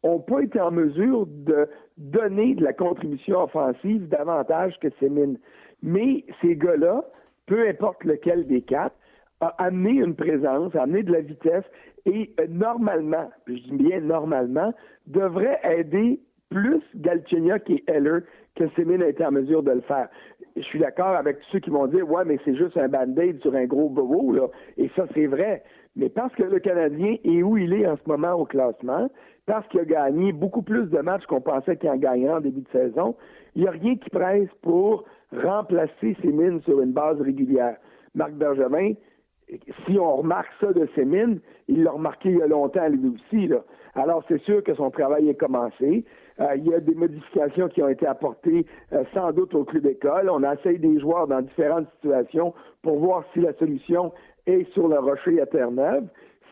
n'ont 0.05 0.21
pas 0.21 0.41
été 0.41 0.61
en 0.61 0.71
mesure 0.71 1.27
de 1.27 1.69
donner 1.97 2.55
de 2.55 2.65
la 2.65 2.73
contribution 2.73 3.43
offensive 3.43 4.09
davantage 4.09 4.79
que 4.81 4.89
Sémine. 4.99 5.39
Mais 5.83 6.25
ces 6.41 6.57
gars-là, 6.57 7.05
peu 7.47 7.69
importe 7.69 8.05
lequel 8.05 8.47
des 8.47 8.63
quatre, 8.63 8.97
a 9.41 9.49
amené 9.59 9.91
une 10.01 10.15
présence, 10.15 10.75
a 10.77 10.83
amené 10.83 11.03
de 11.03 11.13
la 11.13 11.21
vitesse 11.21 11.65
et 12.07 12.33
euh, 12.41 12.47
normalement, 12.49 13.31
je 13.47 13.55
dis 13.55 13.73
bien 13.73 14.01
normalement, 14.01 14.73
devrait 15.07 15.61
aider 15.65 16.21
plus 16.51 16.83
Galchenyuk 16.95 17.69
et 17.71 17.83
Heller 17.87 18.21
que 18.55 18.69
Sémine 18.77 19.03
a 19.03 19.09
été 19.09 19.25
en 19.25 19.33
mesure 19.33 19.63
de 19.63 19.73
le 19.73 19.81
faire. 19.83 20.09
Je 20.57 20.63
suis 20.63 20.79
d'accord 20.79 21.17
avec 21.17 21.39
ceux 21.51 21.61
qui 21.61 21.71
vont 21.71 21.87
dire 21.87 22.09
Ouais, 22.11 22.25
mais 22.25 22.39
c'est 22.45 22.55
juste 22.55 22.77
un 22.77 22.89
band-aid 22.89 23.41
sur 23.41 23.55
un 23.55 23.65
gros 23.65 23.89
bobo, 23.89 24.33
là. 24.33 24.49
Et 24.77 24.91
ça, 24.95 25.07
c'est 25.15 25.27
vrai. 25.27 25.63
Mais 25.97 26.09
parce 26.09 26.35
que 26.35 26.43
le 26.43 26.59
Canadien 26.59 27.17
est 27.25 27.43
où 27.43 27.57
il 27.57 27.73
est 27.73 27.87
en 27.87 27.97
ce 27.97 28.09
moment 28.09 28.33
au 28.33 28.45
classement, 28.45 29.11
parce 29.47 29.67
qu'il 29.69 29.81
a 29.81 29.85
gagné 29.85 30.33
beaucoup 30.33 30.63
plus 30.63 30.87
de 30.87 30.99
matchs 30.99 31.27
qu'on 31.27 31.41
pensait 31.41 31.77
qu'il 31.77 31.91
en 31.91 31.97
gagnerait 31.97 32.35
en 32.35 32.41
début 32.41 32.63
de 32.63 32.69
saison, 32.69 33.17
il 33.55 33.63
n'y 33.63 33.69
a 33.69 33.73
rien 33.73 33.97
qui 33.97 34.09
presse 34.11 34.49
pour 34.63 35.05
remplacer 35.33 36.17
ses 36.23 36.33
mines 36.33 36.61
sur 36.63 36.81
une 36.81 36.93
base 36.93 37.21
régulière. 37.21 37.77
Marc 38.15 38.33
Bergevin, 38.33 38.95
si 39.87 39.99
on 39.99 40.17
remarque 40.17 40.53
ça 40.61 40.73
de 40.73 40.89
ses 40.95 41.05
mines, 41.05 41.41
il 41.69 41.83
l'a 41.83 41.91
remarqué 41.91 42.31
il 42.31 42.39
y 42.39 42.43
a 42.43 42.47
longtemps 42.47 42.89
lui 42.89 43.09
aussi. 43.09 43.49
Là. 43.49 43.65
Alors 43.95 44.25
c'est 44.29 44.41
sûr 44.43 44.63
que 44.63 44.75
son 44.75 44.91
travail 44.91 45.29
est 45.29 45.35
commencé. 45.35 46.05
Euh, 46.41 46.57
il 46.57 46.67
y 46.67 46.75
a 46.75 46.81
des 46.81 46.95
modifications 46.95 47.69
qui 47.69 47.83
ont 47.83 47.89
été 47.89 48.07
apportées 48.07 48.67
euh, 48.93 49.05
sans 49.15 49.33
doute 49.33 49.55
au 49.55 49.65
club 49.65 49.83
d'école. 49.85 50.31
On 50.31 50.43
a 50.43 50.55
essayé 50.55 50.79
des 50.79 50.99
joueurs 51.01 51.27
dans 51.27 51.43
différentes 51.43 51.89
situations 51.97 52.55
pour 52.83 52.99
voir 52.99 53.25
si 53.33 53.41
la 53.41 53.53
solution 53.55 54.13
est 54.47 54.71
sur 54.73 54.89
le 54.89 54.99
rocher 54.99 55.41
à 55.41 55.47
Terre-Neuve. 55.47 56.05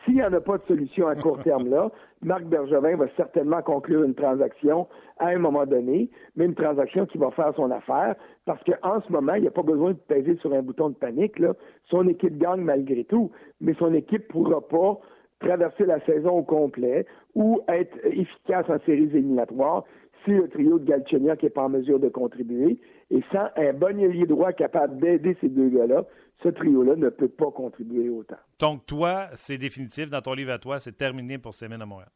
S'il 0.03 0.15
n'y 0.15 0.23
en 0.23 0.33
a 0.33 0.41
pas 0.41 0.57
de 0.57 0.63
solution 0.63 1.07
à 1.07 1.15
court 1.15 1.39
terme 1.43 1.69
là, 1.69 1.91
Marc 2.23 2.43
Bergevin 2.45 2.95
va 2.95 3.05
certainement 3.15 3.61
conclure 3.61 4.03
une 4.03 4.15
transaction 4.15 4.87
à 5.19 5.27
un 5.27 5.37
moment 5.37 5.65
donné, 5.65 6.09
mais 6.35 6.45
une 6.45 6.55
transaction 6.55 7.05
qui 7.05 7.17
va 7.17 7.31
faire 7.31 7.53
son 7.55 7.69
affaire, 7.71 8.15
parce 8.45 8.63
qu'en 8.63 9.01
ce 9.01 9.11
moment, 9.11 9.35
il 9.35 9.41
n'y 9.41 9.47
a 9.47 9.51
pas 9.51 9.63
besoin 9.63 9.91
de 9.91 9.97
peser 10.07 10.35
sur 10.37 10.53
un 10.53 10.61
bouton 10.61 10.89
de 10.89 10.95
panique. 10.95 11.39
Là. 11.39 11.53
Son 11.85 12.07
équipe 12.07 12.37
gagne 12.37 12.61
malgré 12.61 13.03
tout, 13.03 13.31
mais 13.59 13.73
son 13.75 13.93
équipe 13.93 14.27
ne 14.27 14.33
pourra 14.33 14.61
pas 14.61 14.99
traverser 15.39 15.85
la 15.85 15.99
saison 16.01 16.37
au 16.37 16.43
complet 16.43 17.05
ou 17.35 17.61
être 17.67 17.97
efficace 18.05 18.65
en 18.69 18.79
séries 18.85 19.09
éliminatoires 19.13 19.83
si 20.23 20.31
le 20.31 20.47
trio 20.49 20.77
de 20.77 20.85
Galchenyuk 20.85 21.41
n'est 21.41 21.49
pas 21.49 21.63
en 21.63 21.69
mesure 21.69 21.99
de 21.99 22.09
contribuer. 22.09 22.79
Et 23.09 23.21
sans 23.31 23.47
un 23.55 23.73
bon 23.73 23.99
ailier 23.99 24.25
droit 24.25 24.53
capable 24.53 24.99
d'aider 24.99 25.35
ces 25.41 25.49
deux 25.49 25.69
gars-là, 25.69 26.05
ce 26.43 26.49
trio-là 26.49 26.95
ne 26.95 27.09
peut 27.09 27.27
pas 27.27 27.51
contribuer 27.51 28.09
autant. 28.09 28.37
Donc, 28.59 28.85
toi, 28.85 29.27
c'est 29.33 29.57
définitif 29.57 30.09
dans 30.09 30.21
ton 30.21 30.33
livre 30.33 30.51
à 30.51 30.59
toi, 30.59 30.79
c'est 30.79 30.95
terminé 30.95 31.37
pour 31.37 31.53
Sémine 31.53 31.81
à 31.81 31.85
Montréal. 31.85 32.09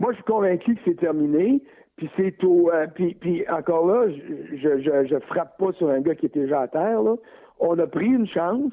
Moi, 0.00 0.12
je 0.12 0.16
suis 0.16 0.24
convaincu 0.24 0.74
que 0.74 0.80
c'est 0.84 0.98
terminé. 0.98 1.62
Puis 1.96 2.10
c'est 2.16 2.42
au. 2.44 2.70
Euh, 2.70 2.86
puis, 2.94 3.14
puis, 3.14 3.48
encore 3.48 3.86
là, 3.86 4.08
je, 4.08 4.80
je, 4.80 5.06
je, 5.06 5.18
frappe 5.26 5.58
pas 5.58 5.72
sur 5.72 5.90
un 5.90 6.00
gars 6.00 6.14
qui 6.14 6.26
est 6.26 6.34
déjà 6.34 6.62
à 6.62 6.68
terre. 6.68 7.02
Là. 7.02 7.16
On 7.60 7.78
a 7.78 7.86
pris 7.86 8.06
une 8.06 8.26
chance, 8.26 8.72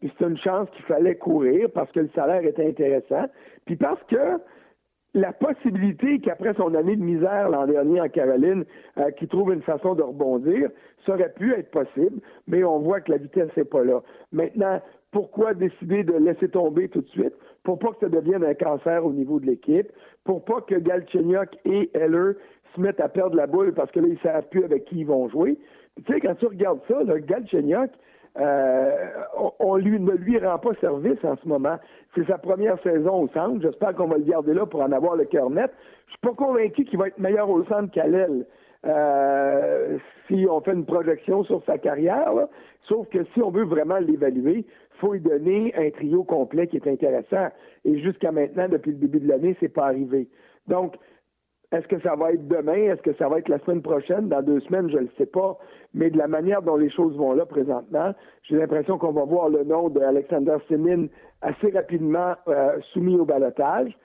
puis 0.00 0.12
c'est 0.16 0.24
une 0.24 0.38
chance 0.38 0.68
qu'il 0.70 0.84
fallait 0.84 1.16
courir 1.16 1.68
parce 1.74 1.90
que 1.92 2.00
le 2.00 2.10
salaire 2.14 2.44
était 2.44 2.66
intéressant. 2.66 3.26
Puis 3.66 3.76
parce 3.76 4.02
que 4.04 4.38
la 5.14 5.32
possibilité 5.32 6.20
qu'après 6.20 6.54
son 6.54 6.74
année 6.74 6.96
de 6.96 7.02
misère 7.02 7.50
l'an 7.50 7.66
dernier 7.66 8.00
en 8.00 8.08
Caroline, 8.08 8.64
euh, 8.98 9.10
qu'il 9.12 9.28
trouve 9.28 9.52
une 9.52 9.62
façon 9.62 9.94
de 9.94 10.02
rebondir, 10.02 10.70
ça 11.04 11.14
aurait 11.14 11.32
pu 11.32 11.52
être 11.52 11.70
possible, 11.70 12.20
mais 12.46 12.62
on 12.62 12.78
voit 12.78 13.00
que 13.00 13.10
la 13.10 13.18
vitesse 13.18 13.50
n'est 13.56 13.64
pas 13.64 13.82
là. 13.82 14.00
Maintenant, 14.32 14.80
pourquoi 15.10 15.54
décider 15.54 16.04
de 16.04 16.12
laisser 16.12 16.48
tomber 16.48 16.88
tout 16.88 17.00
de 17.00 17.08
suite? 17.08 17.34
Pour 17.64 17.78
pas 17.78 17.88
que 17.88 18.00
ça 18.00 18.08
devienne 18.08 18.44
un 18.44 18.54
cancer 18.54 19.04
au 19.04 19.12
niveau 19.12 19.40
de 19.40 19.46
l'équipe, 19.46 19.90
pour 20.24 20.44
pas 20.44 20.60
que 20.60 20.76
Galchenyuk 20.76 21.58
et 21.64 21.90
Heller 21.94 22.34
se 22.74 22.80
mettent 22.80 23.00
à 23.00 23.08
perdre 23.08 23.36
la 23.36 23.48
boule 23.48 23.74
parce 23.74 23.90
que 23.90 23.98
là, 23.98 24.06
ils 24.06 24.14
ne 24.14 24.18
savent 24.18 24.48
plus 24.48 24.64
avec 24.64 24.84
qui 24.84 25.00
ils 25.00 25.06
vont 25.06 25.28
jouer. 25.28 25.58
Tu 26.06 26.12
sais, 26.12 26.20
quand 26.20 26.36
tu 26.36 26.46
regardes 26.46 26.80
ça, 26.86 27.02
là, 27.02 27.18
euh, 28.38 28.90
on, 29.58 29.76
lui, 29.76 29.98
ne 29.98 30.12
lui 30.12 30.38
rend 30.38 30.58
pas 30.58 30.74
service 30.80 31.18
en 31.24 31.36
ce 31.36 31.48
moment. 31.48 31.76
C'est 32.14 32.26
sa 32.26 32.38
première 32.38 32.80
saison 32.82 33.22
au 33.22 33.28
centre. 33.28 33.60
J'espère 33.60 33.94
qu'on 33.94 34.06
va 34.06 34.18
le 34.18 34.24
garder 34.24 34.54
là 34.54 34.66
pour 34.66 34.82
en 34.82 34.92
avoir 34.92 35.16
le 35.16 35.24
cœur 35.24 35.50
net. 35.50 35.70
Je 36.06 36.12
suis 36.12 36.20
pas 36.20 36.34
convaincu 36.34 36.84
qu'il 36.84 36.98
va 36.98 37.08
être 37.08 37.18
meilleur 37.18 37.48
au 37.50 37.64
centre 37.64 37.90
qu'à 37.90 38.06
l'aile. 38.06 38.46
Euh, 38.86 39.98
si 40.26 40.46
on 40.48 40.60
fait 40.60 40.72
une 40.72 40.86
projection 40.86 41.44
sur 41.44 41.62
sa 41.64 41.76
carrière, 41.76 42.32
sauf 42.88 43.08
que 43.08 43.24
si 43.34 43.42
on 43.42 43.50
veut 43.50 43.64
vraiment 43.64 43.98
l'évaluer, 43.98 44.64
faut 45.00 45.12
lui 45.12 45.20
donner 45.20 45.74
un 45.76 45.90
trio 45.90 46.24
complet 46.24 46.66
qui 46.66 46.76
est 46.76 46.86
intéressant. 46.86 47.48
Et 47.84 47.98
jusqu'à 48.00 48.32
maintenant, 48.32 48.68
depuis 48.68 48.92
le 48.92 48.98
début 48.98 49.20
de 49.20 49.28
l'année, 49.28 49.56
c'est 49.60 49.72
pas 49.72 49.86
arrivé. 49.86 50.28
Donc, 50.68 50.94
est-ce 51.72 51.86
que 51.86 52.00
ça 52.00 52.16
va 52.16 52.32
être 52.32 52.48
demain? 52.48 52.90
Est-ce 52.90 53.02
que 53.02 53.12
ça 53.14 53.28
va 53.28 53.38
être 53.38 53.48
la 53.48 53.60
semaine 53.60 53.82
prochaine? 53.82 54.28
Dans 54.28 54.42
deux 54.42 54.60
semaines, 54.60 54.90
je 54.90 54.96
ne 54.96 55.02
le 55.02 55.10
sais 55.16 55.26
pas. 55.26 55.56
Mais 55.94 56.10
de 56.10 56.18
la 56.18 56.26
manière 56.26 56.62
dont 56.62 56.76
les 56.76 56.90
choses 56.90 57.16
vont 57.16 57.32
là 57.32 57.46
présentement, 57.46 58.12
j'ai 58.42 58.56
l'impression 58.56 58.98
qu'on 58.98 59.12
va 59.12 59.24
voir 59.24 59.48
le 59.48 59.62
nom 59.62 59.88
d'Alexander 59.88 60.56
Semin 60.68 61.06
assez 61.42 61.70
rapidement 61.70 62.34
euh, 62.48 62.78
soumis 62.92 63.16
au 63.16 63.24
balotage. 63.24 63.96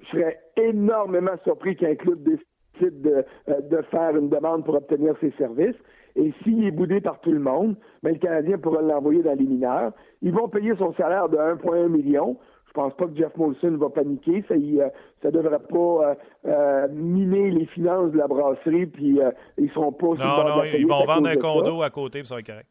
Je 0.00 0.06
serais 0.08 0.40
énormément 0.56 1.36
surpris 1.44 1.76
qu'un 1.76 1.94
club 1.96 2.22
décide 2.22 3.02
de, 3.02 3.24
euh, 3.48 3.60
de, 3.60 3.82
faire 3.90 4.16
une 4.16 4.30
demande 4.30 4.64
pour 4.64 4.74
obtenir 4.74 5.14
ses 5.20 5.32
services. 5.32 5.76
Et 6.16 6.32
s'il 6.42 6.64
est 6.66 6.70
boudé 6.70 7.00
par 7.00 7.20
tout 7.20 7.32
le 7.32 7.38
monde, 7.38 7.76
ben, 8.02 8.14
le 8.14 8.18
Canadien 8.18 8.58
pourra 8.58 8.80
l'envoyer 8.80 9.22
dans 9.22 9.38
les 9.38 9.46
mineurs. 9.46 9.92
Ils 10.22 10.32
vont 10.32 10.48
payer 10.48 10.74
son 10.76 10.92
salaire 10.94 11.28
de 11.28 11.36
1,1 11.36 11.88
million. 11.88 12.38
Je 12.74 12.80
pense 12.80 12.94
pas 12.94 13.04
que 13.04 13.14
Jeff 13.14 13.36
Molson 13.36 13.76
va 13.76 13.90
paniquer? 13.90 14.42
Ça 14.48 14.56
ne 14.56 14.80
euh, 14.80 15.30
devrait 15.30 15.58
pas 15.58 15.76
euh, 15.76 16.14
euh, 16.46 16.88
miner 16.90 17.50
les 17.50 17.66
finances 17.66 18.12
de 18.12 18.16
la 18.16 18.26
brasserie, 18.26 18.86
puis 18.86 19.18
ils 19.58 19.70
seront 19.72 19.92
pas... 19.92 20.06
Non, 20.06 20.44
non, 20.44 20.64
ils 20.64 20.86
vont 20.86 21.04
vendre 21.04 21.28
un 21.28 21.36
condo 21.36 21.82
à 21.82 21.90
côté, 21.90 22.20
puis 22.20 22.28
ça 22.28 22.36
va 22.36 22.40
être 22.40 22.46
correct. 22.46 22.68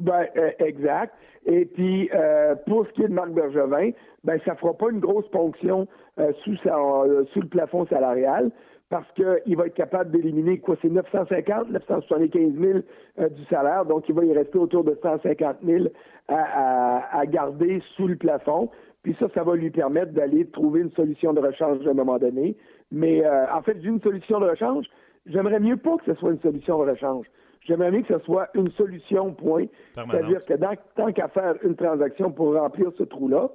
Ben, 0.00 0.26
exact. 0.60 1.14
Et 1.44 1.66
puis, 1.66 2.08
pour 2.66 2.86
ce 2.86 2.92
qui 2.92 3.02
est 3.02 3.08
de 3.08 3.12
Marc 3.12 3.30
Bergevin, 3.32 3.90
ben, 4.24 4.40
ça 4.46 4.54
fera 4.54 4.72
pas 4.72 4.90
une 4.90 5.00
grosse 5.00 5.28
ponction 5.28 5.86
sous, 6.16 6.56
sous 6.56 7.40
le 7.40 7.48
plafond 7.48 7.86
salarial 7.88 8.50
parce 8.88 9.06
qu'il 9.12 9.56
va 9.56 9.66
être 9.66 9.74
capable 9.74 10.10
d'éliminer 10.10 10.58
quoi, 10.58 10.76
c'est 10.82 10.88
950, 10.88 11.70
975 11.70 12.54
000 12.58 12.78
du 13.28 13.44
salaire, 13.44 13.84
donc 13.84 14.08
il 14.08 14.14
va 14.16 14.24
y 14.24 14.32
rester 14.32 14.58
autour 14.58 14.82
de 14.82 14.98
150 15.00 15.58
000 15.64 15.84
à, 16.28 17.24
garder 17.26 17.82
sous 17.96 18.08
le 18.08 18.16
plafond. 18.16 18.70
Puis 19.02 19.16
ça, 19.18 19.26
ça 19.34 19.42
va 19.42 19.56
lui 19.56 19.70
permettre 19.70 20.12
d'aller 20.12 20.46
trouver 20.50 20.80
une 20.80 20.92
solution 20.92 21.32
de 21.32 21.40
rechange 21.40 21.86
à 21.86 21.90
un 21.90 21.94
moment 21.94 22.18
donné. 22.18 22.56
Mais 22.90 23.24
euh, 23.24 23.50
en 23.52 23.62
fait, 23.62 23.74
d'une 23.74 24.00
solution 24.02 24.40
de 24.40 24.46
rechange, 24.46 24.86
j'aimerais 25.26 25.60
mieux 25.60 25.76
pas 25.78 25.96
que 25.98 26.04
ce 26.12 26.14
soit 26.18 26.32
une 26.32 26.40
solution 26.40 26.84
de 26.84 26.90
rechange. 26.90 27.26
J'aimerais 27.66 27.90
mieux 27.90 28.02
que 28.02 28.18
ce 28.18 28.24
soit 28.24 28.48
une 28.54 28.70
solution, 28.72 29.32
point. 29.34 29.66
C'est-à-dire 29.94 30.44
que 30.44 30.54
tant 30.96 31.12
qu'à 31.12 31.28
faire 31.28 31.54
une 31.62 31.76
transaction 31.76 32.30
pour 32.32 32.54
remplir 32.54 32.90
ce 32.98 33.04
trou-là, 33.04 33.50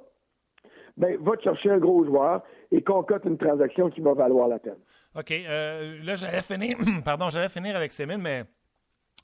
ben, 0.96 1.16
va 1.20 1.36
te 1.36 1.42
chercher 1.42 1.70
un 1.70 1.78
gros 1.78 2.04
joueur 2.04 2.42
et 2.72 2.82
concocte 2.82 3.24
une 3.26 3.36
transaction 3.36 3.90
qui 3.90 4.00
va 4.00 4.14
valoir 4.14 4.48
la 4.48 4.58
peine. 4.58 4.78
OK. 5.14 5.30
Euh, 5.30 5.98
là, 6.02 6.14
j'allais 6.14 6.40
finir, 6.42 6.76
pardon, 7.04 7.28
j'allais 7.30 7.48
finir 7.48 7.76
avec 7.76 7.90
Sémine, 7.92 8.20
mais 8.22 8.44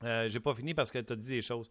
Euh, 0.04 0.28
J'ai 0.28 0.40
pas 0.40 0.52
fini 0.54 0.74
parce 0.74 0.90
que 0.90 0.98
tu 0.98 1.12
as 1.12 1.16
dit 1.16 1.30
des 1.30 1.42
choses. 1.42 1.70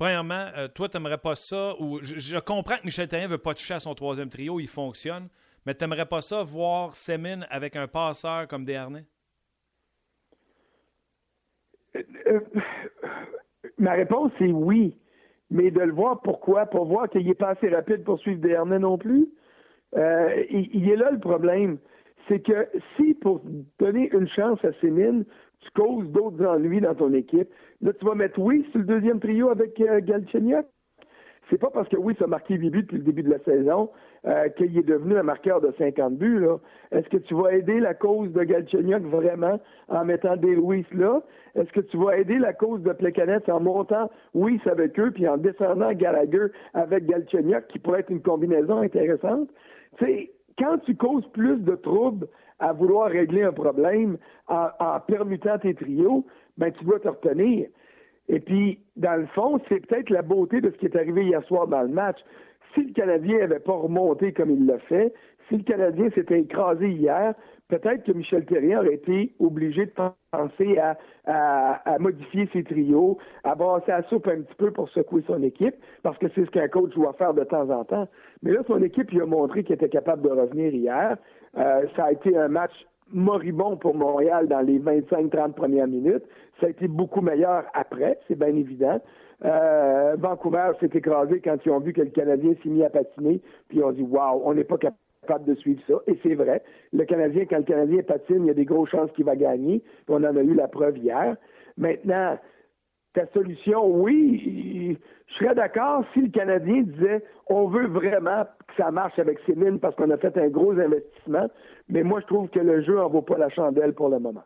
Premièrement, 0.00 0.46
euh, 0.56 0.66
toi, 0.66 0.88
tu 0.88 0.96
n'aimerais 0.96 1.18
pas 1.18 1.34
ça, 1.34 1.74
ou 1.78 1.98
je, 2.00 2.38
comprends 2.38 2.76
que 2.76 2.86
Michel 2.86 3.06
Therrien 3.06 3.26
ne 3.26 3.32
veut 3.32 3.38
pas 3.38 3.52
toucher 3.52 3.74
à 3.74 3.80
son 3.80 3.94
troisième 3.94 4.30
trio, 4.30 4.58
il 4.58 4.66
fonctionne, 4.66 5.28
mais 5.66 5.74
tu 5.74 5.84
n'aimerais 5.84 6.06
pas 6.06 6.22
ça 6.22 6.42
voir 6.42 6.94
Semin 6.94 7.42
avec 7.50 7.76
un 7.76 7.86
passeur 7.86 8.48
comme 8.48 8.64
Desharnais? 8.64 9.04
Euh, 11.96 12.02
euh, 12.28 12.40
ma 13.76 13.92
réponse 13.92 14.32
est 14.40 14.52
oui. 14.52 14.96
Mais 15.50 15.70
de 15.70 15.80
le 15.80 15.92
voir, 15.92 16.22
pourquoi? 16.22 16.64
Pour 16.64 16.86
voir 16.86 17.10
qu'il 17.10 17.26
n'est 17.26 17.34
pas 17.34 17.50
assez 17.50 17.68
rapide 17.68 18.02
pour 18.02 18.18
suivre 18.20 18.40
Desharnais 18.40 18.78
non 18.78 18.96
plus. 18.96 19.28
Euh, 19.98 20.44
il, 20.48 20.70
il, 20.76 20.88
est 20.88 20.96
là 20.96 21.10
le 21.10 21.20
problème. 21.20 21.76
C'est 22.26 22.40
que 22.40 22.70
si 22.96 23.12
pour 23.12 23.42
donner 23.78 24.08
une 24.14 24.28
chance 24.28 24.64
à 24.64 24.72
Sémine, 24.80 25.26
tu 25.60 25.70
causes 25.72 26.08
d'autres 26.08 26.42
ennuis 26.46 26.80
dans 26.80 26.94
ton 26.94 27.12
équipe, 27.12 27.50
là, 27.82 27.92
tu 27.92 28.04
vas 28.04 28.14
mettre 28.14 28.38
oui 28.38 28.66
sur 28.70 28.80
le 28.80 28.86
deuxième 28.86 29.20
trio 29.20 29.50
avec 29.50 29.80
euh. 29.80 30.00
C'est 31.50 31.58
pas 31.58 31.70
parce 31.70 31.88
que 31.88 31.96
oui, 31.96 32.14
ça 32.18 32.26
a 32.26 32.28
marqué 32.28 32.54
8 32.54 32.70
buts 32.70 32.82
depuis 32.82 32.98
le 32.98 33.02
début 33.02 33.22
de 33.24 33.30
la 33.30 33.40
saison 33.40 33.90
euh, 34.24 34.48
qu'il 34.50 34.78
est 34.78 34.86
devenu 34.86 35.16
un 35.16 35.24
marqueur 35.24 35.60
de 35.60 35.72
50 35.78 36.16
buts. 36.16 36.46
Est-ce 36.92 37.08
que 37.08 37.16
tu 37.16 37.34
vas 37.34 37.52
aider 37.52 37.80
la 37.80 37.92
cause 37.92 38.32
de 38.32 38.44
Galchenyuk 38.44 39.02
vraiment 39.02 39.58
en 39.88 40.04
mettant 40.04 40.36
des 40.36 40.54
Louis 40.54 40.86
là? 40.92 41.20
Est-ce 41.56 41.72
que 41.72 41.80
tu 41.80 41.96
vas 41.96 42.16
aider 42.18 42.38
la 42.38 42.52
cause 42.52 42.82
de 42.82 42.92
Plekanec 42.92 43.48
en 43.48 43.58
montant 43.58 44.10
Louis 44.32 44.60
avec 44.66 44.98
eux 45.00 45.10
puis 45.10 45.26
en 45.26 45.38
descendant 45.38 45.92
Gallagher 45.92 46.46
avec 46.74 47.06
Galchenyuk 47.06 47.66
qui 47.66 47.80
pourrait 47.80 48.00
être 48.00 48.10
une 48.10 48.22
combinaison 48.22 48.78
intéressante? 48.78 49.48
Tu 49.98 50.04
sais, 50.04 50.30
quand 50.56 50.78
tu 50.78 50.94
causes 50.96 51.26
plus 51.32 51.56
de 51.56 51.74
troubles 51.74 52.28
à 52.60 52.72
vouloir 52.72 53.10
régler 53.10 53.42
un 53.42 53.52
problème 53.52 54.18
en, 54.46 54.68
en 54.78 55.00
permutant 55.00 55.58
tes 55.58 55.74
trios, 55.74 56.24
ben 56.60 56.70
tu 56.72 56.84
dois 56.84 57.00
te 57.00 57.08
retenir. 57.08 57.66
Et 58.28 58.38
puis, 58.38 58.78
dans 58.96 59.18
le 59.18 59.26
fond, 59.26 59.60
c'est 59.68 59.84
peut-être 59.86 60.10
la 60.10 60.22
beauté 60.22 60.60
de 60.60 60.70
ce 60.70 60.76
qui 60.76 60.86
est 60.86 60.96
arrivé 60.96 61.24
hier 61.24 61.42
soir 61.44 61.66
dans 61.66 61.82
le 61.82 61.88
match. 61.88 62.18
Si 62.74 62.84
le 62.84 62.92
Canadien 62.92 63.38
n'avait 63.38 63.58
pas 63.58 63.72
remonté 63.72 64.32
comme 64.32 64.50
il 64.50 64.66
l'a 64.66 64.78
fait, 64.78 65.12
si 65.48 65.56
le 65.56 65.64
Canadien 65.64 66.10
s'était 66.10 66.38
écrasé 66.38 66.88
hier, 66.90 67.34
peut-être 67.68 68.04
que 68.04 68.12
Michel 68.12 68.44
Terrien 68.44 68.80
aurait 68.80 68.94
été 68.94 69.34
obligé 69.40 69.86
de 69.86 69.92
penser 70.30 70.78
à, 70.78 70.96
modifier 71.98 72.48
ses 72.52 72.62
trios, 72.62 73.18
à 73.42 73.56
brasser 73.56 73.90
la 73.90 74.02
soupe 74.04 74.28
un 74.28 74.42
petit 74.42 74.54
peu 74.58 74.70
pour 74.70 74.88
secouer 74.90 75.24
son 75.26 75.42
équipe, 75.42 75.74
parce 76.04 76.16
que 76.18 76.26
c'est 76.34 76.44
ce 76.44 76.50
qu'un 76.50 76.68
coach 76.68 76.94
doit 76.94 77.14
faire 77.14 77.34
de 77.34 77.42
temps 77.42 77.68
en 77.70 77.84
temps. 77.84 78.06
Mais 78.42 78.52
là, 78.52 78.60
son 78.68 78.80
équipe 78.82 79.10
lui 79.10 79.20
a 79.20 79.26
montré 79.26 79.64
qu'il 79.64 79.74
était 79.74 79.88
capable 79.88 80.22
de 80.22 80.28
revenir 80.28 80.72
hier. 80.72 81.16
Euh, 81.56 81.86
ça 81.96 82.04
a 82.04 82.12
été 82.12 82.36
un 82.36 82.48
match 82.48 82.72
moribond 83.12 83.76
pour 83.76 83.94
Montréal 83.94 84.48
dans 84.48 84.60
les 84.60 84.78
25-30 84.78 85.52
premières 85.52 85.86
minutes. 85.86 86.24
Ça 86.60 86.66
a 86.66 86.70
été 86.70 86.88
beaucoup 86.88 87.20
meilleur 87.20 87.64
après, 87.74 88.18
c'est 88.28 88.38
bien 88.38 88.54
évident. 88.54 89.00
Euh, 89.44 90.16
Vancouver 90.18 90.72
s'est 90.80 90.90
écrasé 90.92 91.40
quand 91.40 91.56
ils 91.64 91.70
ont 91.70 91.80
vu 91.80 91.92
que 91.92 92.02
le 92.02 92.10
Canadien 92.10 92.52
s'est 92.62 92.68
mis 92.68 92.84
à 92.84 92.90
patiner, 92.90 93.40
puis 93.68 93.78
ils 93.78 93.84
ont 93.84 93.92
dit 93.92 94.02
Waouh, 94.02 94.42
on 94.44 94.54
n'est 94.54 94.64
pas 94.64 94.76
capable 94.76 95.44
de 95.46 95.54
suivre 95.54 95.80
ça. 95.86 95.94
Et 96.06 96.18
c'est 96.22 96.34
vrai. 96.34 96.62
Le 96.92 97.04
Canadien, 97.04 97.46
quand 97.46 97.58
le 97.58 97.64
Canadien 97.64 98.02
patine, 98.02 98.44
il 98.44 98.46
y 98.46 98.50
a 98.50 98.54
des 98.54 98.64
grosses 98.64 98.90
chances 98.90 99.10
qu'il 99.12 99.24
va 99.24 99.36
gagner. 99.36 99.82
On 100.08 100.22
en 100.24 100.36
a 100.36 100.42
eu 100.42 100.54
la 100.54 100.68
preuve 100.68 100.98
hier. 100.98 101.36
Maintenant, 101.78 102.38
ta 103.14 103.26
solution, 103.28 103.86
oui, 103.86 104.98
je 105.30 105.44
serais 105.44 105.54
d'accord 105.54 106.04
si 106.12 106.22
le 106.22 106.28
Canadien 106.28 106.82
disait 106.82 107.24
on 107.48 107.68
veut 107.68 107.86
vraiment 107.86 108.44
que 108.44 108.74
ça 108.76 108.90
marche 108.90 109.18
avec 109.18 109.38
ces 109.46 109.54
mines 109.54 109.78
parce 109.78 109.94
qu'on 109.96 110.10
a 110.10 110.16
fait 110.16 110.36
un 110.38 110.48
gros 110.48 110.72
investissement, 110.72 111.48
mais 111.88 112.02
moi 112.02 112.20
je 112.20 112.26
trouve 112.26 112.48
que 112.48 112.60
le 112.60 112.82
jeu 112.82 113.00
en 113.00 113.08
vaut 113.08 113.22
pas 113.22 113.38
la 113.38 113.48
chandelle 113.48 113.94
pour 113.94 114.08
le 114.08 114.18
moment. 114.18 114.44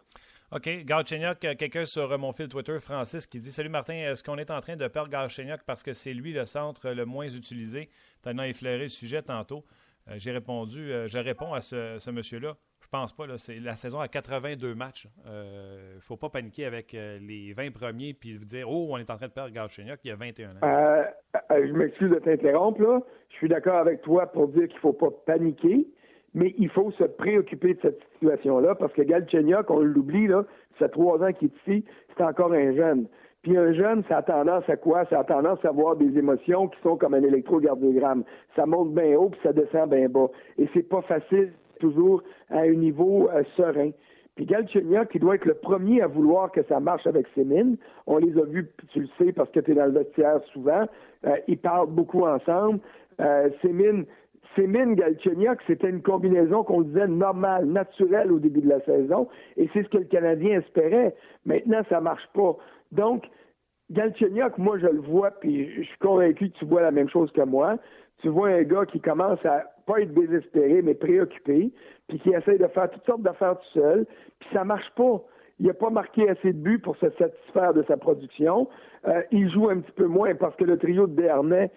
OK. 0.52 0.68
Galchenyuk, 0.84 1.38
quelqu'un 1.38 1.84
sur 1.84 2.16
mon 2.18 2.32
fil 2.32 2.48
Twitter, 2.48 2.78
Francis, 2.78 3.26
qui 3.26 3.40
dit 3.40 3.50
Salut 3.50 3.70
Martin, 3.70 3.94
est-ce 3.94 4.22
qu'on 4.22 4.36
est 4.36 4.50
en 4.50 4.60
train 4.60 4.76
de 4.76 4.86
perdre 4.86 5.10
Galchenyuk 5.10 5.62
parce 5.66 5.82
que 5.82 5.92
c'est 5.92 6.14
lui 6.14 6.32
le 6.32 6.44
centre 6.44 6.90
le 6.90 7.04
moins 7.04 7.28
utilisé 7.28 7.88
Tu 8.22 8.28
as 8.28 8.48
effleuré 8.48 8.82
le 8.82 8.88
sujet 8.88 9.22
tantôt. 9.22 9.64
Euh, 10.08 10.14
J'ai 10.16 10.30
répondu, 10.32 10.92
euh, 10.92 11.06
je 11.08 11.18
réponds 11.18 11.54
à 11.54 11.60
ce 11.60 12.10
monsieur-là. 12.10 12.56
Je 12.94 13.00
pense 13.00 13.12
pas. 13.12 13.24
C'est 13.38 13.58
la 13.58 13.74
saison 13.74 13.98
à 13.98 14.06
82 14.06 14.72
matchs. 14.76 15.08
Il 15.16 15.22
euh, 15.26 15.96
ne 15.96 16.00
faut 16.00 16.16
pas 16.16 16.28
paniquer 16.28 16.64
avec 16.64 16.94
euh, 16.94 17.18
les 17.20 17.52
20 17.52 17.72
premiers 17.72 18.14
puis 18.14 18.38
dire 18.38 18.70
Oh, 18.70 18.86
on 18.88 18.98
est 18.98 19.10
en 19.10 19.16
train 19.16 19.26
de 19.26 19.32
perdre 19.32 19.52
Galchenyuk, 19.52 19.98
il 20.04 20.08
y 20.08 20.12
a 20.12 20.14
21 20.14 20.50
ans. 20.50 20.60
Euh, 20.62 21.02
je 21.50 21.72
m'excuse 21.72 22.10
de 22.10 22.20
t'interrompre. 22.20 23.04
Je 23.30 23.34
suis 23.34 23.48
d'accord 23.48 23.78
avec 23.78 24.02
toi 24.02 24.26
pour 24.26 24.46
dire 24.46 24.68
qu'il 24.68 24.76
ne 24.76 24.80
faut 24.80 24.92
pas 24.92 25.08
paniquer, 25.26 25.88
mais 26.34 26.54
il 26.56 26.68
faut 26.68 26.92
se 26.92 27.02
préoccuper 27.02 27.74
de 27.74 27.80
cette 27.82 28.00
situation-là 28.12 28.76
parce 28.76 28.92
que 28.92 29.02
Galchenyuk, 29.02 29.68
on 29.70 29.80
l'oublie, 29.80 30.28
là, 30.28 30.44
ça 30.78 30.88
trois 30.88 31.20
ans 31.20 31.32
qu'il 31.32 31.48
est 31.48 31.72
ici, 31.72 31.84
c'est 32.16 32.22
encore 32.22 32.52
un 32.52 32.76
jeune. 32.76 33.08
Puis 33.42 33.58
un 33.58 33.72
jeune, 33.72 34.04
ça 34.08 34.18
a 34.18 34.22
tendance 34.22 34.68
à 34.68 34.76
quoi? 34.76 35.04
Ça 35.06 35.18
a 35.18 35.24
tendance 35.24 35.58
à 35.64 35.70
avoir 35.70 35.96
des 35.96 36.16
émotions 36.16 36.68
qui 36.68 36.80
sont 36.82 36.96
comme 36.96 37.14
un 37.14 37.24
électrocardiogramme. 37.24 38.22
Ça 38.54 38.66
monte 38.66 38.94
bien 38.94 39.16
haut 39.16 39.30
puis 39.30 39.40
ça 39.42 39.52
descend 39.52 39.90
bien 39.90 40.08
bas. 40.08 40.28
Et 40.58 40.68
c'est 40.72 40.88
pas 40.88 41.02
facile 41.02 41.52
toujours 41.84 42.22
à 42.50 42.60
un 42.60 42.74
niveau 42.74 43.28
euh, 43.30 43.42
serein. 43.56 43.90
Puis 44.36 44.46
Galchenyuk, 44.46 45.10
qui 45.10 45.18
doit 45.18 45.36
être 45.36 45.44
le 45.44 45.54
premier 45.54 46.02
à 46.02 46.08
vouloir 46.08 46.50
que 46.50 46.62
ça 46.64 46.80
marche 46.80 47.06
avec 47.06 47.26
Sémine. 47.34 47.76
On 48.06 48.18
les 48.18 48.36
a 48.36 48.44
vus, 48.44 48.68
tu 48.92 49.00
le 49.00 49.08
sais, 49.18 49.32
parce 49.32 49.50
que 49.50 49.60
tu 49.60 49.70
es 49.70 49.74
dans 49.74 49.86
le 49.86 49.92
vestiaire 49.92 50.40
souvent. 50.52 50.86
Euh, 51.26 51.36
ils 51.46 51.58
parlent 51.58 51.90
beaucoup 51.90 52.24
ensemble. 52.24 52.80
Euh, 53.20 53.48
Sémine, 53.62 54.06
Sémine 54.56 54.96
c'était 55.66 55.88
une 55.88 56.02
combinaison 56.02 56.64
qu'on 56.64 56.82
disait 56.82 57.06
normale, 57.06 57.66
naturelle 57.66 58.32
au 58.32 58.40
début 58.40 58.62
de 58.62 58.68
la 58.68 58.80
saison. 58.80 59.28
Et 59.56 59.68
c'est 59.72 59.84
ce 59.84 59.88
que 59.88 59.98
le 59.98 60.04
Canadien 60.04 60.58
espérait. 60.58 61.14
Maintenant, 61.44 61.82
ça 61.88 62.00
marche 62.00 62.26
pas. 62.34 62.56
Donc, 62.90 63.24
Galchenyuk, 63.90 64.58
moi, 64.58 64.78
je 64.78 64.86
le 64.86 65.00
vois, 65.00 65.30
puis 65.30 65.70
je 65.76 65.82
suis 65.82 65.98
convaincu 65.98 66.50
que 66.50 66.58
tu 66.58 66.64
vois 66.64 66.82
la 66.82 66.90
même 66.90 67.08
chose 67.08 67.30
que 67.32 67.42
moi. 67.42 67.76
Tu 68.20 68.28
vois 68.28 68.48
un 68.48 68.62
gars 68.62 68.86
qui 68.86 69.00
commence 69.00 69.44
à 69.44 69.73
pas 69.86 70.00
être 70.00 70.14
désespéré, 70.14 70.82
mais 70.82 70.94
préoccupé, 70.94 71.70
puis 72.08 72.18
qui 72.20 72.30
essaie 72.30 72.58
de 72.58 72.66
faire 72.68 72.90
toutes 72.90 73.04
sortes 73.04 73.22
d'affaires 73.22 73.58
tout 73.58 73.80
seul, 73.80 74.06
puis 74.40 74.48
ça 74.52 74.64
marche 74.64 74.90
pas. 74.96 75.22
Il 75.60 75.66
n'a 75.66 75.74
pas 75.74 75.90
marqué 75.90 76.28
assez 76.28 76.52
de 76.52 76.58
buts 76.58 76.80
pour 76.80 76.96
se 76.96 77.08
satisfaire 77.10 77.74
de 77.74 77.84
sa 77.84 77.96
production. 77.96 78.68
Euh, 79.06 79.22
il 79.30 79.50
joue 79.50 79.68
un 79.68 79.78
petit 79.78 79.92
peu 79.92 80.06
moins 80.06 80.34
parce 80.34 80.56
que 80.56 80.64
le 80.64 80.78
trio 80.78 81.06
de 81.06 81.14
Dernay 81.14 81.70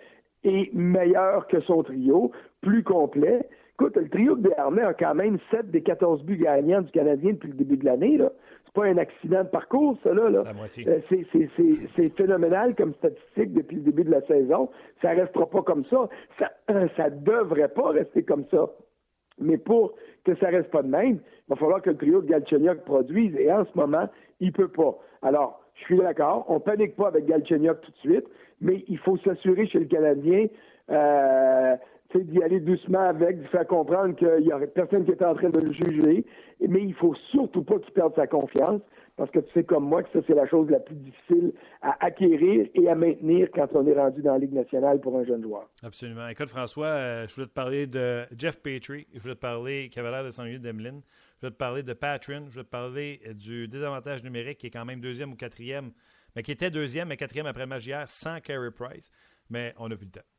est 0.44 0.74
meilleur 0.74 1.48
que 1.48 1.60
son 1.62 1.84
trio, 1.84 2.32
plus 2.62 2.84
complet. 2.84 3.48
Écoute, 3.74 3.96
le 3.96 4.10
trio 4.10 4.36
de 4.36 4.50
Dernay 4.50 4.82
a 4.82 4.94
quand 4.94 5.14
même 5.14 5.38
7 5.52 5.70
des 5.70 5.84
14 5.84 6.24
buts 6.24 6.38
gagnants 6.38 6.82
du 6.82 6.92
Canadien 6.92 7.34
depuis 7.34 7.50
le 7.50 7.54
début 7.54 7.78
de 7.78 7.86
l'année. 7.86 8.20
Pas 8.78 8.86
un 8.86 8.98
accident 9.00 9.44
de 9.44 9.50
parcours, 9.50 9.98
ça, 10.04 10.14
là. 10.14 10.30
là. 10.30 10.44
Euh, 10.86 11.00
c'est 11.96 12.10
phénoménal 12.10 12.76
comme 12.76 12.94
statistique 12.94 13.52
depuis 13.54 13.78
le 13.78 13.82
début 13.82 14.04
de 14.04 14.12
la 14.12 14.22
saison. 14.28 14.70
Ça 15.02 15.10
restera 15.10 15.50
pas 15.50 15.64
comme 15.64 15.84
ça. 15.86 16.08
Ça, 16.38 16.52
ça 16.96 17.10
devrait 17.10 17.70
pas 17.70 17.90
rester 17.90 18.22
comme 18.22 18.46
ça. 18.52 18.70
Mais 19.40 19.58
pour 19.58 19.96
que 20.24 20.36
ça 20.36 20.50
reste 20.50 20.70
pas 20.70 20.84
de 20.84 20.90
même, 20.90 21.16
il 21.16 21.50
va 21.50 21.56
falloir 21.56 21.82
que 21.82 21.90
le 21.90 21.98
trio 21.98 22.22
de 22.22 22.28
Galchenyuk 22.28 22.84
produise. 22.84 23.36
Et 23.38 23.52
en 23.52 23.66
ce 23.66 23.76
moment, 23.76 24.08
il 24.40 24.52
peut 24.52 24.68
pas. 24.68 24.96
Alors, 25.24 25.60
je 25.74 25.86
suis 25.86 25.98
d'accord. 25.98 26.46
On 26.48 26.60
panique 26.60 26.96
pas 26.96 27.08
avec 27.08 27.26
Galchenyuk 27.26 27.82
tout 27.82 27.92
de 27.92 27.98
suite, 27.98 28.28
mais 28.62 28.86
il 28.88 29.00
faut 29.00 29.18
s'assurer 29.18 29.66
chez 29.66 29.80
le 29.80 29.86
Canadien 29.86 30.46
euh, 30.92 31.76
d'y 32.16 32.42
aller 32.44 32.60
doucement 32.60 33.02
avec, 33.02 33.42
de 33.42 33.48
faire 33.48 33.68
comprendre 33.68 34.16
qu'il 34.16 34.46
y 34.46 34.54
aurait 34.54 34.68
personne 34.68 35.06
qui 35.06 35.12
est 35.12 35.24
en 35.24 35.36
train 35.36 35.50
de 35.50 35.60
le 35.60 35.72
juger, 35.72 36.26
mais 36.60 36.84
il 36.84 36.94
faut 36.94 37.16
surtout 37.32 37.64
pas 37.64 37.80
qu'il 37.80 37.94
perde 37.94 38.14
sa 38.16 38.28
confiance, 38.28 38.82
parce 39.16 39.32
que 39.32 39.40
tu 39.40 39.52
sais 39.54 39.64
comme 39.64 39.86
moi 39.86 40.04
que 40.04 40.10
ça, 40.14 40.20
c'est 40.28 40.36
la 40.36 40.48
chose 40.48 40.70
la 40.70 40.80
plus 40.80 40.96
difficile 40.96 41.54
à 41.82 42.06
acquérir 42.06 42.68
et 42.74 42.88
à 42.88 42.96
maintenir 42.96 43.50
quand 43.54 43.68
on 43.74 43.86
est 43.88 43.94
rendu 43.94 44.22
dans 44.22 44.34
la 44.34 44.40
Ligue 44.40 44.54
nationale 44.54 45.02
pour 45.02 45.18
un 45.18 45.26
jeune 45.26 45.42
joueur. 45.42 45.68
Absolument. 45.84 46.28
Écoute, 46.28 46.50
François, 46.50 46.88
euh, 46.88 47.28
je 47.28 47.34
voulais 47.34 47.48
te 47.48 47.54
parler 47.54 47.88
de 47.88 48.26
Jeff 48.38 48.62
Petrie, 48.62 49.08
je 49.14 49.20
voulais 49.20 49.36
te 49.36 49.40
parler, 49.40 49.90
qui 49.90 50.00
avait 50.00 50.12
l'air 50.12 50.24
de 50.24 50.30
s'ennuyer 50.30 50.60
d'Emeline, 50.60 51.02
je 51.38 51.42
voulais 51.42 51.52
te 51.52 51.58
parler 51.58 51.84
de 51.84 51.94
Patrin, 51.94 52.46
je 52.48 52.54
voulais 52.54 52.66
te 52.66 52.70
parler 52.70 53.22
du 53.34 53.68
désavantage 53.68 54.24
numérique 54.24 54.60
qui 54.60 54.68
est 54.68 54.72
quand 54.72 54.86
même 54.86 55.02
deuxième 55.02 55.32
ou 55.32 55.36
quatrième, 55.36 55.92
mais 56.36 56.44
qui 56.44 56.52
était 56.52 56.70
deuxième 56.70 57.12
et 57.12 57.18
quatrième 57.18 57.48
après 57.48 57.66
Magière 57.66 58.10
sans 58.10 58.40
Carey 58.40 58.70
Price, 58.72 59.12
mais 59.50 59.74
on 59.80 59.90
n'a 59.90 59.96
plus 59.96 60.06
le 60.06 60.12
temps. 60.12 60.37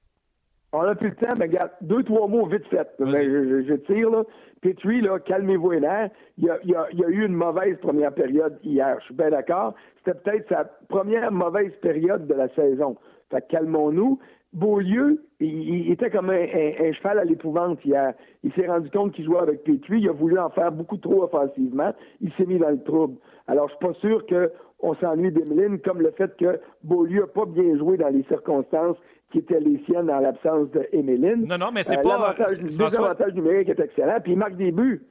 On 0.73 0.83
n'a 0.83 0.95
plus 0.95 1.09
le 1.09 1.15
temps, 1.15 1.35
mais 1.39 1.47
regarde, 1.47 1.71
deux, 1.81 2.03
trois 2.03 2.29
mots 2.29 2.47
vite 2.47 2.67
fait. 2.67 2.87
Ben, 2.99 3.09
je, 3.09 3.63
je, 3.67 3.75
tire, 3.75 4.11
là. 4.11 4.23
Petrie, 4.61 5.01
là, 5.01 5.19
calmez-vous 5.21 5.71
les 5.71 5.81
nerfs. 5.81 6.11
Il 6.37 6.45
y, 6.45 6.51
a, 6.51 6.59
il, 6.65 6.71
y 6.71 6.75
a, 6.75 6.87
il 6.93 6.99
y 6.99 7.05
a 7.05 7.09
eu 7.09 7.25
une 7.25 7.35
mauvaise 7.35 7.79
première 7.81 8.13
période 8.13 8.59
hier. 8.63 8.97
Je 9.01 9.05
suis 9.07 9.15
bien 9.15 9.31
d'accord. 9.31 9.75
C'était 9.99 10.19
peut-être 10.19 10.49
sa 10.49 10.65
première 10.89 11.33
mauvaise 11.33 11.73
période 11.81 12.27
de 12.27 12.35
la 12.35 12.49
saison. 12.51 12.97
Fait 13.31 13.47
calmons-nous. 13.49 14.19
Beaulieu, 14.55 15.23
il, 15.41 15.87
il, 15.87 15.93
était 15.93 16.11
comme 16.11 16.31
un, 16.31 16.43
un, 16.43 16.89
un 16.89 16.93
cheval 16.93 17.19
à 17.19 17.25
l'épouvante 17.25 17.85
hier. 17.85 18.15
Il 18.43 18.53
s'est 18.55 18.67
rendu 18.67 18.91
compte 18.91 19.13
qu'il 19.13 19.27
jouait 19.27 19.39
avec 19.39 19.63
Petrie. 19.63 20.01
Il 20.01 20.09
a 20.09 20.13
voulu 20.13 20.39
en 20.39 20.51
faire 20.51 20.73
beaucoup 20.73 20.97
trop 20.97 21.23
offensivement. 21.23 21.93
Il 22.21 22.33
s'est 22.33 22.47
mis 22.47 22.59
dans 22.59 22.71
le 22.71 22.83
trouble. 22.83 23.19
Alors, 23.47 23.69
je 23.69 23.75
suis 23.75 23.87
pas 23.87 24.01
sûr 24.01 24.25
qu'on 24.27 24.95
s'ennuie 24.97 25.33
d'Emeline, 25.33 25.79
comme 25.81 26.01
le 26.01 26.11
fait 26.13 26.35
que 26.37 26.61
Beaulieu 26.83 27.21
n'a 27.21 27.27
pas 27.27 27.47
bien 27.47 27.77
joué 27.77 27.97
dans 27.97 28.09
les 28.09 28.23
circonstances 28.25 28.97
qui 29.31 29.39
étaient 29.39 29.61
les 29.61 29.83
siennes 29.85 30.07
dans 30.07 30.21
l'absence 30.21 30.71
de 30.71 30.89
Emeline. 30.93 31.47
Non, 31.47 31.59
non, 31.59 31.71
mais 31.73 31.85
c'est 31.85 31.99
euh, 31.99 32.03
pas. 32.03 32.35
Le 32.39 32.69
désavantage 32.69 33.35
numérique 33.35 33.69
est 33.69 33.81
excellent, 33.81 34.19
puis 34.23 34.33
il 34.33 34.39
marque 34.39 34.57
des 34.57 34.73
buts. 34.73 35.03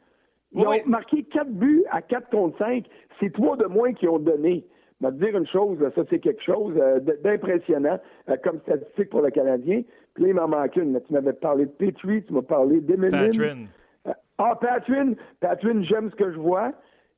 Ils 0.54 0.66
oui. 0.66 0.82
ont 0.86 0.90
marqué 0.90 1.24
quatre 1.24 1.52
buts 1.52 1.84
à 1.92 2.02
4 2.02 2.30
contre 2.30 2.58
5. 2.58 2.86
C'est 3.20 3.34
trois 3.34 3.58
de 3.58 3.66
moins 3.66 3.94
qu'ils 3.94 4.10
ont 4.10 4.20
donné. 4.20 4.66
va 5.02 5.12
te 5.12 5.18
dire 5.18 5.38
une 5.38 5.46
chose, 5.48 5.78
ça 5.96 6.02
c'est 6.10 6.20
quelque 6.20 6.42
chose 6.42 6.74
d'impressionnant 7.24 8.00
comme 8.44 8.60
statistique 8.62 9.10
pour 9.10 9.22
le 9.22 9.30
Canadien. 9.30 9.84
Puis 10.14 10.24
là, 10.24 10.30
il 10.30 10.36
m'en 10.36 10.48
manque 10.48 10.76
une. 10.78 11.00
Tu 11.02 11.14
m'avais 11.14 11.34
parlé 11.34 11.66
de 11.66 11.72
Petrie, 11.72 12.24
tu 12.24 12.34
m'as 12.34 12.42
parlé 12.42 12.80
d'Emeline. 12.82 13.68
Ah, 14.38 14.56
Patrin, 14.56 15.14
Patrin, 15.40 15.82
j'aime 15.84 16.10
ce 16.12 16.16
que 16.16 16.32
je 16.32 16.38
vois 16.38 16.72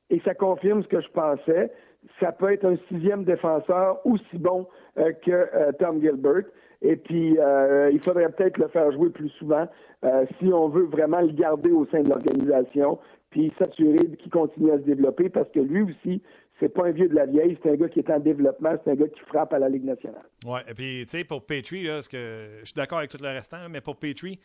et 0.08 0.20
ça 0.24 0.34
confirme 0.34 0.82
ce 0.82 0.88
que 0.88 1.00
je 1.00 1.08
pensais. 1.08 1.70
Ça 2.18 2.32
peut 2.32 2.52
être 2.52 2.64
un 2.64 2.76
sixième 2.88 3.24
défenseur 3.24 4.04
aussi 4.06 4.38
bon 4.38 4.66
euh, 4.98 5.12
que 5.24 5.30
euh, 5.30 5.72
Tom 5.78 6.00
Gilbert. 6.00 6.44
Et 6.82 6.96
puis, 6.96 7.38
euh, 7.38 7.90
il 7.92 8.02
faudrait 8.04 8.30
peut-être 8.30 8.58
le 8.58 8.68
faire 8.68 8.90
jouer 8.92 9.10
plus 9.10 9.28
souvent 9.30 9.66
si 10.38 10.46
on 10.46 10.70
veut 10.70 10.86
vraiment 10.86 11.20
le 11.20 11.32
garder 11.32 11.70
au 11.70 11.86
sein 11.88 12.00
de 12.00 12.08
l'organisation, 12.08 12.98
puis 13.28 13.52
s'assurer 13.58 14.16
qu'il 14.18 14.30
continue 14.30 14.70
à 14.72 14.78
se 14.78 14.82
développer 14.84 15.28
parce 15.28 15.50
que 15.50 15.60
lui 15.60 15.82
aussi, 15.82 16.22
c'est 16.60 16.68
pas 16.68 16.86
un 16.86 16.90
vieux 16.90 17.08
de 17.08 17.14
la 17.14 17.26
vieille, 17.26 17.58
c'est 17.62 17.70
un 17.70 17.76
gars 17.76 17.88
qui 17.88 18.00
est 18.00 18.10
en 18.10 18.20
développement, 18.20 18.76
c'est 18.84 18.90
un 18.92 18.94
gars 18.94 19.08
qui 19.08 19.20
frappe 19.20 19.52
à 19.52 19.58
la 19.58 19.68
Ligue 19.68 19.84
nationale. 19.84 20.24
Oui, 20.44 20.60
et 20.68 20.74
puis, 20.74 21.04
tu 21.06 21.18
sais, 21.18 21.24
pour 21.24 21.44
Petrie, 21.46 21.84
là, 21.84 22.00
que 22.10 22.58
je 22.60 22.64
suis 22.64 22.74
d'accord 22.74 22.98
avec 22.98 23.10
tout 23.10 23.18
le 23.20 23.28
restant, 23.28 23.68
mais 23.70 23.80
pour 23.80 23.96
Petrie, 23.96 24.38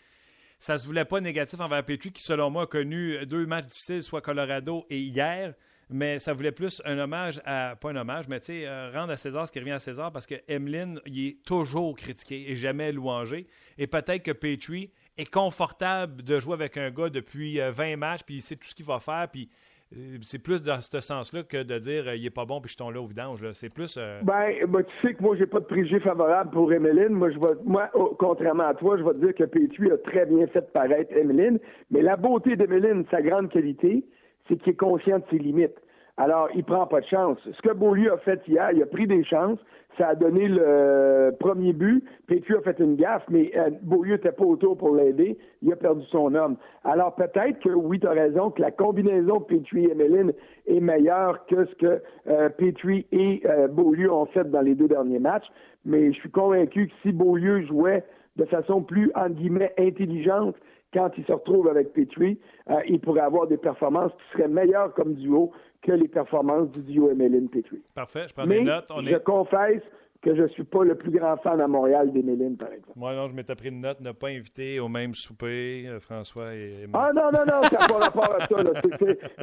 ça 0.57 0.77
se 0.77 0.87
voulait 0.87 1.05
pas 1.05 1.19
négatif 1.19 1.59
envers 1.59 1.83
Petrie, 1.83 2.11
qui, 2.11 2.23
selon 2.23 2.49
moi, 2.49 2.63
a 2.63 2.67
connu 2.67 3.25
deux 3.25 3.45
matchs 3.45 3.65
difficiles, 3.65 4.01
soit 4.01 4.21
Colorado 4.21 4.85
et 4.89 4.99
hier. 4.99 5.53
Mais 5.89 6.19
ça 6.19 6.33
voulait 6.33 6.51
plus 6.51 6.81
un 6.85 6.97
hommage 6.97 7.41
à. 7.45 7.75
Pas 7.79 7.91
un 7.91 7.95
hommage, 7.95 8.27
mais 8.27 8.39
tu 8.39 8.47
sais, 8.47 8.63
euh, 8.65 8.89
rendre 8.91 9.11
à 9.11 9.17
César 9.17 9.47
ce 9.47 9.51
qui 9.51 9.59
revient 9.59 9.71
à 9.71 9.79
César 9.79 10.11
parce 10.11 10.25
que 10.25 10.35
Emeline, 10.47 10.99
il 11.05 11.27
est 11.27 11.45
toujours 11.45 11.95
critiqué 11.95 12.49
et 12.49 12.55
jamais 12.55 12.91
louangé. 12.91 13.45
Et 13.77 13.85
peut-être 13.85 14.23
que 14.23 14.31
Petrie 14.31 14.91
est 15.17 15.31
confortable 15.31 16.23
de 16.23 16.39
jouer 16.39 16.53
avec 16.53 16.77
un 16.77 16.89
gars 16.89 17.09
depuis 17.09 17.59
20 17.59 17.83
euh, 17.83 17.97
matchs, 17.97 18.21
puis 18.25 18.35
il 18.35 18.41
sait 18.41 18.55
tout 18.55 18.67
ce 18.67 18.75
qu'il 18.75 18.85
va 18.85 18.99
faire, 18.99 19.27
puis 19.31 19.49
euh, 19.95 20.17
c'est 20.21 20.41
plus 20.41 20.63
dans 20.63 20.81
ce 20.81 20.99
sens-là 20.99 21.43
que 21.43 21.61
de 21.61 21.77
dire 21.77 22.13
il 22.15 22.25
est 22.25 22.31
pas 22.31 22.45
bon 22.45 22.59
puis 22.59 22.71
je 22.71 22.77
tombe 22.77 22.93
là 22.93 23.01
au 23.01 23.05
vidange. 23.05 23.45
C'est 23.53 23.71
plus. 23.71 23.99
Ben, 24.23 24.53
ben, 24.67 24.83
tu 24.83 25.07
sais 25.07 25.13
que 25.13 25.21
moi, 25.21 25.35
j'ai 25.37 25.45
pas 25.45 25.59
de 25.59 25.65
préjugés 25.65 25.99
favorables 25.99 26.49
pour 26.49 26.73
Emeline. 26.73 27.09
Moi, 27.09 27.29
je 27.29 27.37
moi, 27.63 27.91
contrairement 28.17 28.67
à 28.67 28.73
toi, 28.73 28.97
je 28.97 29.03
vais 29.03 29.13
te 29.13 29.25
dire 29.25 29.35
que 29.35 29.43
Petrie 29.43 29.91
a 29.91 29.97
très 29.99 30.25
bien 30.25 30.47
fait 30.47 30.71
paraître 30.73 31.15
Emeline. 31.15 31.59
Mais 31.91 32.01
la 32.01 32.15
beauté 32.15 32.55
d'Emeline, 32.55 33.05
sa 33.11 33.21
grande 33.21 33.49
qualité, 33.49 34.03
c'est 34.47 34.58
qu'il 34.58 34.73
est 34.73 34.75
conscient 34.75 35.19
de 35.19 35.23
ses 35.29 35.38
limites. 35.38 35.77
Alors, 36.17 36.47
il 36.55 36.63
prend 36.63 36.88
pas 36.88 37.01
de 37.01 37.05
chance. 37.05 37.38
Ce 37.43 37.62
que 37.62 37.73
Beaulieu 37.73 38.13
a 38.13 38.17
fait 38.17 38.41
hier, 38.47 38.71
il 38.71 38.81
a 38.81 38.86
pris 38.86 39.05
des 39.05 39.23
chances. 39.25 39.60
Ça 39.97 40.10
a 40.10 40.15
donné 40.15 40.47
le 40.47 41.31
premier 41.39 41.73
but. 41.73 42.03
Pétu 42.27 42.55
a 42.55 42.62
fait 42.62 42.79
une 42.79 42.95
gaffe, 42.95 43.23
mais 43.29 43.51
euh, 43.55 43.69
Beaulieu 43.81 44.13
n'était 44.13 44.31
pas 44.31 44.45
autour 44.45 44.77
pour 44.77 44.95
l'aider. 44.95 45.38
Il 45.62 45.71
a 45.73 45.75
perdu 45.75 46.03
son 46.12 46.34
homme. 46.36 46.55
Alors, 46.86 47.15
peut-être 47.15 47.60
que, 47.60 47.69
oui, 47.69 47.99
tu 47.99 48.08
as 48.08 48.12
raison, 48.12 48.49
que 48.49 48.62
la 48.62 48.71
combinaison 48.71 49.41
Petrie 49.41 49.86
et 49.86 49.95
Méline 49.95 50.31
est 50.67 50.79
meilleure 50.79 51.45
que 51.47 51.65
ce 51.65 51.75
que 51.75 52.01
euh, 52.27 52.49
Petrie 52.49 53.05
et 53.12 53.41
euh, 53.45 53.67
Beaulieu 53.67 54.12
ont 54.12 54.25
fait 54.27 54.49
dans 54.49 54.62
les 54.62 54.75
deux 54.75 54.88
derniers 54.88 55.19
matchs. 55.19 55.47
Mais 55.86 56.13
je 56.13 56.19
suis 56.19 56.31
convaincu 56.31 56.88
que 56.88 56.93
si 57.01 57.12
Beaulieu 57.12 57.62
jouait 57.65 58.03
de 58.38 58.45
façon 58.45 58.81
plus, 58.81 59.12
en 59.15 59.29
guillemets, 59.29 59.73
intelligente, 59.77 60.55
quand 60.95 61.12
il 61.17 61.25
se 61.25 61.34
retrouve 61.34 61.67
avec 61.67 61.91
Petrie, 61.93 62.39
euh, 62.69 62.75
il 62.88 62.99
pourrait 63.01 63.21
avoir 63.21 63.47
des 63.47 63.58
performances 63.58 64.13
qui 64.13 64.38
seraient 64.38 64.47
meilleures 64.47 64.93
comme 64.93 65.13
duo 65.13 65.51
que 65.81 65.91
les 65.91 66.08
performances 66.08 66.71
du 66.71 66.81
duo 66.93 67.12
Emeline 67.12 67.49
Petrie. 67.49 67.84
Parfait, 67.93 68.25
je 68.29 68.34
prends 68.34 68.47
des 68.47 68.63
notes. 68.63 68.89
je 69.03 69.17
confesse 69.17 69.84
que 70.21 70.34
je 70.36 70.41
ne 70.41 70.47
suis 70.47 70.63
pas 70.63 70.84
le 70.84 70.95
plus 70.95 71.12
grand 71.12 71.38
fan 71.38 71.62
à 71.62 71.67
Montréal 71.67 72.12
d'Emeline, 72.12 72.58
par 72.58 72.71
exemple. 72.71 72.93
Moi, 72.95 73.13
non, 73.13 73.27
je 73.27 73.36
m'étais 73.36 73.53
pris 73.53 73.69
une 73.69 73.81
note, 73.81 74.01
ne 74.01 74.12
pas 74.12 74.29
inviter 74.29 74.79
au 74.79 74.88
même 74.88 75.13
souper 75.13 75.86
euh, 75.88 75.99
François 75.99 76.55
et 76.55 76.88
Ah 76.93 77.12
non, 77.13 77.29
non, 77.31 77.45
non, 77.45 77.62
ça 77.63 77.77
n'a 77.77 77.88
pas 77.88 77.99
rapport 77.99 78.36
à 78.36 78.47
ça. 78.47 78.63
Là. 78.63 78.71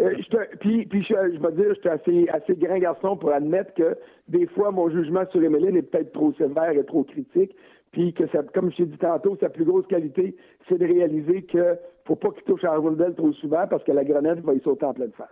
Euh, 0.01 0.15
puis, 0.59 0.87
puis 0.87 1.03
je, 1.03 1.15
je 1.15 1.38
vais 1.38 1.53
dire, 1.53 1.75
je 1.75 1.81
suis 1.81 1.88
assez, 1.88 2.29
assez 2.31 2.55
grand 2.57 2.79
garçon 2.79 3.17
pour 3.17 3.31
admettre 3.31 3.73
que 3.75 3.97
des 4.27 4.47
fois, 4.49 4.73
mon 4.73 4.91
jugement 4.91 5.25
sur 5.31 5.41
Emeline 5.45 5.77
est 5.77 5.83
peut-être 5.83 6.12
trop 6.12 6.33
sévère 6.33 6.73
et 6.73 6.85
trop 6.85 7.05
critique. 7.05 7.55
Puis 7.92 8.14
que, 8.14 8.26
ça, 8.28 8.42
comme 8.55 8.70
je 8.72 8.78
t'ai 8.78 8.87
dit 8.87 8.98
tantôt, 8.98 9.37
sa 9.38 9.50
plus 9.50 9.64
grosse 9.64 9.87
qualité, 9.87 10.35
c'est 10.68 10.78
de 10.78 10.87
réaliser 10.87 11.42
qu'il 11.44 11.78
faut 12.07 12.16
pas 12.16 12.31
qu'il 12.31 12.42
touche 12.44 12.64
à 12.64 12.74
la 12.74 13.11
trop 13.12 13.33
souvent 13.35 13.66
parce 13.68 13.85
que 13.85 13.92
la 13.92 14.05
grenade 14.05 14.40
va 14.40 14.55
y 14.55 14.61
sauter 14.61 14.87
en 14.87 14.94
pleine 14.94 15.12
face. 15.12 15.28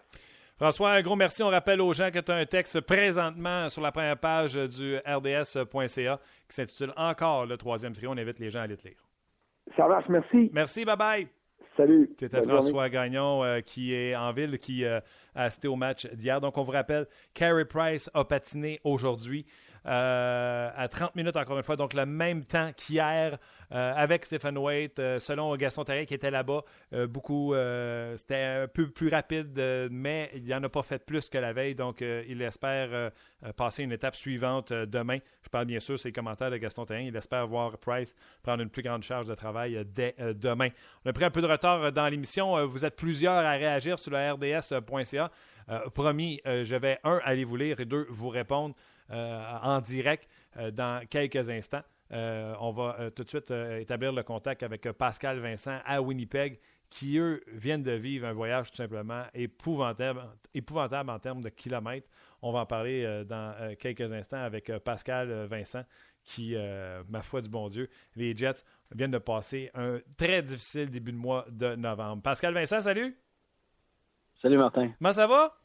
François, 0.56 0.90
un 0.90 1.00
gros 1.00 1.16
merci. 1.16 1.42
On 1.42 1.48
rappelle 1.48 1.80
aux 1.80 1.94
gens 1.94 2.10
que 2.10 2.18
tu 2.18 2.30
as 2.30 2.34
un 2.34 2.44
texte 2.44 2.82
présentement 2.82 3.70
sur 3.70 3.80
la 3.80 3.92
première 3.92 4.18
page 4.18 4.54
du 4.54 4.96
rds.ca 4.96 6.18
qui 6.48 6.54
s'intitule 6.54 6.92
Encore 6.98 7.46
le 7.46 7.56
troisième 7.56 7.94
trio. 7.94 8.10
On 8.10 8.18
invite 8.18 8.38
les 8.38 8.50
gens 8.50 8.60
à 8.60 8.64
aller 8.64 8.76
te 8.76 8.86
lire. 8.86 8.98
Ça 9.74 9.88
marche, 9.88 10.04
merci. 10.10 10.50
Merci, 10.52 10.84
bye 10.84 10.96
bye. 10.96 11.28
Salut. 11.78 12.10
C'était 12.18 12.42
François 12.42 12.90
Gagnon 12.90 13.42
euh, 13.42 13.60
qui 13.60 13.94
est 13.94 14.14
en 14.14 14.32
ville, 14.32 14.58
qui 14.58 14.84
euh, 14.84 15.00
a 15.34 15.44
assisté 15.44 15.66
au 15.66 15.76
match 15.76 16.06
d'hier. 16.12 16.42
Donc, 16.42 16.58
on 16.58 16.62
vous 16.62 16.72
rappelle, 16.72 17.06
Carey 17.32 17.64
Price 17.64 18.10
a 18.12 18.24
patiné 18.24 18.80
aujourd'hui. 18.84 19.46
Euh, 19.86 20.70
à 20.76 20.88
30 20.88 21.14
minutes, 21.16 21.36
encore 21.36 21.56
une 21.56 21.62
fois. 21.62 21.76
Donc, 21.76 21.94
le 21.94 22.04
même 22.06 22.44
temps 22.44 22.70
qu'hier 22.76 23.38
euh, 23.72 23.92
avec 23.96 24.24
Stephen 24.24 24.58
Waite, 24.58 24.98
euh, 24.98 25.18
selon 25.18 25.54
Gaston 25.56 25.84
Terrien 25.84 26.04
qui 26.04 26.14
était 26.14 26.30
là-bas. 26.30 26.62
beaucoup, 27.08 27.54
c'était 28.16 28.62
un 28.62 28.68
peu 28.68 28.90
plus 28.90 29.08
rapide, 29.08 29.58
mais 29.90 30.30
il 30.34 30.46
n'en 30.48 30.62
a 30.64 30.68
pas 30.68 30.82
fait 30.82 30.98
plus 30.98 31.28
que 31.28 31.38
la 31.38 31.52
veille. 31.52 31.74
Donc, 31.74 32.00
il 32.00 32.42
espère 32.42 33.12
passer 33.56 33.84
une 33.84 33.92
étape 33.92 34.16
suivante 34.16 34.72
demain. 34.72 35.18
Je 35.42 35.48
parle 35.48 35.66
bien 35.66 35.80
sûr, 35.80 35.98
ces 35.98 36.12
commentaires 36.12 36.50
de 36.50 36.56
Gaston 36.56 36.84
Terrien. 36.84 37.06
Il 37.06 37.16
espère 37.16 37.46
voir 37.46 37.78
Price 37.78 38.14
prendre 38.42 38.62
une 38.62 38.70
plus 38.70 38.82
grande 38.82 39.02
charge 39.02 39.26
de 39.26 39.34
travail 39.34 39.82
dès 39.86 40.14
demain. 40.34 40.68
On 41.04 41.10
a 41.10 41.12
pris 41.12 41.24
un 41.24 41.30
peu 41.30 41.42
de 41.42 41.46
retard 41.46 41.92
dans 41.92 42.08
l'émission. 42.08 42.66
vous 42.66 42.84
êtes 42.84 42.96
plusieurs 42.96 43.34
à 43.34 43.52
réagir 43.52 43.98
sur 43.98 44.12
le 44.12 44.32
rds.ca. 44.32 45.30
promis, 45.94 46.40
je 46.44 46.76
vais, 46.76 46.98
un, 47.04 47.20
aller 47.24 47.44
vous 47.44 47.56
lire 47.56 47.80
et 47.80 47.84
deux, 47.84 48.06
vous 48.10 48.28
répondre. 48.28 48.74
Euh, 49.12 49.58
en 49.62 49.80
direct 49.80 50.28
euh, 50.56 50.70
dans 50.70 51.04
quelques 51.08 51.50
instants. 51.50 51.82
Euh, 52.12 52.54
on 52.60 52.70
va 52.70 53.10
tout 53.14 53.24
de 53.24 53.28
suite 53.28 53.50
établir 53.50 54.12
le 54.12 54.22
contact 54.22 54.62
avec 54.62 54.82
Pascal 54.92 55.40
Vincent 55.40 55.78
à 55.84 56.00
Winnipeg, 56.00 56.60
qui, 56.88 57.18
eux, 57.18 57.42
viennent 57.48 57.82
de 57.82 57.92
vivre 57.92 58.26
un 58.26 58.32
voyage 58.32 58.70
tout 58.70 58.76
simplement 58.76 59.24
épouvantable, 59.34 60.22
épouvantable 60.54 61.10
en 61.10 61.18
termes 61.18 61.40
de 61.40 61.48
kilomètres. 61.48 62.08
On 62.42 62.52
va 62.52 62.60
en 62.60 62.66
parler 62.66 63.24
dans 63.28 63.54
quelques 63.78 64.12
instants 64.12 64.42
avec 64.42 64.72
Pascal 64.78 65.46
Vincent, 65.46 65.84
qui, 66.24 66.56
ma 67.08 67.22
foi 67.22 67.42
du 67.42 67.48
bon 67.48 67.68
Dieu, 67.68 67.88
les 68.16 68.36
Jets 68.36 68.64
viennent 68.90 69.12
de 69.12 69.18
passer 69.18 69.70
un 69.74 70.00
très 70.16 70.42
difficile 70.42 70.90
début 70.90 71.12
de 71.12 71.18
mois 71.18 71.46
de 71.48 71.76
novembre. 71.76 72.22
Pascal 72.22 72.54
Vincent, 72.54 72.80
salut! 72.80 73.16
Salut 74.42 74.58
Martin. 74.58 74.90
Comment 74.98 75.12
ça 75.12 75.28
va? 75.28 75.59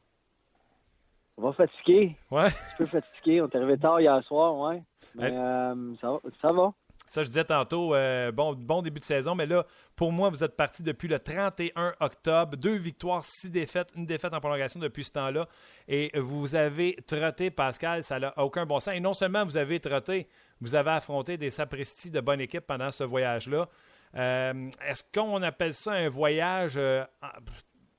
On 1.37 1.43
va 1.43 1.53
fatiguer. 1.53 2.15
Ouais. 2.31 2.47
Un 2.47 2.77
peu 2.77 2.85
fatigué. 2.85 3.41
On 3.41 3.49
est 3.49 3.55
arrivé 3.55 3.77
tard 3.77 3.99
hier 3.99 4.23
soir, 4.23 4.57
ouais. 4.57 4.81
Mais 5.15 5.31
euh, 5.31 5.93
ça, 5.99 6.11
va, 6.11 6.19
ça 6.41 6.51
va. 6.53 6.73
Ça, 7.07 7.23
je 7.23 7.27
disais 7.27 7.43
tantôt, 7.43 7.93
euh, 7.93 8.31
bon, 8.31 8.53
bon 8.53 8.81
début 8.81 8.99
de 8.99 9.05
saison, 9.05 9.35
mais 9.35 9.45
là, 9.45 9.65
pour 9.95 10.11
moi, 10.11 10.29
vous 10.29 10.43
êtes 10.43 10.55
parti 10.55 10.81
depuis 10.81 11.07
le 11.07 11.19
31 11.19 11.93
octobre. 11.99 12.57
Deux 12.57 12.77
victoires, 12.77 13.23
six 13.23 13.51
défaites, 13.51 13.89
une 13.95 14.05
défaite 14.05 14.33
en 14.33 14.39
prolongation 14.39 14.79
depuis 14.79 15.03
ce 15.03 15.11
temps-là. 15.11 15.47
Et 15.87 16.11
vous 16.17 16.55
avez 16.55 16.95
trotté, 17.05 17.51
Pascal, 17.51 18.03
ça 18.03 18.19
n'a 18.19 18.33
aucun 18.37 18.65
bon 18.65 18.79
sens. 18.79 18.95
Et 18.95 18.99
non 18.99 19.13
seulement 19.13 19.45
vous 19.45 19.57
avez 19.57 19.79
trotté, 19.79 20.27
vous 20.61 20.73
avez 20.73 20.91
affronté 20.91 21.37
des 21.37 21.49
sapristis 21.49 22.11
de 22.11 22.21
bonne 22.21 22.41
équipe 22.41 22.65
pendant 22.65 22.91
ce 22.91 23.03
voyage-là. 23.03 23.67
Euh, 24.15 24.69
est-ce 24.87 25.03
qu'on 25.13 25.41
appelle 25.43 25.73
ça 25.73 25.91
un 25.91 26.09
voyage 26.09 26.79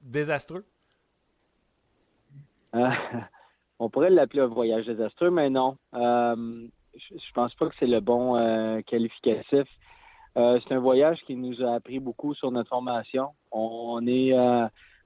désastreux? 0.00 0.64
Euh, 2.76 2.90
on 3.78 3.90
pourrait 3.90 4.10
l'appeler 4.10 4.42
un 4.42 4.46
voyage 4.46 4.86
désastreux, 4.86 5.30
mais 5.30 5.50
non. 5.50 5.76
Euh, 5.94 6.66
je 6.94 7.32
pense 7.34 7.54
pas 7.54 7.68
que 7.68 7.74
c'est 7.78 7.86
le 7.86 8.00
bon 8.00 8.36
euh, 8.36 8.80
qualificatif. 8.82 9.68
c'est 10.34 10.72
un 10.72 10.78
voyage 10.78 11.18
qui 11.26 11.36
nous 11.36 11.62
a 11.62 11.74
appris 11.74 11.98
beaucoup 11.98 12.34
sur 12.34 12.50
notre 12.50 12.70
formation. 12.70 13.28
On, 13.52 14.06
est, 14.06 14.34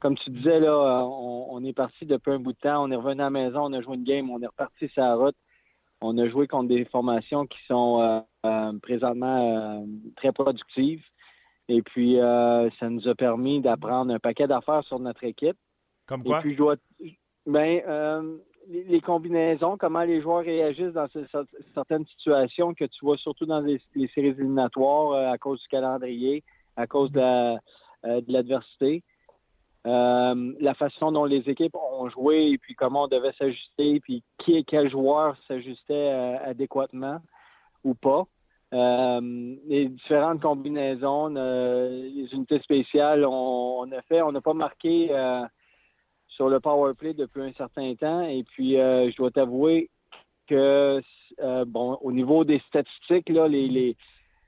comme 0.00 0.16
tu 0.18 0.30
disais, 0.30 0.60
là, 0.60 1.04
on, 1.04 1.64
est 1.64 1.72
parti 1.72 2.06
depuis 2.06 2.32
un 2.32 2.38
bout 2.38 2.52
de 2.52 2.58
temps. 2.58 2.84
On 2.84 2.90
est 2.90 2.96
revenu 2.96 3.20
à 3.20 3.24
la 3.24 3.30
maison, 3.30 3.64
on 3.64 3.72
a 3.72 3.80
joué 3.80 3.96
une 3.96 4.04
game, 4.04 4.30
on 4.30 4.40
est 4.40 4.46
reparti 4.46 4.88
sur 4.88 5.02
la 5.02 5.16
route. 5.16 5.36
On 6.00 6.16
a 6.18 6.28
joué 6.28 6.46
contre 6.46 6.68
des 6.68 6.84
formations 6.84 7.46
qui 7.46 7.58
sont 7.66 8.24
présentement 8.82 9.84
très 10.16 10.32
productives. 10.32 11.04
Et 11.68 11.82
puis, 11.82 12.18
ça 12.18 12.88
nous 12.88 13.08
a 13.08 13.14
permis 13.16 13.60
d'apprendre 13.60 14.14
un 14.14 14.20
paquet 14.20 14.46
d'affaires 14.46 14.84
sur 14.84 15.00
notre 15.00 15.24
équipe. 15.24 15.56
Comme 16.06 16.22
quoi? 16.22 16.38
Et 16.38 16.40
puis, 16.42 16.52
je 16.52 16.58
dois, 16.58 16.76
ben, 17.50 17.82
euh, 17.86 18.36
les, 18.68 19.00
combinaisons, 19.00 19.76
comment 19.76 20.02
les 20.02 20.22
joueurs 20.22 20.44
réagissent 20.44 20.92
dans 20.92 21.08
certaines 21.74 22.06
situations 22.06 22.74
que 22.74 22.84
tu 22.84 23.04
vois 23.04 23.16
surtout 23.16 23.46
dans 23.46 23.60
les, 23.60 23.80
séries 24.14 24.28
éliminatoires 24.28 25.12
euh, 25.12 25.32
à 25.32 25.38
cause 25.38 25.60
du 25.60 25.68
calendrier, 25.68 26.44
à 26.76 26.86
cause 26.86 27.10
de, 27.12 27.20
euh, 27.20 28.20
l'adversité. 28.28 29.02
la 29.84 30.74
façon 30.74 31.12
dont 31.12 31.24
les 31.24 31.48
équipes 31.48 31.74
ont 31.74 32.08
joué 32.08 32.50
et 32.50 32.58
puis 32.58 32.74
comment 32.74 33.04
on 33.04 33.08
devait 33.08 33.32
s'ajuster, 33.38 34.00
puis 34.00 34.22
qui 34.38 34.64
quel 34.64 34.90
joueur 34.90 35.36
s'ajustait 35.48 36.10
adéquatement 36.44 37.18
ou 37.82 37.94
pas. 37.94 38.24
les 38.72 39.88
différentes 39.88 40.40
combinaisons, 40.40 41.28
les 41.28 42.28
unités 42.32 42.60
spéciales, 42.60 43.24
on 43.24 43.90
a 43.90 44.02
fait, 44.02 44.22
on 44.22 44.32
n'a 44.32 44.40
pas 44.40 44.54
marqué 44.54 45.10
sur 46.30 46.48
le 46.48 46.60
power 46.60 46.94
play 46.94 47.14
depuis 47.14 47.42
un 47.42 47.52
certain 47.52 47.94
temps. 47.94 48.22
Et 48.22 48.44
puis, 48.44 48.72
je 48.74 49.16
dois 49.16 49.30
t'avouer 49.30 49.90
que, 50.46 51.00
bon, 51.66 51.98
au 52.00 52.12
niveau 52.12 52.44
des 52.44 52.60
statistiques, 52.68 53.28
là, 53.28 53.48
les, 53.48 53.68
les, 53.68 53.96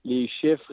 les 0.04 0.28
chiffres 0.28 0.72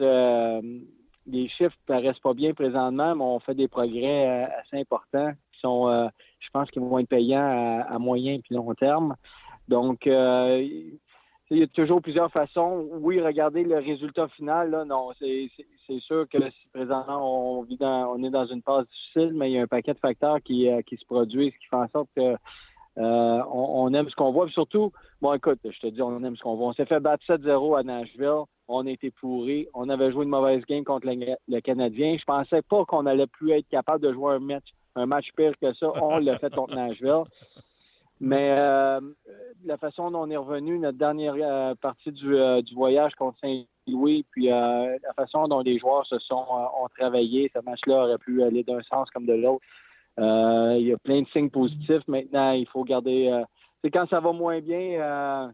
les 1.26 1.48
chiffres 1.48 1.76
paraissent 1.86 2.18
pas 2.18 2.34
bien 2.34 2.54
présentement, 2.54 3.14
mais 3.14 3.24
on 3.24 3.40
fait 3.40 3.54
des 3.54 3.68
progrès 3.68 4.26
euh, 4.26 4.46
assez 4.60 4.80
importants 4.80 5.32
qui 5.52 5.60
sont, 5.60 5.88
euh, 5.88 6.08
je 6.40 6.48
pense, 6.52 6.70
qui 6.70 6.78
vont 6.78 6.98
être 6.98 7.08
payants 7.08 7.84
à, 7.88 7.98
moyen 7.98 8.34
et 8.34 8.54
long 8.54 8.74
terme. 8.74 9.14
Donc, 9.68 10.06
euh, 10.06 10.66
il 11.50 11.58
y 11.58 11.62
a 11.62 11.66
toujours 11.68 12.00
plusieurs 12.00 12.30
façons. 12.30 12.88
Oui, 13.00 13.20
regardez 13.20 13.64
le 13.64 13.78
résultat 13.78 14.28
final, 14.28 14.70
là, 14.70 14.84
non, 14.84 15.10
c'est 15.18 15.50
sûr 16.00 16.28
que 16.28 16.38
si 16.38 16.68
présentement 16.72 17.58
on 17.58 17.62
vit 17.62 17.76
dans, 17.76 18.14
on 18.14 18.22
est 18.22 18.30
dans 18.30 18.46
une 18.46 18.62
phase 18.62 18.86
difficile, 18.86 19.32
mais 19.34 19.50
il 19.50 19.54
y 19.54 19.58
a 19.58 19.62
un 19.62 19.66
paquet 19.66 19.94
de 19.94 19.98
facteurs 19.98 20.40
qui, 20.42 20.68
qui 20.86 20.96
se 20.96 21.04
produisent, 21.04 21.52
qui 21.60 21.66
font 21.66 21.82
en 21.82 21.88
sorte 21.88 22.08
que 22.16 22.36
on, 22.96 23.92
aime 23.94 24.08
ce 24.08 24.14
qu'on 24.14 24.32
voit. 24.32 24.48
surtout, 24.50 24.92
bon, 25.20 25.32
écoute, 25.32 25.58
je 25.64 25.80
te 25.80 25.86
dis, 25.86 26.02
on 26.02 26.22
aime 26.22 26.36
ce 26.36 26.42
qu'on 26.42 26.56
voit. 26.56 26.68
On 26.68 26.72
s'est 26.72 26.86
fait 26.86 27.00
battre 27.00 27.24
7-0 27.26 27.78
à 27.78 27.82
Nashville 27.82 28.44
on 28.70 28.86
a 28.86 28.90
été 28.90 29.10
pourri. 29.10 29.66
On 29.74 29.88
avait 29.88 30.12
joué 30.12 30.24
une 30.24 30.30
mauvaise 30.30 30.64
game 30.66 30.84
contre 30.84 31.08
le, 31.08 31.60
Canadien. 31.60 32.16
Je 32.18 32.24
pensais 32.24 32.62
pas 32.62 32.84
qu'on 32.84 33.04
allait 33.06 33.26
plus 33.26 33.50
être 33.52 33.68
capable 33.68 34.02
de 34.02 34.12
jouer 34.12 34.34
un 34.34 34.38
match, 34.38 34.64
un 34.94 35.06
match 35.06 35.26
pire 35.36 35.52
que 35.60 35.74
ça. 35.74 35.90
On 36.00 36.18
l'a 36.18 36.38
fait 36.38 36.54
contre 36.54 36.74
Nashville. 36.76 37.24
Mais 38.20 38.50
euh, 38.50 39.00
la 39.64 39.78
façon 39.78 40.10
dont 40.10 40.20
on 40.20 40.30
est 40.30 40.36
revenu, 40.36 40.78
notre 40.78 40.98
dernière 40.98 41.34
euh, 41.36 41.74
partie 41.74 42.12
euh, 42.24 42.60
du, 42.60 42.74
voyage 42.74 43.14
contre 43.14 43.38
Saint-Louis, 43.40 44.26
puis 44.30 44.46
la 44.46 44.98
façon 45.16 45.48
dont 45.48 45.60
les 45.60 45.78
joueurs 45.78 46.06
se 46.06 46.18
sont 46.18 46.44
ont 46.50 46.88
travaillé, 46.98 47.50
ce 47.54 47.62
match-là 47.62 48.04
aurait 48.04 48.18
pu 48.18 48.42
aller 48.42 48.62
d'un 48.62 48.82
sens 48.82 49.08
comme 49.10 49.24
de 49.24 49.32
l'autre. 49.32 49.64
il 50.18 50.86
y 50.86 50.92
a 50.92 50.98
plein 50.98 51.22
de 51.22 51.28
signes 51.28 51.50
positifs. 51.50 52.06
Maintenant, 52.08 52.52
il 52.52 52.66
faut 52.68 52.84
garder. 52.84 53.42
c'est 53.82 53.90
quand 53.90 54.06
ça 54.10 54.20
va 54.20 54.32
moins 54.32 54.60
bien 54.60 55.50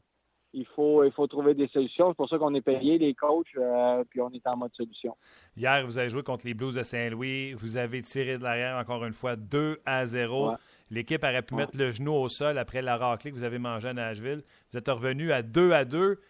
il 0.57 0.67
faut, 0.75 1.05
il 1.05 1.13
faut 1.13 1.27
trouver 1.27 1.55
des 1.55 1.69
solutions. 1.69 2.09
C'est 2.09 2.17
pour 2.17 2.29
ça 2.29 2.39
qu'on 2.39 2.55
est 2.55 2.63
payé, 2.63 2.99
les 2.99 3.15
coachs, 3.15 3.47
euh, 3.57 4.03
puis 4.09 4.21
on 4.21 4.31
est 4.31 4.47
en 4.47 4.57
mode 4.57 4.73
solution. 4.75 5.15
Hier, 5.57 5.85
vous 5.85 5.99
avez 5.99 6.09
joué 6.09 6.23
contre 6.23 6.47
les 6.47 6.55
Blues 6.55 6.75
de 6.75 6.83
Saint-Louis. 6.83 7.53
Vous 7.53 7.77
avez 7.77 8.01
tiré 8.03 8.39
de 8.39 8.43
l'arrière 8.43 8.77
encore 8.79 9.05
une 9.05 9.13
fois 9.13 9.37
2 9.37 9.79
à 9.85 10.07
0. 10.07 10.53
L'équipe 10.91 11.23
aurait 11.25 11.43
pu 11.43 11.55
mettre 11.55 11.77
le 11.77 11.91
genou 11.91 12.13
au 12.13 12.29
sol 12.29 12.59
après 12.59 12.83
la 12.83 12.97
raclée 12.97 13.31
que 13.31 13.37
vous 13.37 13.45
avez 13.45 13.59
mangée 13.59 13.89
à 13.89 13.93
Nashville. 13.93 14.43
Vous 14.71 14.79
êtes 14.79 14.89
revenu 14.89 15.33
à 15.33 15.43
2 15.43 15.73
à 15.73 15.85
2. 15.85 16.21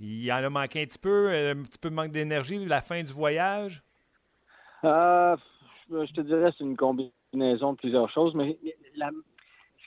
Il 0.00 0.32
en 0.32 0.36
a 0.36 0.50
manqué 0.50 0.82
un 0.82 0.86
petit 0.86 0.98
peu, 0.98 1.30
un 1.30 1.62
petit 1.62 1.78
peu 1.78 1.90
de 1.90 1.94
manque 1.94 2.12
d'énergie, 2.12 2.64
la 2.64 2.82
fin 2.82 3.02
du 3.02 3.12
voyage? 3.12 3.82
Euh, 4.84 5.36
je 5.90 6.12
te 6.12 6.20
dirais 6.22 6.50
c'est 6.56 6.64
une 6.64 6.76
combinaison 6.76 7.72
de 7.72 7.76
plusieurs 7.76 8.10
choses, 8.10 8.34
mais 8.34 8.58
la, 8.96 9.10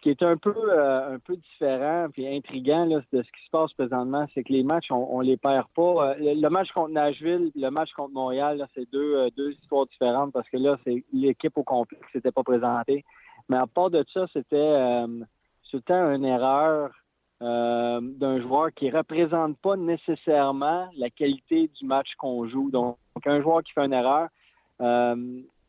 qui 0.05 0.11
est 0.11 0.21
un 0.21 0.37
peu 0.37 0.53
euh, 0.55 1.15
un 1.15 1.17
peu 1.17 1.35
différent 1.35 2.05
puis 2.13 2.27
intriguant 2.27 2.85
de 2.85 3.01
ce 3.11 3.17
qui 3.17 3.45
se 3.45 3.49
passe 3.51 3.73
présentement, 3.73 4.27
c'est 4.35 4.43
que 4.43 4.53
les 4.53 4.61
matchs, 4.61 4.91
on, 4.91 5.19
les 5.21 5.35
perd 5.35 5.65
pas. 5.75 6.11
Euh, 6.11 6.15
le, 6.19 6.47
match 6.49 6.71
contre 6.73 6.91
Nashville, 6.91 7.51
le 7.55 7.69
match 7.71 7.91
contre 7.93 8.13
Montréal, 8.13 8.67
c'est 8.75 8.87
deux, 8.91 9.15
euh, 9.15 9.29
deux 9.35 9.53
histoires 9.53 9.87
différentes 9.87 10.31
parce 10.31 10.47
que 10.49 10.57
là, 10.57 10.77
c'est 10.83 11.03
l'équipe 11.11 11.57
au 11.57 11.63
complet 11.63 11.97
qui 12.05 12.11
s'était 12.11 12.31
pas 12.31 12.43
présentée. 12.43 13.03
Mais 13.49 13.57
à 13.57 13.67
part 13.67 13.89
de 13.89 14.03
ça, 14.13 14.25
c'était 14.33 15.05
c'était 15.71 15.93
une 15.93 16.25
erreur 16.25 16.91
d'un 17.41 18.41
joueur 18.41 18.73
qui 18.73 18.89
représente 18.89 19.57
pas 19.59 19.75
nécessairement 19.75 20.87
la 20.97 21.09
qualité 21.09 21.69
du 21.79 21.85
match 21.85 22.07
qu'on 22.17 22.47
joue. 22.47 22.71
Donc, 22.71 22.97
un 23.25 23.41
joueur 23.41 23.61
qui 23.63 23.71
fait 23.73 23.85
une 23.85 23.93
erreur, 23.93 24.29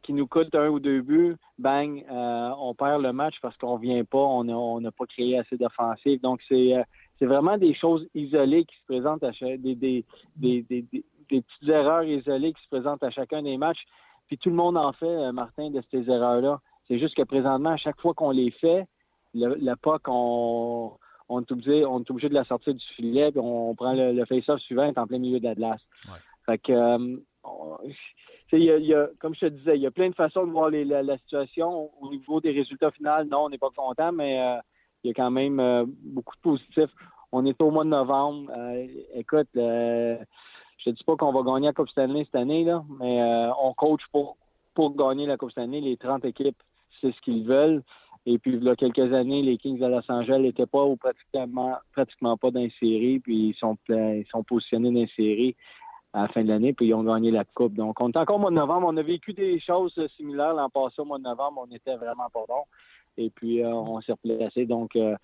qui 0.06 0.12
nous 0.12 0.28
coûte 0.28 0.54
un 0.54 0.68
ou 0.68 0.78
deux 0.78 1.02
buts, 1.02 1.36
bang, 1.58 2.04
euh, 2.08 2.50
on 2.58 2.74
perd 2.74 3.02
le 3.02 3.12
match 3.12 3.34
parce 3.42 3.56
qu'on 3.56 3.76
vient 3.76 4.04
pas, 4.04 4.18
on 4.18 4.80
n'a 4.80 4.92
pas 4.92 5.06
créé 5.06 5.36
assez 5.36 5.56
d'offensive. 5.56 6.20
Donc, 6.20 6.40
c'est 6.48 6.76
euh, 6.76 6.82
vraiment 7.20 7.58
des 7.58 7.74
choses 7.74 8.06
isolées 8.14 8.64
qui 8.64 8.76
se 8.76 8.84
présentent 8.84 9.24
à 9.24 9.32
chaque, 9.32 9.60
des, 9.60 9.74
des, 9.74 10.04
des, 10.36 10.62
des, 10.62 10.84
petites 11.28 11.68
erreurs 11.68 12.04
isolées 12.04 12.52
qui 12.52 12.62
se 12.62 12.68
présentent 12.68 13.02
à 13.02 13.10
chacun 13.10 13.42
des 13.42 13.56
matchs. 13.56 13.84
Puis 14.28 14.38
tout 14.38 14.48
le 14.48 14.54
monde 14.54 14.76
en 14.76 14.92
fait, 14.92 15.06
euh, 15.06 15.32
Martin, 15.32 15.70
de 15.70 15.82
ces 15.90 16.08
erreurs-là. 16.08 16.60
C'est 16.88 16.98
juste 16.98 17.16
que 17.16 17.22
présentement, 17.22 17.70
à 17.70 17.76
chaque 17.76 18.00
fois 18.00 18.14
qu'on 18.14 18.30
les 18.30 18.50
fait, 18.52 18.86
le, 19.34 19.54
le 19.54 19.76
POC, 19.76 20.02
on, 20.06 20.92
on, 21.28 21.40
est 21.40 21.52
obligé, 21.52 21.84
on 21.84 22.00
est 22.00 22.10
obligé 22.10 22.28
de 22.28 22.34
la 22.34 22.44
sortir 22.44 22.74
du 22.74 22.84
filet, 22.94 23.30
puis 23.30 23.40
on 23.40 23.74
prend 23.74 23.92
le, 23.92 24.24
face-off 24.24 24.60
suivant, 24.60 24.90
en 24.94 25.06
plein 25.06 25.18
milieu 25.18 25.40
de 25.40 25.44
la 25.44 25.54
glace. 25.54 25.80
Fait 26.46 26.58
que, 26.58 27.18
il 28.52 28.62
y, 28.62 28.94
a, 28.94 29.08
comme 29.18 29.34
je 29.34 29.40
te 29.40 29.46
disais, 29.46 29.76
il 29.76 29.82
y 29.82 29.86
a 29.86 29.90
plein 29.90 30.08
de 30.08 30.14
façons 30.14 30.46
de 30.46 30.52
voir 30.52 30.70
la, 30.70 31.18
situation. 31.18 31.90
Au 32.00 32.10
niveau 32.10 32.40
des 32.40 32.52
résultats 32.52 32.90
finaux, 32.92 33.24
non, 33.28 33.44
on 33.44 33.48
n'est 33.48 33.58
pas 33.58 33.70
content, 33.74 34.12
mais 34.12 34.40
euh, 34.40 34.58
il 35.02 35.08
y 35.08 35.10
a 35.10 35.14
quand 35.14 35.30
même 35.30 35.58
euh, 35.58 35.84
beaucoup 35.86 36.36
de 36.36 36.40
positifs. 36.40 36.90
On 37.32 37.44
est 37.44 37.60
au 37.60 37.70
mois 37.70 37.84
de 37.84 37.90
novembre. 37.90 38.50
Euh, 38.56 38.86
écoute, 39.14 39.48
je 39.54 40.20
te 40.84 40.90
dis 40.90 41.04
pas 41.04 41.16
qu'on 41.16 41.32
va 41.32 41.42
gagner 41.42 41.66
la 41.66 41.72
Coupe 41.72 41.88
Stanley 41.88 42.24
cette 42.24 42.36
année, 42.36 42.64
là, 42.64 42.84
mais 43.00 43.20
on 43.60 43.74
coach 43.74 44.02
pour, 44.12 44.36
pour 44.74 44.94
gagner 44.94 45.26
la 45.26 45.36
Coupe 45.36 45.50
Stanley. 45.50 45.80
Les 45.80 45.96
30 45.96 46.24
équipes, 46.24 46.62
c'est 47.00 47.12
ce 47.12 47.20
qu'ils 47.20 47.44
veulent. 47.44 47.82
Et 48.28 48.38
puis, 48.38 48.54
il 48.54 48.64
y 48.64 48.68
a 48.68 48.74
quelques 48.74 49.12
années, 49.12 49.42
les 49.42 49.56
Kings 49.56 49.78
de 49.78 49.86
Los 49.86 50.10
Angeles 50.10 50.40
n'étaient 50.40 50.66
pas 50.66 50.84
ou 50.84 50.96
pratiquement, 50.96 51.76
pratiquement 51.92 52.36
pas 52.36 52.50
dans 52.50 52.60
les 52.60 52.72
séries, 52.80 53.20
puis 53.20 53.50
ils 53.50 53.54
sont, 53.54 53.78
ils 53.88 54.26
sont 54.30 54.42
positionnés 54.42 54.90
dans 54.90 55.00
les 55.00 55.10
séries 55.14 55.54
à 56.12 56.22
la 56.22 56.28
fin 56.28 56.42
de 56.42 56.48
l'année, 56.48 56.72
puis 56.72 56.86
ils 56.86 56.94
ont 56.94 57.04
gagné 57.04 57.30
la 57.30 57.44
Coupe. 57.44 57.74
Donc, 57.74 58.00
on 58.00 58.10
est 58.10 58.16
encore 58.16 58.36
au 58.36 58.38
mois 58.40 58.50
de 58.50 58.56
novembre. 58.56 58.88
On 58.90 58.96
a 58.96 59.02
vécu 59.02 59.32
des 59.32 59.60
choses 59.60 59.94
similaires 60.16 60.54
l'an 60.54 60.70
passé 60.70 60.94
au 60.98 61.04
mois 61.04 61.18
de 61.18 61.24
novembre. 61.24 61.66
On 61.68 61.74
était 61.74 61.94
vraiment 61.94 62.28
pas 62.32 62.44
bon. 62.48 62.64
Et 63.16 63.30
puis, 63.30 63.62
euh, 63.62 63.68
on 63.68 64.00
s'est 64.00 64.12
replacé. 64.12 64.66
Donc, 64.66 64.96
euh, 64.96 65.14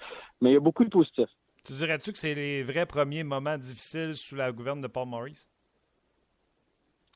mais 0.41 0.51
il 0.51 0.55
y 0.55 0.57
a 0.57 0.61
beaucoup 0.61 0.85
de 0.85 0.91
positifs. 0.91 1.31
Tu 1.65 1.73
dirais-tu 1.73 2.13
que 2.13 2.19
c'est 2.19 2.35
les 2.35 2.63
vrais 2.63 2.87
premiers 2.87 3.25
moments 3.25 3.57
difficiles 3.57 4.15
sous 4.15 4.37
la 4.37 4.53
gouverne 4.53 4.81
de 4.81 4.87
Paul 4.87 5.09
Maurice? 5.09 5.49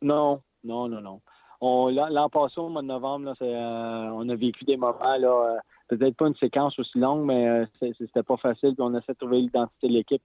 Non, 0.02 0.40
non, 0.64 0.88
non, 0.88 1.00
non. 1.00 1.20
L'an 1.60 2.28
passé, 2.28 2.60
au 2.60 2.68
mois 2.68 2.82
de 2.82 2.86
novembre, 2.86 3.34
euh, 3.40 4.10
on 4.12 4.28
a 4.28 4.34
vécu 4.34 4.64
des 4.64 4.76
moments 4.76 5.16
là, 5.18 5.58
peut-être 5.88 6.16
pas 6.16 6.26
une 6.26 6.36
séquence 6.36 6.78
aussi 6.78 6.98
longue, 6.98 7.24
mais 7.24 7.48
euh, 7.48 7.66
c'était 7.80 8.22
pas 8.22 8.36
facile. 8.36 8.74
Puis 8.74 8.82
on 8.82 8.94
essaie 8.94 9.12
de 9.12 9.18
trouver 9.18 9.40
l'identité 9.40 9.88
de 9.88 9.92
l'équipe. 9.92 10.22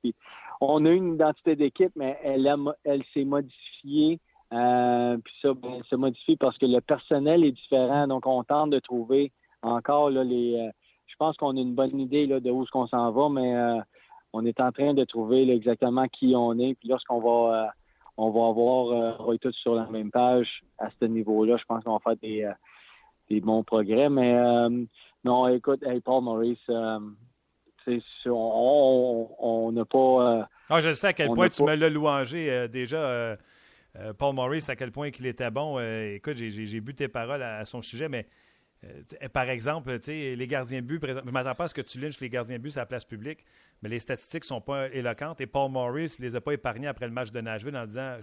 on 0.59 0.85
a 0.85 0.89
une 0.89 1.15
identité 1.15 1.55
d'équipe, 1.55 1.91
mais 1.95 2.19
elle, 2.23 2.51
elle 2.83 3.03
s'est 3.13 3.23
modifiée. 3.23 4.19
Euh, 4.53 5.17
puis 5.23 5.33
ça, 5.41 5.53
ben, 5.53 5.75
elle 5.77 5.83
s'est 5.85 5.97
modifiée 5.97 6.35
parce 6.35 6.57
que 6.57 6.65
le 6.65 6.81
personnel 6.81 7.43
est 7.43 7.51
différent. 7.51 8.07
Donc, 8.07 8.25
on 8.25 8.43
tente 8.43 8.71
de 8.71 8.79
trouver 8.79 9.31
encore 9.61 10.09
les. 10.09 10.55
Euh, 10.59 10.71
je 11.07 11.15
pense 11.17 11.37
qu'on 11.37 11.55
a 11.57 11.59
une 11.59 11.75
bonne 11.75 11.99
idée 11.99 12.27
de 12.27 12.49
où 12.49 12.63
est-ce 12.63 12.71
qu'on 12.71 12.87
s'en 12.87 13.11
va, 13.11 13.29
mais 13.29 13.53
on 14.31 14.45
est 14.45 14.59
en 14.61 14.71
train 14.71 14.93
de 14.93 15.03
trouver 15.03 15.47
exactement 15.51 16.07
qui 16.07 16.33
on 16.35 16.57
est. 16.57 16.73
Puis 16.75 16.87
lorsqu'on 16.87 17.19
va 17.19 17.73
on 18.17 18.29
va 18.29 18.47
avoir 18.47 19.19
on 19.27 19.37
tous 19.37 19.53
sur 19.53 19.75
la 19.75 19.87
même 19.87 20.11
page 20.11 20.63
à 20.77 20.89
ce 20.99 21.05
niveau-là, 21.05 21.57
je 21.57 21.63
pense 21.65 21.83
qu'on 21.83 21.93
va 21.93 21.99
faire 21.99 22.17
des, 22.17 22.51
des 23.29 23.41
bons 23.41 23.63
progrès. 23.63 24.09
Mais 24.09 24.35
non, 25.23 25.47
écoute, 25.47 25.83
Paul 26.03 26.23
Maurice, 26.23 26.57
euh, 26.69 26.99
on 28.27 29.71
n'a 29.71 29.85
pas. 29.85 29.97
Euh, 30.39 30.43
ah, 30.69 30.81
je 30.81 30.93
sais 30.93 31.07
à 31.07 31.13
quel 31.13 31.29
point 31.29 31.49
tu 31.49 31.63
me 31.63 31.75
l'as 31.75 31.89
louangé 31.89 32.49
euh, 32.49 32.67
déjà, 32.67 33.37
Paul 34.17 34.33
Maurice, 34.33 34.69
à 34.69 34.75
quel 34.75 34.91
point 34.91 35.11
qu'il 35.11 35.27
était 35.27 35.51
bon. 35.51 35.79
écoute, 35.79 36.37
j'ai 36.37 36.81
bu 36.81 36.95
tes 36.95 37.07
paroles 37.07 37.43
à, 37.43 37.65
son 37.65 37.81
sujet, 37.81 38.09
mais 38.09 38.25
par 39.33 39.49
exemple, 39.49 39.91
les 40.07 40.47
gardiens 40.47 40.81
de 40.81 40.85
but, 40.85 40.99
je 41.05 41.11
ne 41.13 41.31
m'attends 41.31 41.55
pas 41.55 41.65
à 41.65 41.67
ce 41.67 41.73
que 41.73 41.81
tu 41.81 41.99
lynches 41.99 42.19
les 42.19 42.29
gardiens 42.29 42.57
de 42.57 42.63
but 42.63 42.75
à 42.77 42.81
la 42.81 42.85
place 42.85 43.05
publique, 43.05 43.45
mais 43.81 43.89
les 43.89 43.99
statistiques 43.99 44.43
ne 44.43 44.47
sont 44.47 44.61
pas 44.61 44.87
éloquentes 44.89 45.39
et 45.41 45.45
Paul 45.45 45.69
Maurice 45.71 46.19
ne 46.19 46.25
les 46.25 46.35
a 46.35 46.41
pas 46.41 46.53
épargnés 46.53 46.87
après 46.87 47.05
le 47.05 47.13
match 47.13 47.31
de 47.31 47.41
Nashville 47.41 47.77
en 47.77 47.85
disant 47.85 48.17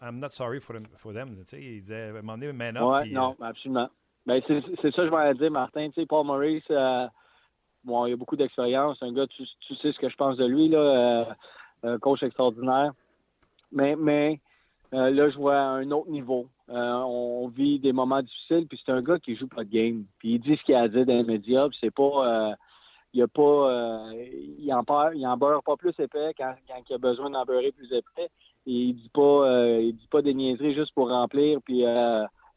I'm 0.00 0.20
not 0.20 0.30
sorry 0.30 0.60
for 0.60 0.76
them. 1.12 1.36
il 1.52 1.80
disait, 1.80 2.02
à 2.02 2.08
un 2.10 2.12
moment 2.12 2.38
donné, 2.38 2.52
man 2.52 2.76
up. 2.76 3.06
non, 3.10 3.36
absolument. 3.40 3.88
Ben, 4.26 4.40
c'est 4.46 4.60
ça 4.60 5.02
que 5.02 5.06
je 5.06 5.10
vais 5.10 5.34
dire, 5.34 5.50
Martin. 5.50 5.90
Paul 6.08 6.26
Maurice, 6.26 6.64
euh, 6.70 7.06
bon, 7.84 8.06
il 8.06 8.14
a 8.14 8.16
beaucoup 8.16 8.36
d'expérience. 8.36 9.02
Un 9.02 9.12
gars, 9.12 9.26
tu, 9.26 9.44
sais 9.76 9.92
ce 9.92 9.98
que 9.98 10.08
je 10.08 10.16
pense 10.16 10.36
de 10.36 10.46
lui, 10.46 10.68
là, 10.68 10.78
euh, 10.78 11.24
un 11.82 11.98
coach 11.98 12.22
extraordinaire. 12.22 12.92
Mais, 13.70 13.96
mais 13.96 14.40
euh, 14.94 15.10
là, 15.10 15.28
je 15.28 15.36
vois 15.36 15.58
un 15.58 15.90
autre 15.90 16.08
niveau. 16.08 16.48
On 16.68 17.48
vit 17.48 17.78
des 17.78 17.92
moments 17.92 18.22
difficiles, 18.22 18.66
puis 18.66 18.80
c'est 18.84 18.92
un 18.92 19.02
gars 19.02 19.18
qui 19.18 19.36
joue 19.36 19.48
pas 19.48 19.64
de 19.64 19.70
game. 19.70 20.04
Puis 20.18 20.34
il 20.34 20.40
dit 20.40 20.56
ce 20.56 20.62
qu'il 20.64 20.74
a 20.74 20.82
à 20.82 20.88
dire 20.88 21.06
dans 21.06 21.14
les 21.14 21.24
médias, 21.24 21.68
puis 21.68 21.78
c'est 21.80 21.94
pas... 21.94 22.56
il 23.12 23.22
a 23.22 23.28
pas... 23.28 24.10
il 24.58 24.72
en 24.72 24.82
beurre, 24.82 25.14
il 25.14 25.26
en 25.26 25.36
beurre 25.36 25.62
pas 25.62 25.76
plus 25.76 25.94
épais 25.98 26.32
quand, 26.36 26.54
quand 26.68 26.82
il 26.88 26.94
a 26.94 26.98
besoin 26.98 27.30
d'en 27.30 27.44
beurrer 27.44 27.72
plus 27.72 27.92
épais. 27.92 28.30
Et 28.66 28.72
il 28.72 28.94
dit 28.94 29.10
pas 29.12 29.78
il 29.78 29.94
dit 29.94 30.08
pas 30.10 30.22
des 30.22 30.34
niaiseries 30.34 30.74
juste 30.74 30.94
pour 30.94 31.10
remplir, 31.10 31.60
puis 31.64 31.84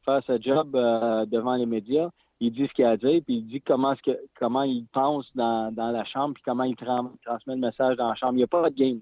faire 0.07 0.23
ce 0.25 0.41
job 0.41 0.75
euh, 0.75 1.25
devant 1.25 1.55
les 1.55 1.65
médias. 1.65 2.09
Il 2.39 2.51
dit 2.53 2.67
ce 2.67 2.73
qu'il 2.73 2.85
a 2.85 2.91
à 2.91 2.97
dire, 2.97 3.21
puis 3.25 3.37
il 3.37 3.47
dit 3.47 3.61
comment, 3.61 3.95
ce 3.95 4.01
que, 4.03 4.17
comment 4.39 4.63
il 4.63 4.85
pense 4.93 5.25
dans, 5.35 5.73
dans 5.73 5.91
la 5.91 6.05
chambre, 6.05 6.35
puis 6.35 6.43
comment 6.43 6.63
il 6.63 6.75
transmet 6.75 7.55
le 7.55 7.57
message 7.57 7.97
dans 7.97 8.09
la 8.09 8.15
chambre. 8.15 8.33
Il 8.33 8.37
n'y 8.37 8.43
a 8.43 8.47
pas 8.47 8.69
de 8.69 8.75
game. 8.75 8.99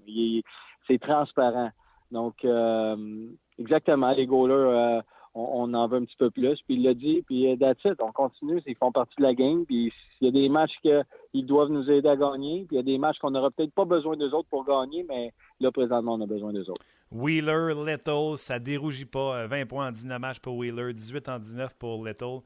C'est 0.86 0.98
transparent. 0.98 1.70
Donc, 2.10 2.44
euh, 2.44 3.26
exactement, 3.58 4.12
les 4.12 4.26
goalers, 4.26 4.54
euh, 4.54 5.00
on, 5.34 5.72
en 5.74 5.86
veut 5.88 5.98
un 5.98 6.04
petit 6.04 6.16
peu 6.18 6.30
plus. 6.30 6.58
Puis 6.66 6.76
il 6.76 6.82
l'a 6.82 6.94
dit, 6.94 7.22
puis 7.26 7.52
euh, 7.52 7.56
that's 7.56 7.84
it. 7.84 8.00
On 8.00 8.12
continue, 8.12 8.62
ils 8.66 8.76
font 8.76 8.92
partie 8.92 9.14
de 9.18 9.22
la 9.22 9.34
game. 9.34 9.64
Puis 9.66 9.92
il 10.20 10.26
y 10.26 10.28
a 10.28 10.30
des 10.30 10.48
matchs 10.48 10.72
qu'ils 10.82 11.46
doivent 11.46 11.70
nous 11.70 11.90
aider 11.90 12.08
à 12.08 12.16
gagner, 12.16 12.64
puis 12.66 12.76
il 12.76 12.76
y 12.76 12.80
a 12.80 12.82
des 12.82 12.98
matchs 12.98 13.18
qu'on 13.18 13.30
n'aura 13.30 13.50
peut-être 13.50 13.74
pas 13.74 13.84
besoin 13.84 14.16
d'eux 14.16 14.32
autres 14.32 14.48
pour 14.48 14.64
gagner, 14.64 15.04
mais 15.08 15.32
là, 15.60 15.70
présentement, 15.70 16.14
on 16.14 16.20
a 16.22 16.26
besoin 16.26 16.52
d'eux 16.52 16.68
autres. 16.70 16.82
Wheeler, 17.12 17.72
Little, 17.74 18.36
ça 18.36 18.58
dérougit 18.58 19.04
pas. 19.04 19.46
20 19.46 19.56
euh, 19.56 19.64
points 19.66 19.88
en 19.88 19.92
19 19.92 20.18
matchs 20.18 20.40
pour 20.40 20.56
Wheeler, 20.56 20.92
18 20.92 21.28
en 21.28 21.38
19 21.38 21.74
pour 21.74 22.04
Little. 22.04 22.40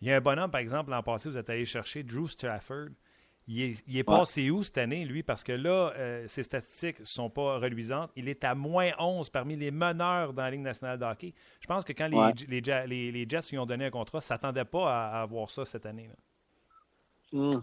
Il 0.00 0.08
y 0.08 0.12
a 0.12 0.16
un 0.16 0.20
bonhomme, 0.20 0.50
par 0.50 0.60
exemple, 0.60 0.90
l'an 0.90 1.02
passé, 1.02 1.28
vous 1.28 1.38
êtes 1.38 1.50
allé 1.50 1.64
chercher 1.64 2.02
Drew 2.02 2.28
Stafford. 2.28 2.88
Il 3.48 3.98
est, 3.98 4.02
passé 4.02 4.50
où 4.50 4.64
cette 4.64 4.78
année, 4.78 5.04
lui? 5.04 5.22
Parce 5.22 5.44
que 5.44 5.52
là, 5.52 5.92
euh, 5.96 6.24
ses 6.26 6.42
statistiques 6.42 6.98
ne 6.98 7.04
sont 7.04 7.30
pas 7.30 7.58
reluisantes. 7.58 8.10
Il 8.16 8.28
est 8.28 8.42
à 8.42 8.56
moins 8.56 8.90
11 8.98 9.30
parmi 9.30 9.54
les 9.54 9.70
meneurs 9.70 10.32
dans 10.32 10.42
la 10.42 10.50
Ligue 10.50 10.62
nationale 10.62 10.98
de 10.98 11.04
hockey. 11.04 11.32
Je 11.60 11.66
pense 11.68 11.84
que 11.84 11.92
quand 11.92 12.08
les, 12.08 12.48
les, 12.48 13.28
Jets 13.28 13.50
lui 13.52 13.58
ont 13.58 13.66
donné 13.66 13.86
un 13.86 13.90
contrat, 13.90 14.18
ne 14.18 14.22
s'attendaient 14.22 14.64
pas 14.64 14.92
à, 14.92 15.22
avoir 15.22 15.48
ça 15.48 15.64
cette 15.64 15.86
année. 15.86 16.10
Hmm. 17.32 17.58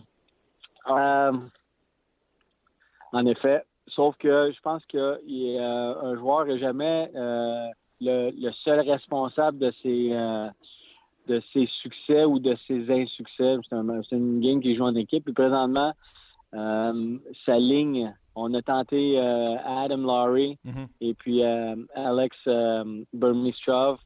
Euh, 0.89 1.31
en 3.11 3.25
effet. 3.25 3.63
Sauf 3.87 4.15
que 4.15 4.53
je 4.55 4.61
pense 4.61 4.85
que 4.85 4.97
euh, 4.97 6.01
un 6.01 6.15
joueur 6.15 6.45
n'est 6.45 6.59
jamais 6.59 7.11
le, 7.99 8.51
seul 8.63 8.79
responsable 8.89 9.59
de 9.59 9.73
ses 9.83 10.13
de 11.27 11.41
ses 11.53 11.67
succès 11.81 12.25
ou 12.25 12.39
de 12.39 12.55
ses 12.67 12.91
insuccès. 12.91 13.55
C'est 13.69 14.15
une 14.15 14.39
game 14.39 14.61
qui 14.61 14.75
joue 14.75 14.83
en 14.83 14.95
équipe. 14.95 15.27
Et 15.27 15.33
présentement, 15.33 15.93
euh, 16.53 17.17
sa 17.45 17.57
ligne, 17.57 18.13
on 18.35 18.53
a 18.53 18.61
tenté 18.61 19.17
euh, 19.17 19.55
Adam 19.65 19.97
Laurie 19.97 20.57
mm-hmm. 20.65 20.87
et 21.01 21.13
puis 21.13 21.43
euh, 21.43 21.75
Alex 21.95 22.35
Burmistrov. 23.13 23.97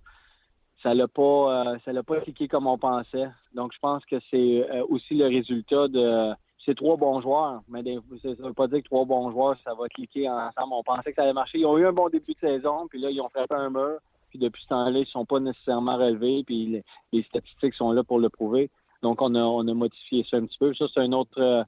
Ça 0.84 0.94
l'a 0.94 1.08
pas, 1.08 1.76
ça 1.84 1.92
l'a 1.92 2.04
pas 2.04 2.22
cliqué 2.22 2.48
comme 2.48 2.68
on 2.68 2.78
pensait. 2.78 3.28
Donc, 3.56 3.74
je 3.74 3.80
pense 3.80 4.06
que 4.06 4.18
c'est 4.30 4.82
aussi 4.90 5.16
le 5.16 5.26
résultat 5.26 5.88
de 5.88 6.34
ces 6.64 6.76
trois 6.76 6.98
bons 6.98 7.20
joueurs. 7.20 7.62
Mais 7.68 7.84
ça 8.22 8.30
ne 8.30 8.48
veut 8.48 8.54
pas 8.54 8.68
dire 8.68 8.80
que 8.80 8.86
trois 8.88 9.06
bons 9.06 9.32
joueurs, 9.32 9.58
ça 9.64 9.74
va 9.74 9.88
cliquer 9.88 10.30
ensemble. 10.30 10.74
On 10.74 10.84
pensait 10.84 11.10
que 11.10 11.16
ça 11.16 11.24
allait 11.24 11.34
marcher. 11.34 11.58
Ils 11.58 11.66
ont 11.66 11.80
eu 11.80 11.88
un 11.88 11.94
bon 11.94 12.10
début 12.10 12.34
de 12.34 12.40
saison, 12.40 12.88
puis 12.88 13.00
là, 13.00 13.10
ils 13.10 13.20
ont 13.20 13.30
frappé 13.30 13.56
un 13.56 13.72
mur. 13.72 13.98
Puis 14.30 14.40
depuis 14.40 14.62
ce 14.64 14.68
temps-là, 14.68 15.00
ils 15.00 15.02
ne 15.02 15.06
sont 15.06 15.26
pas 15.26 15.40
nécessairement 15.40 15.98
relevés, 15.98 16.44
puis 16.46 16.84
les, 17.12 17.24
statistiques 17.24 17.74
sont 17.74 17.92
là 17.92 18.04
pour 18.04 18.20
le 18.20 18.30
prouver. 18.30 18.70
Donc, 19.04 19.22
on 19.22 19.36
a, 19.36 19.40
on 19.40 19.68
a 19.68 19.74
modifié 19.74 20.26
ça 20.30 20.38
un 20.38 20.46
petit 20.46 20.58
peu. 20.58 20.74
Ça, 20.74 20.86
c'est 20.94 21.02
un 21.02 21.12
autre, 21.12 21.40
euh, 21.40 21.64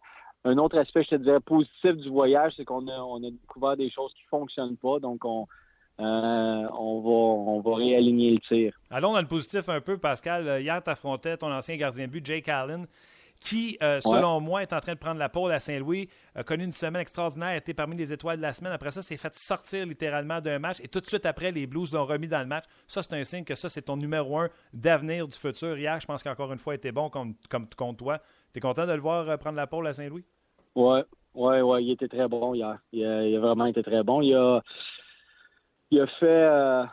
un 0.45 0.57
autre 0.57 0.77
aspect, 0.77 1.03
je 1.03 1.09
te 1.09 1.15
dirais, 1.15 1.39
positif 1.39 1.95
du 1.95 2.09
voyage, 2.09 2.53
c'est 2.57 2.65
qu'on 2.65 2.87
a, 2.87 2.97
on 2.97 3.23
a 3.23 3.29
découvert 3.29 3.77
des 3.77 3.89
choses 3.89 4.13
qui 4.13 4.23
ne 4.23 4.29
fonctionnent 4.29 4.77
pas. 4.77 4.99
Donc, 4.99 5.23
on, 5.25 5.45
euh, 5.99 6.03
on, 6.03 7.01
va, 7.01 7.09
on 7.09 7.61
va 7.61 7.75
réaligner 7.75 8.31
le 8.31 8.39
tir. 8.39 8.73
Allons 8.89 9.13
dans 9.13 9.21
le 9.21 9.27
positif 9.27 9.69
un 9.69 9.81
peu, 9.81 9.97
Pascal. 9.97 10.61
Hier, 10.61 10.81
tu 10.83 10.89
affrontais 10.89 11.37
ton 11.37 11.51
ancien 11.51 11.77
gardien 11.77 12.07
but, 12.07 12.25
Jake 12.25 12.49
Allen 12.49 12.87
qui, 13.39 13.77
euh, 13.81 13.99
selon 14.01 14.39
moi, 14.41 14.61
est 14.61 14.73
en 14.73 14.79
train 14.79 14.93
de 14.93 14.99
prendre 14.99 15.19
la 15.19 15.29
pôle 15.29 15.51
à 15.51 15.59
Saint-Louis, 15.59 16.09
a 16.35 16.43
connu 16.43 16.65
une 16.65 16.71
semaine 16.71 17.01
extraordinaire, 17.01 17.55
était 17.55 17.73
parmi 17.73 17.95
les 17.95 18.11
étoiles 18.11 18.37
de 18.37 18.41
la 18.41 18.53
semaine. 18.53 18.73
Après 18.73 18.91
ça, 18.91 19.01
s'est 19.01 19.17
fait 19.17 19.35
sortir 19.35 19.85
littéralement 19.85 20.41
d'un 20.41 20.59
match 20.59 20.77
et 20.81 20.87
tout 20.87 20.99
de 20.99 21.05
suite 21.05 21.25
après, 21.25 21.51
les 21.51 21.65
Blues 21.65 21.93
l'ont 21.93 22.05
remis 22.05 22.27
dans 22.27 22.39
le 22.39 22.45
match. 22.45 22.65
Ça, 22.87 23.01
c'est 23.01 23.13
un 23.13 23.23
signe 23.23 23.45
que 23.45 23.55
ça, 23.55 23.69
c'est 23.69 23.83
ton 23.83 23.97
numéro 23.97 24.39
un 24.39 24.49
d'avenir 24.73 25.27
du 25.27 25.37
futur. 25.37 25.77
Hier, 25.77 25.99
je 25.99 26.05
pense 26.05 26.23
qu'encore 26.23 26.51
une 26.51 26.59
fois, 26.59 26.73
il 26.73 26.77
était 26.77 26.91
bon 26.91 27.09
comme, 27.09 27.35
comme 27.49 27.67
contre 27.77 27.97
toi. 27.97 28.19
Tu 28.53 28.57
es 28.57 28.61
content 28.61 28.85
de 28.85 28.93
le 28.93 29.01
voir 29.01 29.29
euh, 29.29 29.37
prendre 29.37 29.57
la 29.57 29.67
pôle 29.67 29.87
à 29.87 29.93
Saint-Louis? 29.93 30.25
Oui, 30.75 30.99
oui, 31.33 31.61
oui, 31.61 31.83
il 31.85 31.91
était 31.91 32.07
très 32.07 32.27
bon 32.27 32.53
hier. 32.53 32.77
Il 32.91 33.05
a, 33.05 33.39
vraiment 33.39 33.65
été 33.65 33.83
très 33.83 34.03
bon. 34.03 34.21
Il 34.21 34.35
a, 34.35 34.61
il 35.91 36.01
a 36.01 36.07
fait. 36.07 36.25
Euh, 36.25 36.83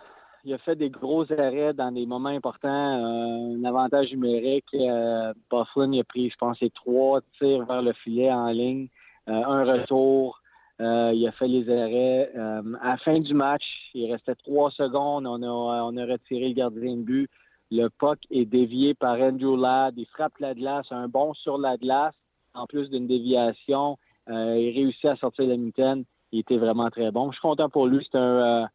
il 0.47 0.55
a 0.55 0.59
fait 0.59 0.76
des 0.76 0.90
gros 0.90 1.24
arrêts 1.32 1.74
dans 1.74 1.90
des 1.90 2.07
moments 2.07 2.28
importants, 2.28 2.68
euh, 2.68 3.57
un 3.57 3.64
avantage 3.64 4.12
numérique. 4.12 4.72
Euh, 4.74 5.34
Bufflin 5.51 5.92
il 5.92 6.01
a 6.01 6.05
pris, 6.05 6.30
je 6.30 6.36
pense, 6.36 6.59
trois 6.72 7.20
tirs 7.36 7.64
vers 7.66 7.82
le 7.82 7.92
filet 7.92 8.30
en 8.30 8.51
ligne, 8.51 8.86
euh, 9.28 9.32
un 9.32 9.64
retour. 9.64 10.40
Euh, 10.80 11.11
il 11.12 11.26
a 11.26 11.32
fait 11.32 11.49
les 11.49 11.68
arrêts. 11.68 12.30
à 12.36 12.90
la 12.90 12.97
fin 12.99 13.18
du 13.18 13.34
match, 13.34 13.64
il 13.92 14.11
restait 14.12 14.36
trois 14.36 14.70
secondes. 14.70 15.26
On 15.26 15.42
a, 15.42 16.07
retiré 16.07 16.49
le 16.49 16.55
gardien 16.55 16.97
de 16.97 17.03
but. 17.03 17.30
Le 17.72 17.88
puck 17.88 18.20
est 18.30 18.44
dévié 18.44 18.94
par 18.94 19.18
Andrew 19.20 19.61
Ladd. 19.61 19.94
Il 19.97 20.07
frappe 20.07 20.38
la 20.38 20.55
glace, 20.55 20.86
un 20.92 21.09
bon 21.09 21.34
sur 21.34 21.59
la 21.59 21.76
glace, 21.76 22.14
en 22.55 22.66
plus 22.66 22.88
d'une 22.88 23.09
déviation. 23.09 23.99
il 24.28 24.72
réussit 24.76 25.07
à 25.07 25.16
sortir 25.16 25.47
la 25.49 25.57
mitaine. 25.57 26.05
Il 26.30 26.40
était 26.40 26.59
vraiment 26.59 26.88
très 26.90 27.11
bon. 27.11 27.32
Je 27.32 27.38
suis 27.38 27.42
content 27.42 27.68
pour 27.68 27.88
lui. 27.88 28.07
C'est 28.12 28.18
un 28.18 28.68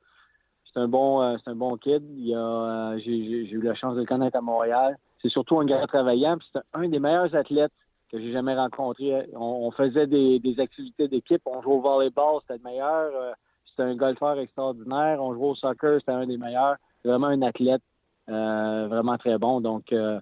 c'est 0.73 0.79
un 0.79 0.87
bon 0.87 1.21
euh, 1.21 1.37
c'est 1.43 1.51
un 1.51 1.55
bon 1.55 1.77
kid. 1.77 2.03
Euh, 2.03 2.99
j'ai, 3.03 3.11
eu 3.11 3.61
la 3.61 3.75
chance 3.75 3.95
de 3.95 4.01
le 4.01 4.05
connaître 4.05 4.37
à 4.37 4.41
Montréal. 4.41 4.97
C'est 5.21 5.29
surtout 5.29 5.59
un 5.59 5.65
gars 5.65 5.85
travaillant. 5.87 6.37
c'est 6.53 6.59
un 6.73 6.87
des 6.87 6.99
meilleurs 6.99 7.33
athlètes 7.35 7.71
que 8.11 8.19
j'ai 8.19 8.31
jamais 8.31 8.55
rencontré. 8.55 9.25
On, 9.33 9.71
faisait 9.71 10.07
des, 10.07 10.55
activités 10.59 11.07
d'équipe. 11.07 11.41
On 11.45 11.61
jouait 11.61 11.75
au 11.75 11.81
volleyball, 11.81 12.39
c'était 12.41 12.57
le 12.63 12.69
meilleur. 12.69 13.11
Euh, 13.13 13.31
c'était 13.65 13.83
un 13.83 13.95
golfeur 13.95 14.37
extraordinaire. 14.39 15.21
On 15.21 15.33
jouait 15.33 15.49
au 15.49 15.55
soccer, 15.55 15.99
c'était 15.99 16.11
un 16.11 16.25
des 16.25 16.37
meilleurs. 16.37 16.75
Vraiment 17.03 17.27
un 17.27 17.41
athlète 17.41 17.81
vraiment 18.27 19.17
très 19.17 19.37
bon. 19.37 19.59
Donc 19.59 19.87
je 19.89 20.21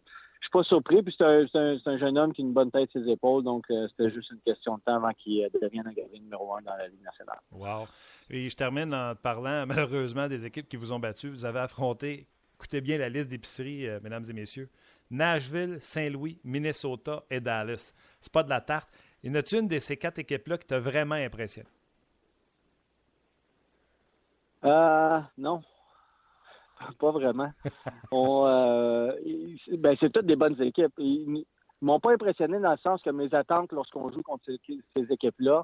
suis 0.49 0.51
pas 0.51 0.63
surpris. 0.63 1.01
Puis 1.03 1.15
c'est 1.17 1.23
un, 1.23 1.97
jeune 1.97 2.17
homme 2.17 2.33
qui 2.33 2.41
a 2.41 2.45
une 2.45 2.53
bonne 2.53 2.71
tête 2.71 2.89
sur 2.91 3.03
ses 3.03 3.09
épaules. 3.09 3.43
Donc, 3.43 3.65
euh, 3.69 3.87
c'était 3.89 4.09
juste 4.09 4.31
une 4.31 4.39
question 4.39 4.77
de 4.77 4.81
temps 4.81 4.95
avant 4.95 5.13
qu'il 5.13 5.43
euh, 5.43 5.49
devienne 5.61 5.87
un 5.87 5.93
gardien 5.93 6.19
numéro 6.19 6.55
un 6.55 6.61
dans 6.61 6.75
la 6.75 6.87
Ligue 6.87 7.03
nationale. 7.03 7.39
Wow. 7.51 7.87
Et 8.29 8.49
je 8.49 8.55
termine 8.55 8.93
en 8.93 9.15
parlant, 9.15 9.65
malheureusement, 9.67 10.27
des 10.27 10.45
équipes 10.45 10.67
qui 10.67 10.77
vous 10.77 10.91
ont 10.91 10.99
battu. 10.99 11.29
Vous 11.29 11.45
avez 11.45 11.59
affronté, 11.59 12.27
écoutez 12.55 12.81
bien 12.81 12.97
la 12.97 13.09
liste 13.09 13.29
d'épiceries, 13.29 13.87
euh, 13.87 13.99
mesdames 14.03 14.25
et 14.29 14.33
messieurs 14.33 14.69
Nashville, 15.11 15.77
Saint-Louis, 15.79 16.39
Minnesota 16.43 17.23
et 17.29 17.39
Dallas. 17.39 17.93
C'est 18.21 18.31
pas 18.31 18.43
de 18.43 18.49
la 18.49 18.61
tarte. 18.61 18.89
Y 19.23 19.31
en 19.31 19.35
a 19.35 19.41
une 19.53 19.67
de 19.67 19.79
ces 19.79 19.97
quatre 19.97 20.19
équipes-là 20.19 20.57
qui 20.57 20.67
t'a 20.67 20.79
vraiment 20.79 21.15
impressionné? 21.15 21.67
Euh, 24.63 25.19
non. 25.37 25.61
Pas 26.99 27.11
vraiment. 27.11 27.51
Euh, 28.13 29.13
ben, 29.77 29.95
c'est 29.99 30.11
toutes 30.11 30.25
des 30.25 30.35
bonnes 30.35 30.61
équipes. 30.61 30.93
Ils 30.97 31.45
m'ont 31.81 31.99
pas 31.99 32.13
impressionné 32.13 32.59
dans 32.59 32.71
le 32.71 32.77
sens 32.77 33.01
que 33.01 33.09
mes 33.09 33.33
attentes 33.33 33.71
lorsqu'on 33.71 34.11
joue 34.11 34.21
contre 34.21 34.45
ces, 34.45 35.13
équipes-là 35.13 35.63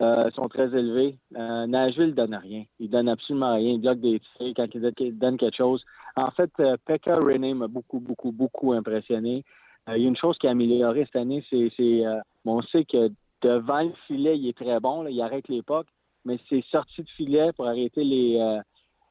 euh, 0.00 0.30
sont 0.32 0.48
très 0.48 0.66
élevées. 0.66 1.18
Euh, 1.36 1.66
Nashville 1.66 2.08
ne 2.08 2.12
donne 2.12 2.34
rien. 2.34 2.64
Il 2.78 2.90
donne 2.90 3.08
absolument 3.08 3.54
rien. 3.54 3.72
Il 3.72 3.80
bloque 3.80 4.00
des 4.00 4.20
tirs 4.36 4.52
quand 4.56 4.66
il 4.74 5.18
donne 5.18 5.38
quelque 5.38 5.56
chose. 5.56 5.84
En 6.16 6.30
fait, 6.30 6.50
euh, 6.60 6.76
Pekka 6.84 7.14
René 7.14 7.54
m'a 7.54 7.68
beaucoup, 7.68 8.00
beaucoup, 8.00 8.32
beaucoup 8.32 8.72
impressionné. 8.72 9.44
il 9.88 10.02
y 10.02 10.04
a 10.04 10.08
une 10.08 10.16
chose 10.16 10.36
qui 10.38 10.46
a 10.46 10.50
amélioré 10.50 11.04
cette 11.06 11.16
année, 11.16 11.44
c'est, 11.48 12.04
on 12.44 12.62
sait 12.62 12.84
que 12.84 13.10
devant 13.40 13.82
le 13.82 13.92
filet, 14.06 14.38
il 14.38 14.48
est 14.48 14.56
très 14.56 14.80
bon. 14.80 15.06
il 15.06 15.20
arrête 15.20 15.48
l'époque, 15.48 15.86
mais 16.24 16.38
c'est 16.48 16.64
sorti 16.70 17.02
de 17.02 17.08
filet 17.10 17.52
pour 17.52 17.66
arrêter 17.66 18.04
les 18.04 18.60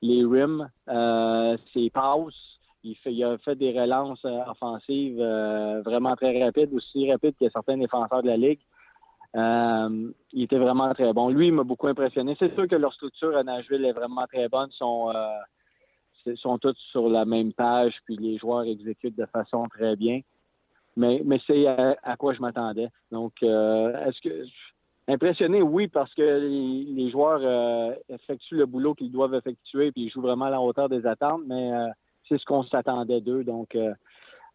les 0.01 0.23
rims, 0.23 0.69
euh, 0.87 1.57
ses 1.73 1.89
passes. 1.89 2.33
Il, 2.83 3.23
a 3.23 3.37
fait 3.39 3.55
des 3.55 3.77
relances 3.77 4.23
euh, 4.23 4.39
offensives 4.47 5.19
euh, 5.19 5.81
vraiment 5.81 6.15
très 6.15 6.41
rapides, 6.41 6.73
aussi 6.73 7.11
rapides 7.11 7.35
que 7.39 7.49
certains 7.49 7.77
défenseurs 7.77 8.21
de 8.21 8.27
la 8.27 8.37
Ligue. 8.37 8.59
Il 9.35 10.43
était 10.43 10.57
vraiment 10.57 10.93
très 10.93 11.11
bon. 11.11 11.29
Lui, 11.29 11.47
il 11.47 11.53
m'a 11.53 11.63
beaucoup 11.63 11.87
impressionné. 11.87 12.35
C'est 12.39 12.53
sûr 12.55 12.67
que 12.67 12.75
leur 12.75 12.93
structure 12.93 13.35
à 13.35 13.43
Nashville 13.43 13.85
est 13.85 13.91
vraiment 13.91 14.25
très 14.27 14.47
bonne. 14.47 14.69
Ils 16.25 16.37
sont, 16.37 16.57
tous 16.57 16.75
sur 16.91 17.09
la 17.09 17.25
même 17.25 17.53
page, 17.53 17.93
puis 18.05 18.15
les 18.17 18.37
joueurs 18.37 18.63
exécutent 18.63 19.17
de 19.17 19.25
façon 19.25 19.67
très 19.67 19.95
bien. 19.95 20.21
Mais, 20.95 21.21
c'est 21.45 21.67
à 21.67 22.15
quoi 22.17 22.33
je 22.33 22.41
m'attendais. 22.41 22.89
Donc, 23.11 23.33
est-ce 23.43 24.21
que 24.21 24.45
Impressionné, 25.09 25.61
oui, 25.61 25.87
parce 25.87 26.13
que 26.13 26.21
les, 26.21 27.09
joueurs 27.09 27.39
euh, 27.41 27.95
effectuent 28.09 28.57
le 28.57 28.65
boulot 28.65 28.93
qu'ils 28.93 29.11
doivent 29.11 29.35
effectuer, 29.35 29.91
puis 29.93 30.03
ils 30.03 30.09
jouent 30.09 30.21
vraiment 30.21 30.45
à 30.45 30.49
la 30.49 30.59
hauteur 30.59 30.89
des 30.89 31.05
attentes, 31.05 31.43
mais 31.47 31.71
euh, 31.73 31.87
c'est 32.27 32.37
ce 32.37 32.43
qu'on 32.43 32.63
s'attendait 32.63 33.21
d'eux. 33.21 33.45
Donc, 33.45 33.73
euh, 33.75 33.93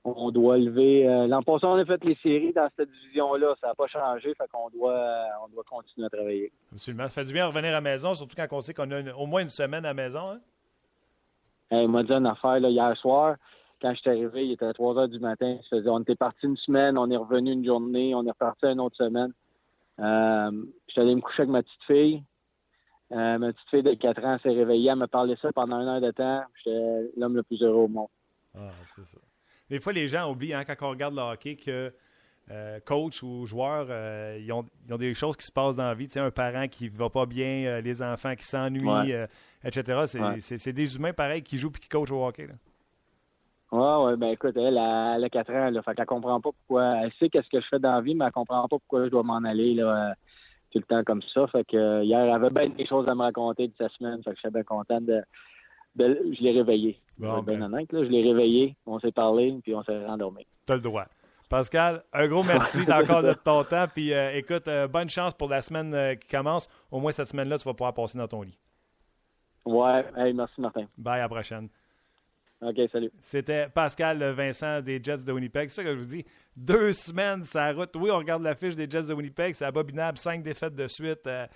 on 0.04 0.30
doit 0.30 0.58
lever. 0.58 1.04
L'an 1.28 1.42
passé, 1.42 1.64
on 1.64 1.76
a 1.76 1.84
fait 1.86 2.04
les 2.04 2.16
séries 2.16 2.52
dans 2.52 2.68
cette 2.76 2.90
division-là. 2.90 3.54
Ça 3.60 3.68
n'a 3.68 3.74
pas 3.74 3.86
changé, 3.86 4.34
fait 4.34 4.48
qu'on 4.52 4.68
doit, 4.68 5.24
on 5.44 5.48
doit 5.48 5.62
continuer 5.64 6.06
à 6.06 6.10
travailler. 6.10 6.52
Absolument. 6.72 7.04
Ça 7.04 7.20
fait 7.20 7.24
du 7.24 7.32
bien 7.32 7.44
de 7.44 7.48
revenir 7.50 7.70
à 7.70 7.74
la 7.74 7.80
maison, 7.80 8.12
surtout 8.12 8.34
quand 8.36 8.48
on 8.50 8.60
sait 8.60 8.74
qu'on 8.74 8.90
a 8.90 9.14
au 9.14 9.26
moins 9.26 9.42
une 9.42 9.48
semaine 9.48 9.84
à 9.84 9.88
la 9.88 9.94
maison. 9.94 10.32
Hein? 10.32 10.40
il 11.70 11.88
m'a 11.88 12.02
dit 12.02 12.12
une 12.12 12.26
affaire 12.26 12.60
là, 12.60 12.68
hier 12.68 12.94
soir. 12.98 13.36
Quand 13.80 13.94
je 13.94 14.00
suis 14.00 14.10
arrivé, 14.10 14.46
il 14.46 14.52
était 14.52 14.70
3 14.72 14.98
heures 14.98 15.08
du 15.08 15.18
matin. 15.18 15.56
on 15.72 16.00
était 16.00 16.14
parti 16.14 16.46
une 16.46 16.56
semaine, 16.56 16.98
on 16.98 17.10
est 17.10 17.16
revenu 17.16 17.52
une 17.52 17.64
journée, 17.64 18.14
on 18.14 18.26
est 18.26 18.30
reparti 18.30 18.66
une 18.66 18.80
autre 18.80 18.96
semaine. 18.96 19.32
Euh, 20.00 20.50
je 20.86 20.92
suis 20.92 21.00
allé 21.00 21.14
me 21.14 21.20
coucher 21.20 21.42
avec 21.42 21.50
ma 21.50 21.62
petite 21.62 21.82
fille. 21.86 22.22
Euh, 23.12 23.38
ma 23.38 23.52
petite 23.52 23.68
fille 23.68 23.82
de 23.82 23.94
4 23.94 24.24
ans 24.24 24.38
s'est 24.42 24.50
réveillée. 24.50 24.90
Elle 24.90 24.96
m'a 24.96 25.08
parlé 25.08 25.36
ça 25.42 25.52
pendant 25.52 25.80
une 25.80 25.88
heure 25.88 26.00
de 26.00 26.10
temps. 26.10 26.42
J'étais 26.56 27.10
l'homme 27.16 27.36
le 27.36 27.42
plus 27.42 27.62
heureux 27.62 27.84
au 27.84 27.88
monde. 27.88 28.08
Ah, 28.56 28.70
c'est 28.96 29.04
ça. 29.04 29.18
Des 29.68 29.80
fois, 29.80 29.92
les 29.92 30.08
gens 30.08 30.30
oublient, 30.30 30.54
hein, 30.54 30.64
quand 30.64 30.86
on 30.86 30.90
regarde 30.90 31.14
le 31.14 31.22
hockey, 31.22 31.56
que 31.56 31.92
euh, 32.50 32.80
coach 32.80 33.22
ou 33.22 33.46
joueur, 33.46 33.86
ils, 34.38 34.52
ont, 34.52 34.66
des 34.98 35.14
choses 35.14 35.36
qui 35.36 35.46
se 35.46 35.52
passent 35.52 35.76
dans 35.76 35.84
la 35.84 35.94
vie. 35.94 36.06
Tu 36.06 36.14
sais, 36.14 36.20
un 36.20 36.30
parent 36.30 36.68
qui 36.68 36.88
va 36.88 37.08
pas 37.08 37.26
bien, 37.26 37.80
les 37.80 38.02
enfants 38.02 38.34
qui 38.34 38.44
s'ennuient, 38.44 39.14
etc. 39.64 40.38
C'est 40.40 40.72
des 40.72 40.96
humains 40.96 41.12
pareils 41.12 41.42
qui 41.42 41.56
jouent 41.58 41.72
et 41.74 41.78
qui 41.78 41.88
coachent 41.88 42.10
au 42.10 42.26
hockey. 42.26 42.48
Ouais, 43.72 44.04
ouais, 44.04 44.16
ben 44.16 44.28
écoute, 44.28 44.54
elle, 44.56 44.76
elle 44.76 45.24
a 45.24 45.28
4 45.30 45.50
ans, 45.52 45.70
là, 45.70 45.82
fait 45.82 45.94
qu'elle 45.94 46.04
comprend 46.06 46.40
pas 46.40 46.50
pourquoi. 46.52 46.96
Elle 47.02 47.12
sait 47.18 47.30
qu'est-ce 47.30 47.48
que 47.48 47.58
je 47.60 47.66
fais 47.68 47.78
dans 47.78 47.92
la 47.92 48.00
vie, 48.02 48.14
mais 48.14 48.26
elle 48.26 48.32
comprend 48.32 48.60
pas 48.62 48.68
pourquoi 48.68 49.06
je 49.06 49.10
dois 49.10 49.22
m'en 49.22 49.42
aller, 49.44 49.72
là, 49.74 50.14
tout 50.70 50.78
le 50.78 50.84
temps 50.84 51.02
comme 51.04 51.22
ça. 51.22 51.46
Fait 51.46 51.64
que 51.64 51.76
euh, 51.76 52.04
hier, 52.04 52.20
elle 52.20 52.30
avait 52.30 52.50
bien 52.50 52.68
des 52.68 52.84
choses 52.84 53.06
à 53.08 53.14
me 53.14 53.22
raconter 53.22 53.68
de 53.68 53.72
sa 53.78 53.88
semaine, 53.88 54.22
fait 54.22 54.30
que 54.30 54.36
je 54.36 54.40
suis 54.40 54.50
bien 54.50 54.62
content 54.62 55.00
de. 55.00 55.22
de- 55.96 56.32
je 56.34 56.42
l'ai 56.42 56.52
réveillé. 56.52 57.00
Bon, 57.16 57.42
ben. 57.42 57.62
honnête, 57.62 57.90
là, 57.92 58.04
je 58.04 58.10
l'ai 58.10 58.22
réveillé, 58.22 58.76
on 58.84 58.98
s'est 59.00 59.12
parlé, 59.12 59.58
puis 59.62 59.74
on 59.74 59.82
s'est 59.84 60.04
rendormi. 60.04 60.46
T'as 60.66 60.74
le 60.74 60.80
droit. 60.80 61.06
Pascal, 61.48 62.02
un 62.12 62.28
gros 62.28 62.42
merci 62.42 62.80
encore 62.92 63.22
de 63.22 63.34
ton 63.34 63.64
temps. 63.64 63.86
Puis 63.92 64.12
euh, 64.12 64.34
écoute, 64.36 64.68
euh, 64.68 64.88
bonne 64.88 65.08
chance 65.10 65.34
pour 65.34 65.48
la 65.48 65.60
semaine 65.62 65.92
euh, 65.94 66.14
qui 66.14 66.26
commence. 66.28 66.66
Au 66.90 66.98
moins 66.98 67.12
cette 67.12 67.28
semaine-là, 67.28 67.58
tu 67.58 67.64
vas 67.64 67.74
pouvoir 67.74 67.92
passer 67.92 68.16
dans 68.16 68.26
ton 68.28 68.42
lit. 68.42 68.58
Ouais, 69.64 70.04
hey, 70.16 70.32
merci 70.32 70.60
Martin. 70.60 70.86
Bye, 70.96 71.20
à 71.20 71.22
la 71.22 71.28
prochaine. 71.28 71.68
OK, 72.62 72.76
salut. 72.92 73.10
C'était 73.20 73.68
Pascal 73.68 74.22
Vincent 74.32 74.80
des 74.80 75.02
Jets 75.02 75.24
de 75.24 75.32
Winnipeg. 75.32 75.68
C'est 75.68 75.82
ça 75.82 75.84
que 75.84 75.94
je 75.94 75.98
vous 75.98 76.06
dis. 76.06 76.24
Deux 76.56 76.92
semaines 76.92 77.42
la 77.54 77.72
route. 77.72 77.90
Oui, 77.96 78.10
on 78.12 78.18
regarde 78.18 78.42
la 78.42 78.54
fiche 78.54 78.76
des 78.76 78.88
Jets 78.88 79.08
de 79.08 79.14
Winnipeg. 79.14 79.54
C'est 79.54 79.64
abominable. 79.64 80.16
Cinq 80.16 80.44
défaites 80.44 80.76
de 80.76 80.86
suite. 80.86 81.26
Euh, 81.26 81.46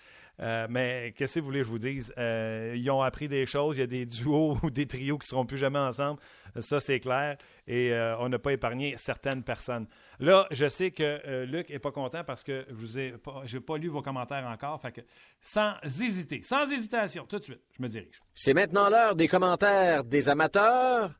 euh, 0.41 0.67
mais 0.69 1.15
qu'est-ce 1.17 1.37
que 1.37 1.41
vous 1.41 1.47
voulez 1.47 1.61
que 1.61 1.67
je 1.67 1.71
vous 1.71 1.79
dise? 1.79 2.13
Euh, 2.19 2.75
ils 2.77 2.91
ont 2.91 3.03
appris 3.03 3.29
des 3.29 3.47
choses. 3.47 3.77
Il 3.77 3.81
y 3.81 3.83
a 3.83 3.87
des 3.87 4.05
duos 4.05 4.59
ou 4.63 4.71
des 4.71 4.87
trios 4.87 5.19
qui 5.19 5.27
ne 5.27 5.31
seront 5.31 5.47
plus 5.47 5.57
jamais 5.57 5.79
ensemble. 5.79 6.21
Ça, 6.59 6.81
c'est 6.81 7.01
clair. 7.01 7.37
Et 7.67 7.93
euh, 7.93 8.17
on 8.19 8.29
n'a 8.29 8.39
pas 8.39 8.53
épargné 8.53 8.95
certaines 8.97 9.43
personnes. 9.43 9.87
Là, 10.21 10.47
je 10.51 10.69
sais 10.69 10.91
que 10.91 11.45
Luc 11.45 11.71
n'est 11.71 11.79
pas 11.79 11.93
content 11.93 12.25
parce 12.25 12.45
que 12.45 12.65
je 12.69 12.75
vous 12.75 12.99
ai 12.99 13.13
pas 13.61 13.79
lu 13.79 13.89
vos 13.89 14.03
commentaires 14.03 14.47
encore. 14.47 14.81
Fait 14.81 14.93
que 14.93 15.01
sans 15.41 15.75
hésiter, 15.85 16.43
sans 16.43 16.71
hésitation, 16.71 17.27
tout 17.27 17.39
de 17.39 17.45
suite, 17.45 17.63
je 17.77 17.83
me 17.83 17.89
dirige. 17.89 18.21
C'est 18.35 18.55
maintenant 18.55 18.89
l'heure 18.89 19.15
des 19.15 19.29
commentaires 19.29 20.05
des 20.05 20.29
amateurs. 20.29 21.11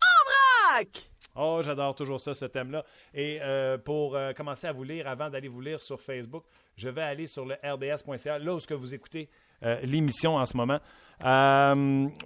En 0.00 0.74
vrac! 0.74 1.11
Oh, 1.34 1.60
j'adore 1.62 1.94
toujours 1.94 2.20
ça, 2.20 2.34
ce 2.34 2.44
thème-là. 2.44 2.84
Et 3.14 3.38
euh, 3.40 3.78
pour 3.78 4.14
euh, 4.14 4.32
commencer 4.32 4.66
à 4.66 4.72
vous 4.72 4.84
lire, 4.84 5.08
avant 5.08 5.30
d'aller 5.30 5.48
vous 5.48 5.60
lire 5.60 5.80
sur 5.80 6.00
Facebook, 6.00 6.44
je 6.76 6.88
vais 6.88 7.02
aller 7.02 7.26
sur 7.26 7.46
le 7.46 7.54
rds.ca, 7.54 8.38
là 8.38 8.54
où 8.54 8.60
ce 8.60 8.66
que 8.66 8.74
vous 8.74 8.94
écoutez 8.94 9.28
euh, 9.62 9.80
l'émission 9.82 10.36
en 10.36 10.44
ce 10.44 10.56
moment. 10.56 10.78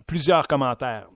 Plusieurs 0.07 0.49
commentaires. 0.49 1.09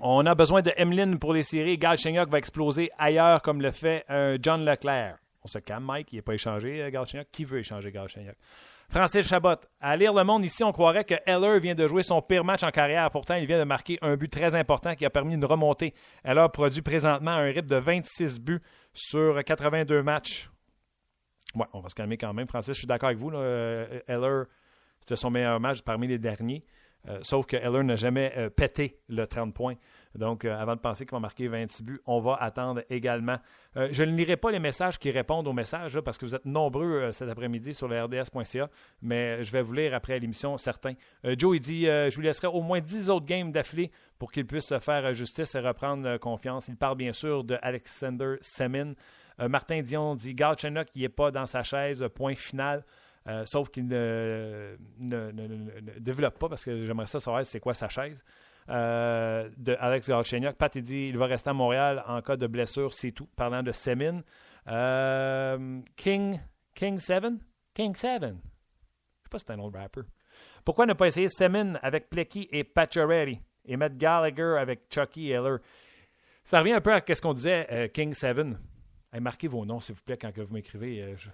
On 0.00 0.24
a 0.24 0.34
besoin 0.34 0.62
de 0.62 0.72
Emeline 0.76 1.18
pour 1.18 1.34
les 1.34 1.42
séries. 1.42 1.76
Gal 1.76 1.98
Chenyok 1.98 2.30
va 2.30 2.38
exploser 2.38 2.90
ailleurs 2.96 3.42
comme 3.42 3.60
le 3.60 3.70
fait 3.70 4.04
John 4.40 4.64
Leclerc. 4.64 5.18
On 5.44 5.48
se 5.48 5.58
calme, 5.58 5.84
Mike. 5.84 6.08
Il 6.12 6.16
n'est 6.16 6.22
pas 6.22 6.34
échangé, 6.34 6.88
Gal 6.90 7.06
Chenyok. 7.06 7.28
Qui 7.30 7.44
veut 7.44 7.58
échanger 7.58 7.92
Gal 7.92 8.08
Chenyok? 8.08 8.36
Francis 8.92 9.26
Chabot. 9.26 9.56
À 9.80 9.96
lire 9.96 10.12
le 10.12 10.22
monde 10.22 10.44
ici, 10.44 10.62
on 10.62 10.70
croirait 10.70 11.04
que 11.04 11.14
Heller 11.24 11.58
vient 11.60 11.74
de 11.74 11.88
jouer 11.88 12.02
son 12.02 12.20
pire 12.20 12.44
match 12.44 12.62
en 12.62 12.70
carrière. 12.70 13.10
Pourtant, 13.10 13.36
il 13.36 13.46
vient 13.46 13.58
de 13.58 13.64
marquer 13.64 13.98
un 14.02 14.16
but 14.16 14.28
très 14.28 14.54
important 14.54 14.94
qui 14.94 15.06
a 15.06 15.10
permis 15.10 15.34
une 15.34 15.46
remontée. 15.46 15.94
Heller 16.24 16.50
produit 16.52 16.82
présentement 16.82 17.30
un 17.30 17.44
rythme 17.44 17.68
de 17.68 17.76
26 17.76 18.38
buts 18.38 18.60
sur 18.92 19.42
82 19.42 20.02
matchs. 20.02 20.50
Ouais, 21.54 21.64
on 21.72 21.80
va 21.80 21.88
se 21.88 21.94
calmer 21.94 22.18
quand 22.18 22.34
même. 22.34 22.46
Francis, 22.46 22.74
je 22.74 22.80
suis 22.80 22.86
d'accord 22.86 23.06
avec 23.08 23.18
vous. 23.18 23.30
là. 23.30 23.38
Euh, 23.38 24.00
Heller, 24.08 24.44
c'était 25.00 25.16
son 25.16 25.30
meilleur 25.30 25.58
match 25.58 25.80
parmi 25.80 26.06
les 26.06 26.18
derniers. 26.18 26.62
Euh, 27.08 27.18
sauf 27.22 27.46
que 27.46 27.56
Heller 27.56 27.84
n'a 27.84 27.96
jamais 27.96 28.34
euh, 28.36 28.50
pété 28.50 29.00
le 29.08 29.26
30 29.26 29.54
points. 29.54 29.76
Donc, 30.14 30.44
euh, 30.44 30.54
avant 30.56 30.74
de 30.76 30.80
penser 30.80 31.04
qu'il 31.06 31.12
va 31.12 31.20
marquer 31.20 31.48
26 31.48 31.82
buts, 31.82 32.00
on 32.06 32.18
va 32.20 32.34
attendre 32.34 32.82
également. 32.90 33.38
Euh, 33.76 33.88
je 33.92 34.02
ne 34.04 34.14
lirai 34.14 34.36
pas 34.36 34.50
les 34.50 34.58
messages 34.58 34.98
qui 34.98 35.10
répondent 35.10 35.48
aux 35.48 35.52
messages 35.52 35.98
parce 36.00 36.18
que 36.18 36.26
vous 36.26 36.34
êtes 36.34 36.44
nombreux 36.44 36.84
euh, 36.84 37.12
cet 37.12 37.28
après-midi 37.30 37.72
sur 37.72 37.88
le 37.88 38.02
rds.ca, 38.04 38.68
mais 39.00 39.42
je 39.42 39.50
vais 39.52 39.62
vous 39.62 39.72
lire 39.72 39.94
après 39.94 40.18
l'émission 40.18 40.58
certains. 40.58 40.94
Joe, 41.24 41.56
il 41.56 41.60
dit 41.60 41.84
Je 41.86 42.14
vous 42.14 42.20
laisserai 42.20 42.48
au 42.48 42.60
moins 42.60 42.80
10 42.80 43.08
autres 43.10 43.26
games 43.26 43.50
d'affilée 43.52 43.90
pour 44.18 44.30
qu'il 44.32 44.46
puisse 44.46 44.66
se 44.66 44.78
faire 44.78 45.14
justice 45.14 45.54
et 45.54 45.60
reprendre 45.60 46.16
confiance. 46.18 46.68
Il 46.68 46.76
parle 46.76 46.96
bien 46.96 47.12
sûr 47.12 47.42
de 47.44 47.56
Alexander 47.62 48.36
Semin. 48.42 48.92
Martin 49.38 49.80
Dion 49.82 50.14
dit 50.14 50.34
Galchenyuk, 50.34 50.88
il 50.94 51.02
n'est 51.02 51.08
pas 51.08 51.30
dans 51.30 51.46
sa 51.46 51.62
chaise, 51.62 52.06
point 52.14 52.34
final. 52.34 52.84
Sauf 53.44 53.70
qu'il 53.70 53.86
ne- 53.86 54.76
ne 54.98 55.98
développe 55.98 56.38
pas 56.38 56.48
parce 56.48 56.64
que 56.64 56.84
j'aimerais 56.84 57.06
ça 57.06 57.18
savoir 57.20 57.46
c'est 57.46 57.60
quoi 57.60 57.72
sa 57.74 57.88
chaise. 57.88 58.22
Euh, 58.68 59.48
de 59.56 59.76
Alex 59.78 60.08
Galchenyuk. 60.08 60.56
Pat 60.56 60.74
il 60.76 60.82
dit 60.82 61.08
il 61.08 61.18
va 61.18 61.26
rester 61.26 61.50
à 61.50 61.52
Montréal 61.52 62.02
en 62.06 62.20
cas 62.22 62.36
de 62.36 62.46
blessure, 62.46 62.92
c'est 62.92 63.12
tout. 63.12 63.26
Parlant 63.36 63.62
de 63.62 63.72
Semin. 63.72 64.22
Euh, 64.68 65.80
King 65.96 66.40
King 66.74 66.98
7 66.98 67.24
King 67.74 67.94
7 67.96 68.22
Je 68.22 68.28
sais 68.28 68.34
pas 69.30 69.38
si 69.38 69.44
c'est 69.46 69.52
un 69.52 69.58
autre 69.58 69.78
rapper. 69.78 70.02
Pourquoi 70.64 70.86
ne 70.86 70.92
pas 70.92 71.08
essayer 71.08 71.28
Semin 71.28 71.74
avec 71.82 72.08
Plecky 72.08 72.48
et 72.52 72.62
Pacioretty 72.62 73.40
et 73.64 73.76
mettre 73.76 73.96
Gallagher 73.96 74.56
avec 74.58 74.82
Chucky 74.92 75.30
et 75.30 75.32
Heller? 75.32 75.58
Ça 76.44 76.60
revient 76.60 76.72
un 76.72 76.80
peu 76.80 76.92
à 76.92 77.02
ce 77.06 77.20
qu'on 77.20 77.32
disait 77.32 77.66
euh, 77.72 77.88
King 77.88 78.14
7 78.14 78.38
Hey, 79.12 79.20
marquez 79.20 79.48
vos 79.48 79.66
noms, 79.66 79.80
s'il 79.80 79.94
vous 79.94 80.02
plaît, 80.02 80.16
quand 80.16 80.32
vous 80.34 80.54
m'écrivez. 80.54 81.16
Je 81.18 81.28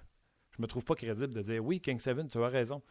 ne 0.57 0.63
me 0.63 0.67
trouve 0.67 0.83
pas 0.83 0.95
crédible 0.95 1.31
de 1.31 1.41
dire 1.41 1.63
oui, 1.63 1.79
King 1.79 1.97
7, 1.97 2.27
tu 2.29 2.43
as 2.43 2.47
raison. 2.47 2.81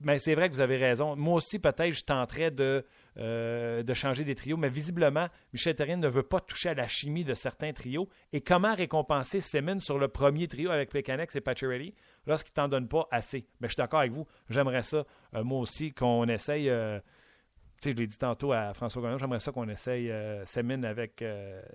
Mais 0.00 0.18
c'est 0.18 0.34
vrai 0.34 0.48
que 0.48 0.54
vous 0.54 0.60
avez 0.60 0.76
raison. 0.76 1.16
Moi 1.16 1.34
aussi, 1.34 1.58
peut-être, 1.58 1.92
je 1.92 2.04
tenterais 2.04 2.50
de, 2.50 2.84
euh, 3.16 3.94
changer 3.94 4.24
des 4.24 4.34
trios, 4.34 4.56
mais 4.56 4.68
visiblement, 4.68 5.28
Michel 5.52 5.74
Terrien 5.74 5.96
ne 5.96 6.08
veut 6.08 6.22
pas 6.24 6.40
toucher 6.40 6.70
à 6.70 6.74
la 6.74 6.88
chimie 6.88 7.24
de 7.24 7.34
certains 7.34 7.72
trios. 7.72 8.08
Et 8.32 8.40
comment 8.40 8.74
récompenser 8.74 9.40
Semin 9.40 9.78
sur 9.80 9.98
le 9.98 10.08
premier 10.08 10.48
trio 10.48 10.70
avec 10.70 10.90
Plekanex 10.90 11.36
et 11.36 11.40
Pacioretty 11.40 11.94
lorsqu'il 12.26 12.50
ne 12.52 12.54
t'en 12.54 12.68
donne 12.68 12.88
pas 12.88 13.06
assez? 13.10 13.46
Mais 13.60 13.68
je 13.68 13.72
suis 13.74 13.80
d'accord 13.80 14.00
avec 14.00 14.12
vous. 14.12 14.26
J'aimerais 14.50 14.82
ça, 14.82 15.04
euh, 15.34 15.44
moi 15.44 15.60
aussi, 15.60 15.92
qu'on 15.92 16.26
essaye. 16.28 16.68
euh, 16.68 16.98
tu 17.80 17.90
sais, 17.90 17.92
je 17.92 17.96
l'ai 17.96 18.06
dit 18.06 18.18
tantôt 18.18 18.52
à 18.52 18.72
François 18.74 19.02
Gagnon, 19.02 19.18
j'aimerais 19.18 19.40
ça 19.40 19.52
qu'on 19.52 19.68
essaye 19.68 20.10
Semin 20.46 20.82
avec 20.84 21.22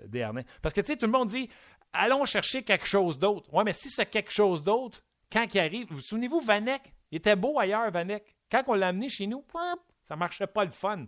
Desharnais. 0.06 0.44
Parce 0.60 0.74
que, 0.74 0.80
tu 0.80 0.88
sais, 0.88 0.96
tout 0.96 1.06
le 1.06 1.12
monde 1.12 1.28
dit, 1.28 1.48
allons 1.92 2.24
chercher 2.24 2.62
quelque 2.62 2.86
chose 2.86 3.18
d'autre. 3.18 3.52
Ouais, 3.52 3.64
mais 3.64 3.72
si 3.72 3.90
c'est 3.90 4.06
quelque 4.06 4.32
chose 4.32 4.62
d'autre, 4.62 5.02
quand 5.30 5.46
il 5.54 5.60
arrive, 5.60 5.86
vous 5.90 6.00
souvenez-vous, 6.00 6.40
Vanek, 6.40 6.82
il 7.10 7.16
était 7.16 7.36
beau 7.36 7.58
ailleurs, 7.58 7.90
Vanek. 7.90 8.34
Quand 8.50 8.64
on 8.68 8.74
l'a 8.74 8.88
amené 8.88 9.08
chez 9.08 9.26
nous, 9.26 9.44
ça 10.04 10.16
marchait 10.16 10.46
pas 10.46 10.64
le 10.64 10.70
fun. 10.70 11.06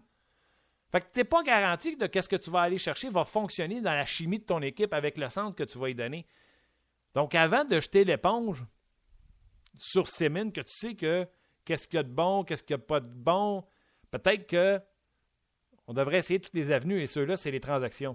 Fait 0.90 1.00
que 1.00 1.06
t'es 1.10 1.24
pas 1.24 1.42
garanti 1.42 1.96
que 1.96 2.06
qu'est-ce 2.06 2.28
que 2.28 2.36
tu 2.36 2.50
vas 2.50 2.62
aller 2.62 2.78
chercher 2.78 3.08
va 3.08 3.24
fonctionner 3.24 3.80
dans 3.80 3.94
la 3.94 4.04
chimie 4.04 4.38
de 4.38 4.44
ton 4.44 4.60
équipe 4.60 4.92
avec 4.92 5.16
le 5.16 5.28
centre 5.30 5.56
que 5.56 5.64
tu 5.64 5.78
vas 5.78 5.88
y 5.88 5.94
donner. 5.94 6.26
Donc, 7.14 7.34
avant 7.34 7.64
de 7.64 7.80
jeter 7.80 8.04
l'éponge 8.04 8.64
sur 9.78 10.06
Semin, 10.06 10.50
que 10.50 10.60
tu 10.60 10.72
sais 10.72 10.94
que 10.94 11.26
qu'est-ce 11.64 11.86
qu'il 11.86 11.96
y 11.96 12.00
a 12.00 12.02
de 12.02 12.12
bon, 12.12 12.44
qu'est-ce 12.44 12.62
qu'il 12.62 12.76
n'y 12.76 12.82
a 12.82 12.86
pas 12.86 13.00
de 13.00 13.08
bon, 13.08 13.64
peut-être 14.10 14.46
que 14.46 14.80
on 15.86 15.94
devrait 15.94 16.18
essayer 16.18 16.40
toutes 16.40 16.54
les 16.54 16.70
avenues 16.70 17.00
et 17.00 17.06
ceux-là, 17.06 17.36
c'est 17.36 17.50
les 17.50 17.60
transactions. 17.60 18.14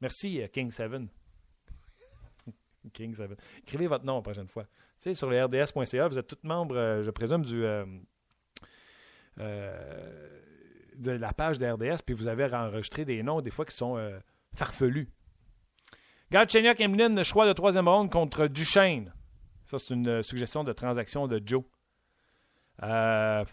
Merci, 0.00 0.42
euh, 0.42 0.48
King 0.48 0.70
7. 0.70 0.92
King 2.92 3.14
7. 3.14 3.30
Écrivez 3.60 3.86
votre 3.86 4.04
nom 4.04 4.16
la 4.16 4.22
prochaine 4.22 4.48
fois. 4.48 4.66
Sais, 4.98 5.14
sur 5.14 5.28
le 5.28 5.44
rds.ca, 5.44 6.08
vous 6.08 6.18
êtes 6.18 6.26
tous 6.26 6.38
membres, 6.42 6.76
euh, 6.76 7.02
je 7.02 7.10
présume, 7.10 7.44
euh, 7.52 7.84
euh, 9.38 10.40
de 10.96 11.10
la 11.10 11.32
page 11.32 11.58
de 11.58 11.66
RDS, 11.66 12.02
puis 12.04 12.14
vous 12.14 12.28
avez 12.28 12.44
enregistré 12.54 13.04
des 13.04 13.22
noms, 13.22 13.40
des 13.40 13.50
fois, 13.50 13.64
qui 13.64 13.76
sont 13.76 13.98
farfelus. 14.54 15.10
Galchenyuk 16.30 16.80
Emeline, 16.80 17.22
choix 17.24 17.46
de 17.46 17.52
troisième 17.52 17.88
ronde 17.88 18.10
contre 18.10 18.46
Duchesne. 18.46 19.12
Ça, 19.66 19.78
c'est 19.78 19.94
une 19.94 20.22
suggestion 20.22 20.64
de 20.64 20.72
transaction 20.72 21.26
de 21.26 21.42
Joe. 21.44 21.64
Euh, 22.82 23.44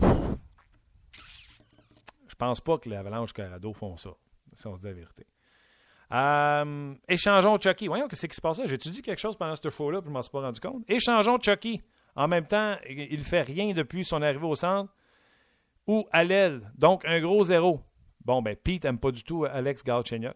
je 2.28 2.36
pense 2.36 2.62
pas 2.62 2.78
que 2.78 2.90
l'Avalanche 2.90 3.34
Corrado 3.34 3.74
font 3.74 3.98
ça, 3.98 4.12
si 4.54 4.68
on 4.68 4.76
se 4.76 4.82
dit 4.82 4.88
la 4.88 4.94
vérité. 4.94 5.26
Euh, 6.14 6.94
échangeons 7.08 7.60
Chucky. 7.60 7.88
Voyons, 7.88 8.08
qu'est-ce 8.08 8.28
qui 8.28 8.36
se 8.36 8.42
passe 8.42 8.60
là? 8.60 8.66
J'ai-tu 8.66 8.90
dit 8.90 9.02
quelque 9.02 9.20
chose 9.20 9.38
pendant 9.38 9.56
ce 9.56 9.70
show-là, 9.70 10.02
puis 10.02 10.10
je 10.10 10.14
m'en 10.14 10.22
suis 10.22 10.32
pas 10.32 10.42
rendu 10.42 10.60
compte? 10.60 10.84
Échangeons 10.90 11.38
Chucky. 11.42 11.80
En 12.16 12.28
même 12.28 12.46
temps, 12.46 12.76
il 12.90 13.18
ne 13.18 13.24
fait 13.24 13.44
rien 13.44 13.74
depuis 13.74 14.04
son 14.04 14.22
arrivée 14.22 14.46
au 14.46 14.56
centre 14.56 14.94
ou 15.88 16.08
à. 16.12 16.24
Donc, 16.78 17.06
un 17.06 17.20
gros 17.22 17.44
zéro. 17.44 17.82
Bon, 18.26 18.42
ben, 18.42 18.56
Pete 18.56 18.84
n'aime 18.84 19.00
pas 19.00 19.12
du 19.12 19.24
tout 19.24 19.46
Alex 19.46 19.84
Galchenyuk. 19.84 20.36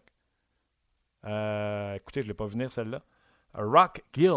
Euh, 1.24 1.94
écoutez, 1.94 2.22
je 2.22 2.26
ne 2.26 2.30
l'ai 2.30 2.36
pas 2.36 2.46
venir 2.46 2.72
celle-là. 2.72 3.02
Rock 3.54 4.02
Gill. 4.12 4.32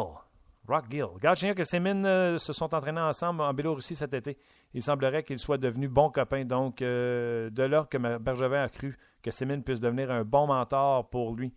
Rock 0.69 0.85
Gill. 0.89 1.07
Galchenyuk 1.19 1.59
et 1.59 1.65
Semin 1.65 2.05
euh, 2.05 2.37
se 2.37 2.53
sont 2.53 2.73
entraînés 2.75 3.01
ensemble 3.01 3.41
en 3.41 3.53
Biélorussie 3.53 3.95
cet 3.95 4.13
été. 4.13 4.37
Il 4.73 4.83
semblerait 4.83 5.23
qu'ils 5.23 5.39
soient 5.39 5.57
devenus 5.57 5.89
bons 5.89 6.11
copains. 6.11 6.45
Donc, 6.45 6.81
euh, 6.81 7.49
de 7.49 7.63
là 7.63 7.85
que 7.89 7.97
Bergevin 8.19 8.63
a 8.63 8.69
cru 8.69 8.95
que 9.23 9.31
Semin 9.31 9.61
puisse 9.61 9.79
devenir 9.79 10.11
un 10.11 10.23
bon 10.23 10.45
mentor 10.47 11.09
pour 11.09 11.35
lui. 11.35 11.53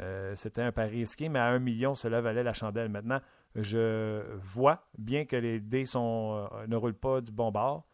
Euh, 0.00 0.32
C'était 0.36 0.62
un 0.62 0.72
pari 0.72 1.00
risqué, 1.00 1.28
mais 1.28 1.38
à 1.38 1.46
un 1.46 1.58
million, 1.58 1.94
cela 1.94 2.20
valait 2.20 2.42
la 2.42 2.54
chandelle. 2.54 2.88
Maintenant, 2.88 3.20
je 3.54 4.22
vois 4.38 4.86
bien 4.96 5.26
que 5.26 5.36
les 5.36 5.60
dés 5.60 5.84
sont, 5.84 6.48
euh, 6.52 6.66
ne 6.66 6.76
roulent 6.76 6.94
pas 6.94 7.20
du 7.20 7.32
bon 7.32 7.50
bord. 7.50 7.84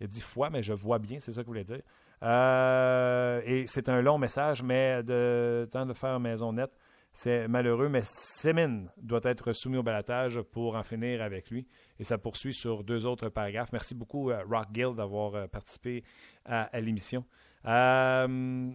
Il 0.00 0.04
a 0.04 0.06
dit 0.06 0.20
fois, 0.20 0.48
mais 0.48 0.62
je 0.62 0.72
vois 0.72 0.98
bien, 1.00 1.18
c'est 1.18 1.32
ça 1.32 1.40
qu'il 1.42 1.48
voulait 1.48 1.64
dire. 1.64 1.82
Euh, 2.22 3.40
et 3.44 3.66
c'est 3.66 3.88
un 3.88 4.00
long 4.00 4.18
message, 4.18 4.62
mais 4.62 5.02
de 5.02 5.68
temps 5.70 5.86
de 5.86 5.92
faire 5.92 6.20
maison 6.20 6.52
nette, 6.52 6.72
c'est 7.20 7.48
malheureux, 7.48 7.88
mais 7.88 8.02
Semin 8.04 8.84
doit 8.96 9.22
être 9.24 9.52
soumis 9.52 9.76
au 9.76 9.82
balatage 9.82 10.40
pour 10.40 10.76
en 10.76 10.84
finir 10.84 11.20
avec 11.20 11.50
lui. 11.50 11.66
Et 11.98 12.04
ça 12.04 12.16
poursuit 12.16 12.54
sur 12.54 12.84
deux 12.84 13.06
autres 13.06 13.28
paragraphes. 13.28 13.72
Merci 13.72 13.96
beaucoup, 13.96 14.30
euh, 14.30 14.40
Rock 14.48 14.68
Gill, 14.72 14.94
d'avoir 14.94 15.34
euh, 15.34 15.48
participé 15.48 16.04
à, 16.44 16.78
l'émission. 16.78 17.24
Euh, 17.66 18.70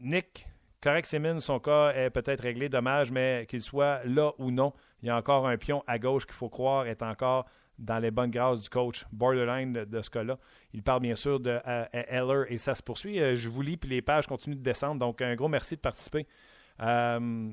Nick, 0.00 0.46
correct, 0.82 1.06
Simmons, 1.06 1.40
son 1.40 1.60
cas 1.60 1.94
est 1.94 2.10
peut-être 2.10 2.42
réglé. 2.42 2.68
Dommage, 2.68 3.10
mais 3.10 3.46
qu'il 3.48 3.62
soit 3.62 4.04
là 4.04 4.32
ou 4.36 4.50
non, 4.50 4.74
il 5.02 5.06
y 5.06 5.10
a 5.10 5.16
encore 5.16 5.48
un 5.48 5.56
pion 5.56 5.82
à 5.86 5.98
gauche 5.98 6.26
qu'il 6.26 6.34
faut 6.34 6.50
croire 6.50 6.86
est 6.86 7.02
encore 7.02 7.46
dans 7.78 8.00
les 8.00 8.10
bonnes 8.10 8.30
grâces 8.30 8.60
du 8.60 8.68
coach 8.68 9.06
borderline 9.12 9.72
de, 9.72 10.02
ce 10.02 10.10
cas-là. 10.10 10.38
Il 10.74 10.82
parle 10.82 11.00
bien 11.00 11.16
sûr 11.16 11.40
de 11.40 11.58
et 12.52 12.58
ça 12.58 12.74
se 12.74 12.82
poursuit. 12.82 13.34
Je 13.34 13.48
vous 13.48 13.62
lis, 13.62 13.78
puis 13.78 13.88
les 13.88 14.02
pages 14.02 14.26
continuent 14.26 14.56
de 14.56 14.62
descendre. 14.62 15.00
Donc, 15.00 15.22
un 15.22 15.34
gros 15.36 15.48
merci 15.48 15.76
de 15.76 15.80
participer. 15.80 16.26
Euh, 16.80 17.50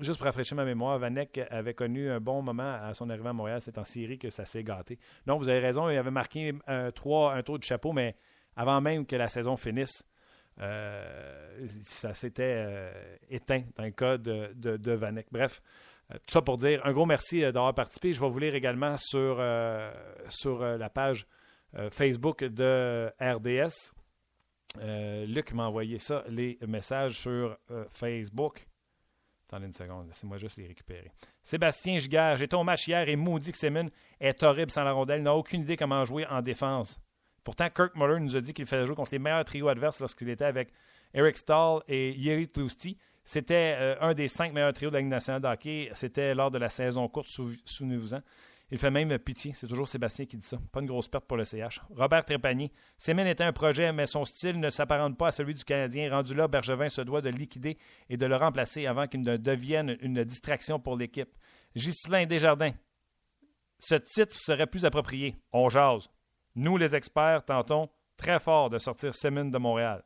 juste 0.00 0.18
pour 0.18 0.26
rafraîchir 0.26 0.56
ma 0.56 0.64
mémoire, 0.64 0.98
Vanek 0.98 1.40
avait 1.50 1.74
connu 1.74 2.10
un 2.10 2.20
bon 2.20 2.42
moment 2.42 2.78
à 2.82 2.94
son 2.94 3.10
arrivée 3.10 3.28
à 3.28 3.32
Montréal. 3.32 3.60
C'est 3.60 3.78
en 3.78 3.84
Syrie 3.84 4.18
que 4.18 4.30
ça 4.30 4.44
s'est 4.44 4.64
gâté. 4.64 4.98
Non, 5.26 5.38
vous 5.38 5.48
avez 5.48 5.60
raison, 5.60 5.88
il 5.90 5.96
avait 5.96 6.10
marqué 6.10 6.54
un, 6.66 6.90
3, 6.90 7.34
un 7.34 7.42
tour 7.42 7.58
de 7.58 7.64
chapeau, 7.64 7.92
mais 7.92 8.16
avant 8.56 8.80
même 8.80 9.06
que 9.06 9.16
la 9.16 9.28
saison 9.28 9.56
finisse, 9.56 10.04
ça 10.56 12.14
s'était 12.14 12.92
éteint 13.28 13.64
dans 13.76 13.84
le 13.84 13.90
cas 13.90 14.18
de, 14.18 14.92
Vanek. 14.92 15.26
Bref, 15.32 15.60
euh, 16.12 16.14
tout 16.18 16.32
ça 16.32 16.42
pour 16.42 16.56
dire 16.56 16.84
un 16.84 16.92
gros 16.92 17.06
merci 17.06 17.42
euh, 17.42 17.52
d'avoir 17.52 17.74
participé. 17.74 18.12
Je 18.12 18.20
vais 18.20 18.28
vous 18.28 18.38
lire 18.38 18.54
également 18.54 18.96
euh, 19.14 19.92
sur 20.28 20.60
la 20.60 20.90
page 20.90 21.26
Facebook 21.90 22.44
de 22.44 23.10
RDS. 23.20 23.92
Luc 24.80 25.52
m'a 25.52 25.66
envoyé 25.66 25.98
ça, 25.98 26.24
les 26.28 26.58
messages 26.66 27.18
sur 27.18 27.56
Facebook. 27.88 28.66
Attendez 29.48 29.66
une 29.66 29.74
seconde, 29.74 30.06
laissez-moi 30.08 30.38
juste 30.38 30.56
les 30.56 30.66
récupérer. 30.66 31.12
Sébastien 31.42 31.98
Gigard, 31.98 32.38
j'étais 32.38 32.56
au 32.56 32.64
match 32.64 32.88
hier 32.88 33.08
et 33.08 33.16
maudit 33.16 33.52
que 33.52 33.58
est 34.18 34.42
horrible 34.42 34.70
sans 34.70 34.84
la 34.84 34.92
rondelle. 34.92 35.20
Il 35.20 35.24
n'a 35.24 35.34
aucune 35.34 35.62
idée 35.62 35.76
comment 35.76 36.04
jouer 36.04 36.26
en 36.26 36.40
défense. 36.40 36.98
Pourtant, 37.44 37.68
Kirk 37.68 37.94
Muller 37.94 38.20
nous 38.20 38.36
a 38.36 38.40
dit 38.40 38.54
qu'il 38.54 38.64
faisait 38.64 38.86
jouer 38.86 38.96
contre 38.96 39.12
les 39.12 39.18
meilleurs 39.18 39.44
trios 39.44 39.68
adverses 39.68 40.00
lorsqu'il 40.00 40.30
était 40.30 40.46
avec 40.46 40.72
Eric 41.12 41.36
Stahl 41.36 41.82
et 41.86 42.12
Yeri 42.12 42.48
Tlusty. 42.48 42.96
C'était 43.22 43.76
euh, 43.78 43.96
un 44.00 44.14
des 44.14 44.28
cinq 44.28 44.52
meilleurs 44.52 44.72
trios 44.72 44.90
de 44.90 44.96
la 44.96 45.02
nationale 45.02 45.42
de. 45.42 45.90
C'était 45.94 46.34
lors 46.34 46.50
de 46.50 46.58
la 46.58 46.70
saison 46.70 47.06
courte, 47.08 47.28
souvenez-vous-en. 47.28 48.20
Il 48.70 48.78
fait 48.78 48.90
même 48.90 49.16
pitié. 49.18 49.52
C'est 49.54 49.66
toujours 49.66 49.86
Sébastien 49.86 50.26
qui 50.26 50.36
dit 50.36 50.46
ça. 50.46 50.58
Pas 50.72 50.80
une 50.80 50.86
grosse 50.86 51.08
perte 51.08 51.26
pour 51.26 51.36
le 51.36 51.44
CH. 51.44 51.80
Robert 51.94 52.24
Trépanier. 52.24 52.72
Semen 52.98 53.26
était 53.26 53.44
un 53.44 53.52
projet, 53.52 53.92
mais 53.92 54.06
son 54.06 54.24
style 54.24 54.58
ne 54.58 54.70
s'apparente 54.70 55.18
pas 55.18 55.28
à 55.28 55.32
celui 55.32 55.54
du 55.54 55.64
Canadien. 55.64 56.10
Rendu 56.10 56.34
là, 56.34 56.48
Bergevin 56.48 56.88
se 56.88 57.02
doit 57.02 57.20
de 57.20 57.28
liquider 57.28 57.78
et 58.08 58.16
de 58.16 58.26
le 58.26 58.36
remplacer 58.36 58.86
avant 58.86 59.06
qu'il 59.06 59.20
ne 59.20 59.36
devienne 59.36 59.96
une 60.00 60.24
distraction 60.24 60.80
pour 60.80 60.96
l'équipe. 60.96 61.30
Ghislain 61.76 62.26
Desjardins. 62.26 62.72
Ce 63.78 63.96
titre 63.96 64.34
serait 64.34 64.66
plus 64.66 64.84
approprié. 64.84 65.36
On 65.52 65.68
jase. 65.68 66.08
Nous, 66.54 66.76
les 66.76 66.96
experts, 66.96 67.44
tentons 67.44 67.90
très 68.16 68.38
fort 68.38 68.70
de 68.70 68.78
sortir 68.78 69.14
Semen 69.14 69.50
de 69.50 69.58
Montréal 69.58 70.02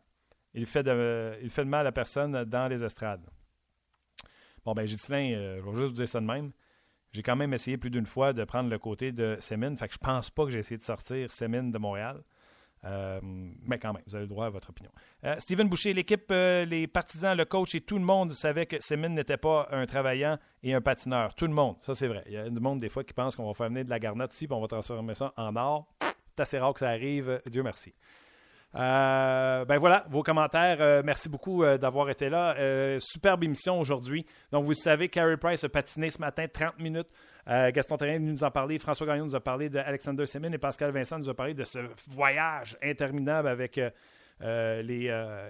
il 0.55 0.67
fait 0.67 0.83
de, 0.83 1.63
mal 1.65 1.87
à 1.87 1.93
personne 1.93 2.45
dans 2.45 2.69
les 2.69 2.83
estrades. 2.83 3.27
Bon, 4.65 4.73
ben, 4.75 4.85
Ghislain, 4.85 5.33
euh, 5.33 5.61
je 5.61 5.71
vais 5.71 5.77
juste 5.77 5.89
vous 5.89 5.95
dire 5.95 6.09
ça 6.09 6.21
de 6.21 6.27
même. 6.27 6.53
J'ai 7.13 7.23
quand 7.23 7.37
même 7.37 7.55
essayé 7.55 7.79
plus 7.79 7.91
d'une 7.91 8.07
fois 8.07 8.33
de 8.33 8.45
prendre 8.45 8.69
le 8.71 8.79
côté 8.79 9.13
de 9.13 9.37
Semin. 9.41 9.75
Fait 9.77 9.89
que 9.89 9.95
je 9.95 9.99
pense 9.99 10.31
pas 10.31 10.45
que 10.45 10.51
j'ai 10.51 10.59
essayé 10.59 10.77
de 10.77 10.83
sortir 10.83 11.33
Semin 11.33 11.65
de 11.65 11.79
Montréal. 11.79 12.23
Euh, 12.85 13.19
mais 13.23 13.79
quand 13.79 13.93
même, 13.93 14.03
vous 14.07 14.15
avez 14.15 14.25
le 14.25 14.29
droit 14.29 14.47
à 14.47 14.51
votre 14.51 14.71
opinion. 14.71 14.91
Euh, 15.25 15.35
Steven 15.39 15.69
Boucher, 15.69 15.93
l'équipe, 15.95 16.31
les 16.31 16.87
partisans, 16.87 17.37
le 17.37 17.45
coach 17.45 17.75
et 17.75 17.81
tout 17.81 17.99
le 17.99 18.05
monde 18.05 18.33
savait 18.33 18.67
que 18.67 18.81
Semin 18.81 19.09
n'était 19.09 19.37
pas 19.37 19.69
un 19.73 19.85
travaillant 19.87 20.39
et 20.63 20.75
un 20.75 20.81
patineur. 20.81 21.35
Tout 21.35 21.47
le 21.47 21.55
monde, 21.55 21.77
ça 21.83 21.95
c'est 21.95 22.07
vrai. 22.07 22.23
Il 22.27 22.33
y 22.35 22.37
a 22.37 22.49
du 22.49 22.61
monde 22.61 22.79
des 22.79 22.89
fois 22.89 23.03
qui 23.03 23.13
pense 23.13 23.35
qu'on 23.35 23.47
va 23.47 23.55
faire 23.55 23.69
venir 23.69 23.85
de 23.85 23.91
la 23.91 23.99
garnotte 23.99 24.33
ici 24.35 24.45
et 24.45 24.53
on 24.53 24.61
va 24.61 24.69
transformer 24.69 25.15
ça 25.15 25.33
en 25.37 25.57
or. 25.57 25.89
C'est 26.37 26.43
assez 26.43 26.59
rare 26.59 26.73
que 26.73 26.81
ça 26.81 26.91
arrive, 26.91 27.41
Dieu 27.47 27.63
merci. 27.65 27.93
Euh, 28.75 29.65
ben 29.65 29.79
voilà, 29.79 30.05
vos 30.11 30.23
commentaires. 30.23 30.79
Euh, 30.81 31.03
merci 31.05 31.29
beaucoup 31.29 31.65
euh, 31.65 31.79
d'avoir 31.79 32.11
été 32.11 32.29
là. 32.29 32.55
superbe 33.01 33.45
émission 33.45 33.81
aujourd'hui. 33.81 34.27
Donc, 34.53 34.65
vous 34.65 34.75
savez, 34.75 35.09
Carey 35.09 35.37
Price 35.37 35.65
a 35.65 35.69
patiné 35.69 36.11
ce 36.11 36.21
matin 36.21 36.47
30 36.53 36.79
minutes. 36.79 37.09
Gaston 37.47 37.97
Terrien 37.97 38.19
nous 38.19 38.45
en 38.45 38.51
parler. 38.51 38.79
François 38.79 39.07
Gagnon 39.07 39.25
nous 39.25 39.35
a 39.35 39.41
parlé 39.41 39.71
d'Alexander 39.71 40.27
Semin 40.27 40.53
et 40.53 40.59
Pascal 40.59 40.91
Vincent 40.91 41.19
nous 41.19 41.31
a 41.31 41.35
parlé 41.35 41.55
de 41.55 41.65
ce 41.65 41.79
voyage 42.07 42.77
interminable 42.83 43.49
avec 43.49 43.81
les, 44.41 44.83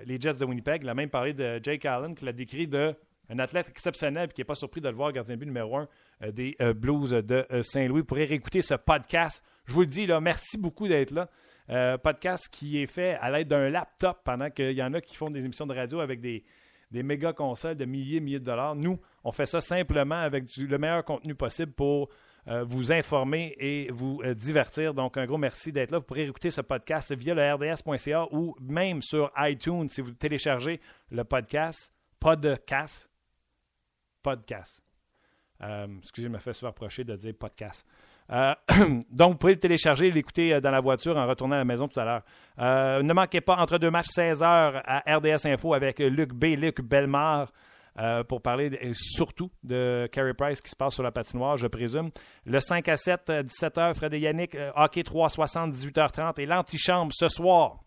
les, 0.06 0.20
Jets 0.20 0.34
de 0.34 0.44
Winnipeg. 0.44 0.84
Il 0.84 0.88
a 0.88 0.94
même 0.94 1.10
parlé 1.10 1.32
de 1.32 1.58
Jake 1.60 1.84
Allen 1.86 2.14
qui 2.14 2.24
l'a 2.24 2.32
décrit 2.32 2.68
de 2.68 2.94
un 3.30 3.38
athlète 3.40 3.68
exceptionnel 3.68 4.28
et 4.30 4.32
qui 4.32 4.40
n'est 4.40 4.44
pas 4.44 4.54
surpris 4.54 4.80
de 4.80 4.88
le 4.88 4.94
voir 4.94 5.10
gardien 5.10 5.36
but 5.36 5.46
numéro 5.46 5.78
un 5.78 5.88
des 6.30 6.56
Blues 6.76 7.10
de 7.10 7.44
Saint-Louis. 7.62 8.02
Vous 8.02 8.06
pourrez 8.06 8.26
réécouter 8.26 8.62
ce 8.62 8.74
podcast. 8.74 9.42
Je 9.66 9.72
vous 9.72 9.80
le 9.80 9.86
dis, 9.86 10.06
là, 10.06 10.20
merci 10.20 10.56
beaucoup 10.56 10.86
d'être 10.86 11.10
là. 11.10 11.28
Euh, 11.70 11.98
podcast 11.98 12.48
qui 12.48 12.82
est 12.82 12.86
fait 12.86 13.14
à 13.20 13.30
l'aide 13.30 13.48
d'un 13.48 13.68
laptop 13.68 14.20
pendant 14.24 14.48
qu'il 14.48 14.72
y 14.72 14.82
en 14.82 14.94
a 14.94 15.02
qui 15.02 15.16
font 15.16 15.28
des 15.28 15.44
émissions 15.44 15.66
de 15.66 15.74
radio 15.74 16.00
avec 16.00 16.18
des, 16.20 16.42
des 16.90 17.02
méga 17.02 17.34
consoles 17.34 17.76
de 17.76 17.84
milliers, 17.84 18.20
milliers 18.20 18.38
de 18.38 18.44
dollars. 18.44 18.74
Nous, 18.74 18.98
on 19.22 19.32
fait 19.32 19.44
ça 19.44 19.60
simplement 19.60 20.18
avec 20.18 20.44
le 20.56 20.78
meilleur 20.78 21.04
contenu 21.04 21.34
possible 21.34 21.72
pour 21.72 22.08
euh, 22.46 22.64
vous 22.64 22.90
informer 22.90 23.54
et 23.58 23.90
vous 23.92 24.22
euh, 24.24 24.32
divertir. 24.32 24.94
Donc, 24.94 25.18
un 25.18 25.26
gros 25.26 25.36
merci 25.36 25.70
d'être 25.70 25.90
là. 25.90 25.98
Vous 25.98 26.04
pourrez 26.04 26.24
écouter 26.24 26.50
ce 26.50 26.62
podcast 26.62 27.14
via 27.14 27.34
le 27.34 27.54
rds.ca 27.54 28.26
ou 28.32 28.56
même 28.60 29.02
sur 29.02 29.30
iTunes 29.36 29.90
si 29.90 30.00
vous 30.00 30.12
téléchargez 30.12 30.80
le 31.10 31.22
podcast. 31.24 31.92
Podcast. 32.18 33.10
Podcast. 34.22 34.82
excusez, 35.98 36.28
je 36.28 36.32
me 36.32 36.38
fais 36.38 36.54
souvent 36.54 36.70
reprocher 36.70 37.04
de 37.04 37.14
dire 37.14 37.34
podcast. 37.38 37.86
Euh, 38.30 38.54
donc, 39.10 39.32
vous 39.32 39.38
pouvez 39.38 39.54
le 39.54 39.58
télécharger 39.58 40.08
et 40.08 40.10
l'écouter 40.10 40.54
euh, 40.54 40.60
dans 40.60 40.70
la 40.70 40.80
voiture 40.80 41.16
en 41.16 41.26
retournant 41.26 41.56
à 41.56 41.58
la 41.58 41.64
maison 41.64 41.88
tout 41.88 41.98
à 41.98 42.04
l'heure. 42.04 42.22
Euh, 42.58 43.02
ne 43.02 43.12
manquez 43.12 43.40
pas 43.40 43.56
entre 43.56 43.78
deux 43.78 43.90
matchs 43.90 44.08
16h 44.08 44.82
à 44.84 45.16
RDS 45.16 45.46
Info 45.46 45.74
avec 45.74 45.98
Luc 45.98 46.32
B. 46.32 46.56
Luc 46.56 46.80
Belmar. 46.80 47.52
pour 48.28 48.42
parler 48.42 48.70
surtout 48.92 49.50
de 49.64 50.08
Carey 50.12 50.34
Price 50.34 50.60
qui 50.60 50.70
se 50.70 50.76
passe 50.76 50.94
sur 50.94 51.02
la 51.02 51.10
patinoire, 51.10 51.56
je 51.56 51.66
présume. 51.66 52.10
Le 52.44 52.60
5 52.60 52.88
à 52.88 52.96
7, 52.96 53.28
17h, 53.28 53.94
Fred 53.94 54.14
et 54.14 54.20
Yannick, 54.20 54.56
hockey 54.76 55.02
360, 55.02 55.72
18h30 55.72 56.40
et 56.40 56.46
l'antichambre 56.46 57.12
ce 57.12 57.28
soir. 57.28 57.78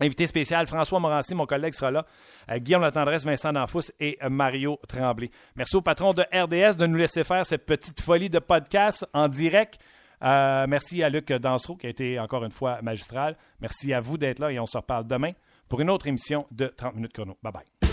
Invité 0.00 0.26
spécial, 0.26 0.66
François 0.66 0.98
Morancy, 0.98 1.34
mon 1.34 1.46
collègue, 1.46 1.74
sera 1.74 1.90
là. 1.90 2.04
Euh, 2.50 2.58
Guillaume 2.58 2.82
Latendresse, 2.82 3.24
Vincent 3.24 3.52
Danfous 3.52 3.90
et 4.00 4.18
Mario 4.28 4.78
Tremblay. 4.88 5.30
Merci 5.54 5.76
au 5.76 5.82
patron 5.82 6.12
de 6.12 6.22
RDS 6.32 6.76
de 6.76 6.86
nous 6.86 6.96
laisser 6.96 7.22
faire 7.24 7.46
cette 7.46 7.64
petite 7.64 8.00
folie 8.00 8.30
de 8.30 8.38
podcast 8.40 9.06
en 9.12 9.28
direct. 9.28 9.78
Euh, 10.22 10.66
merci 10.68 11.02
à 11.02 11.08
Luc 11.08 11.32
Dansereau 11.32 11.76
qui 11.76 11.86
a 11.86 11.90
été 11.90 12.18
encore 12.18 12.44
une 12.44 12.50
fois 12.50 12.80
magistral. 12.82 13.36
Merci 13.60 13.92
à 13.92 14.00
vous 14.00 14.16
d'être 14.16 14.38
là 14.38 14.50
et 14.50 14.58
on 14.58 14.66
se 14.66 14.76
reparle 14.76 15.06
demain 15.06 15.32
pour 15.68 15.80
une 15.80 15.90
autre 15.90 16.06
émission 16.06 16.46
de 16.50 16.66
30 16.66 16.96
minutes 16.96 17.12
chrono. 17.12 17.36
Bye 17.42 17.52
bye. 17.52 17.83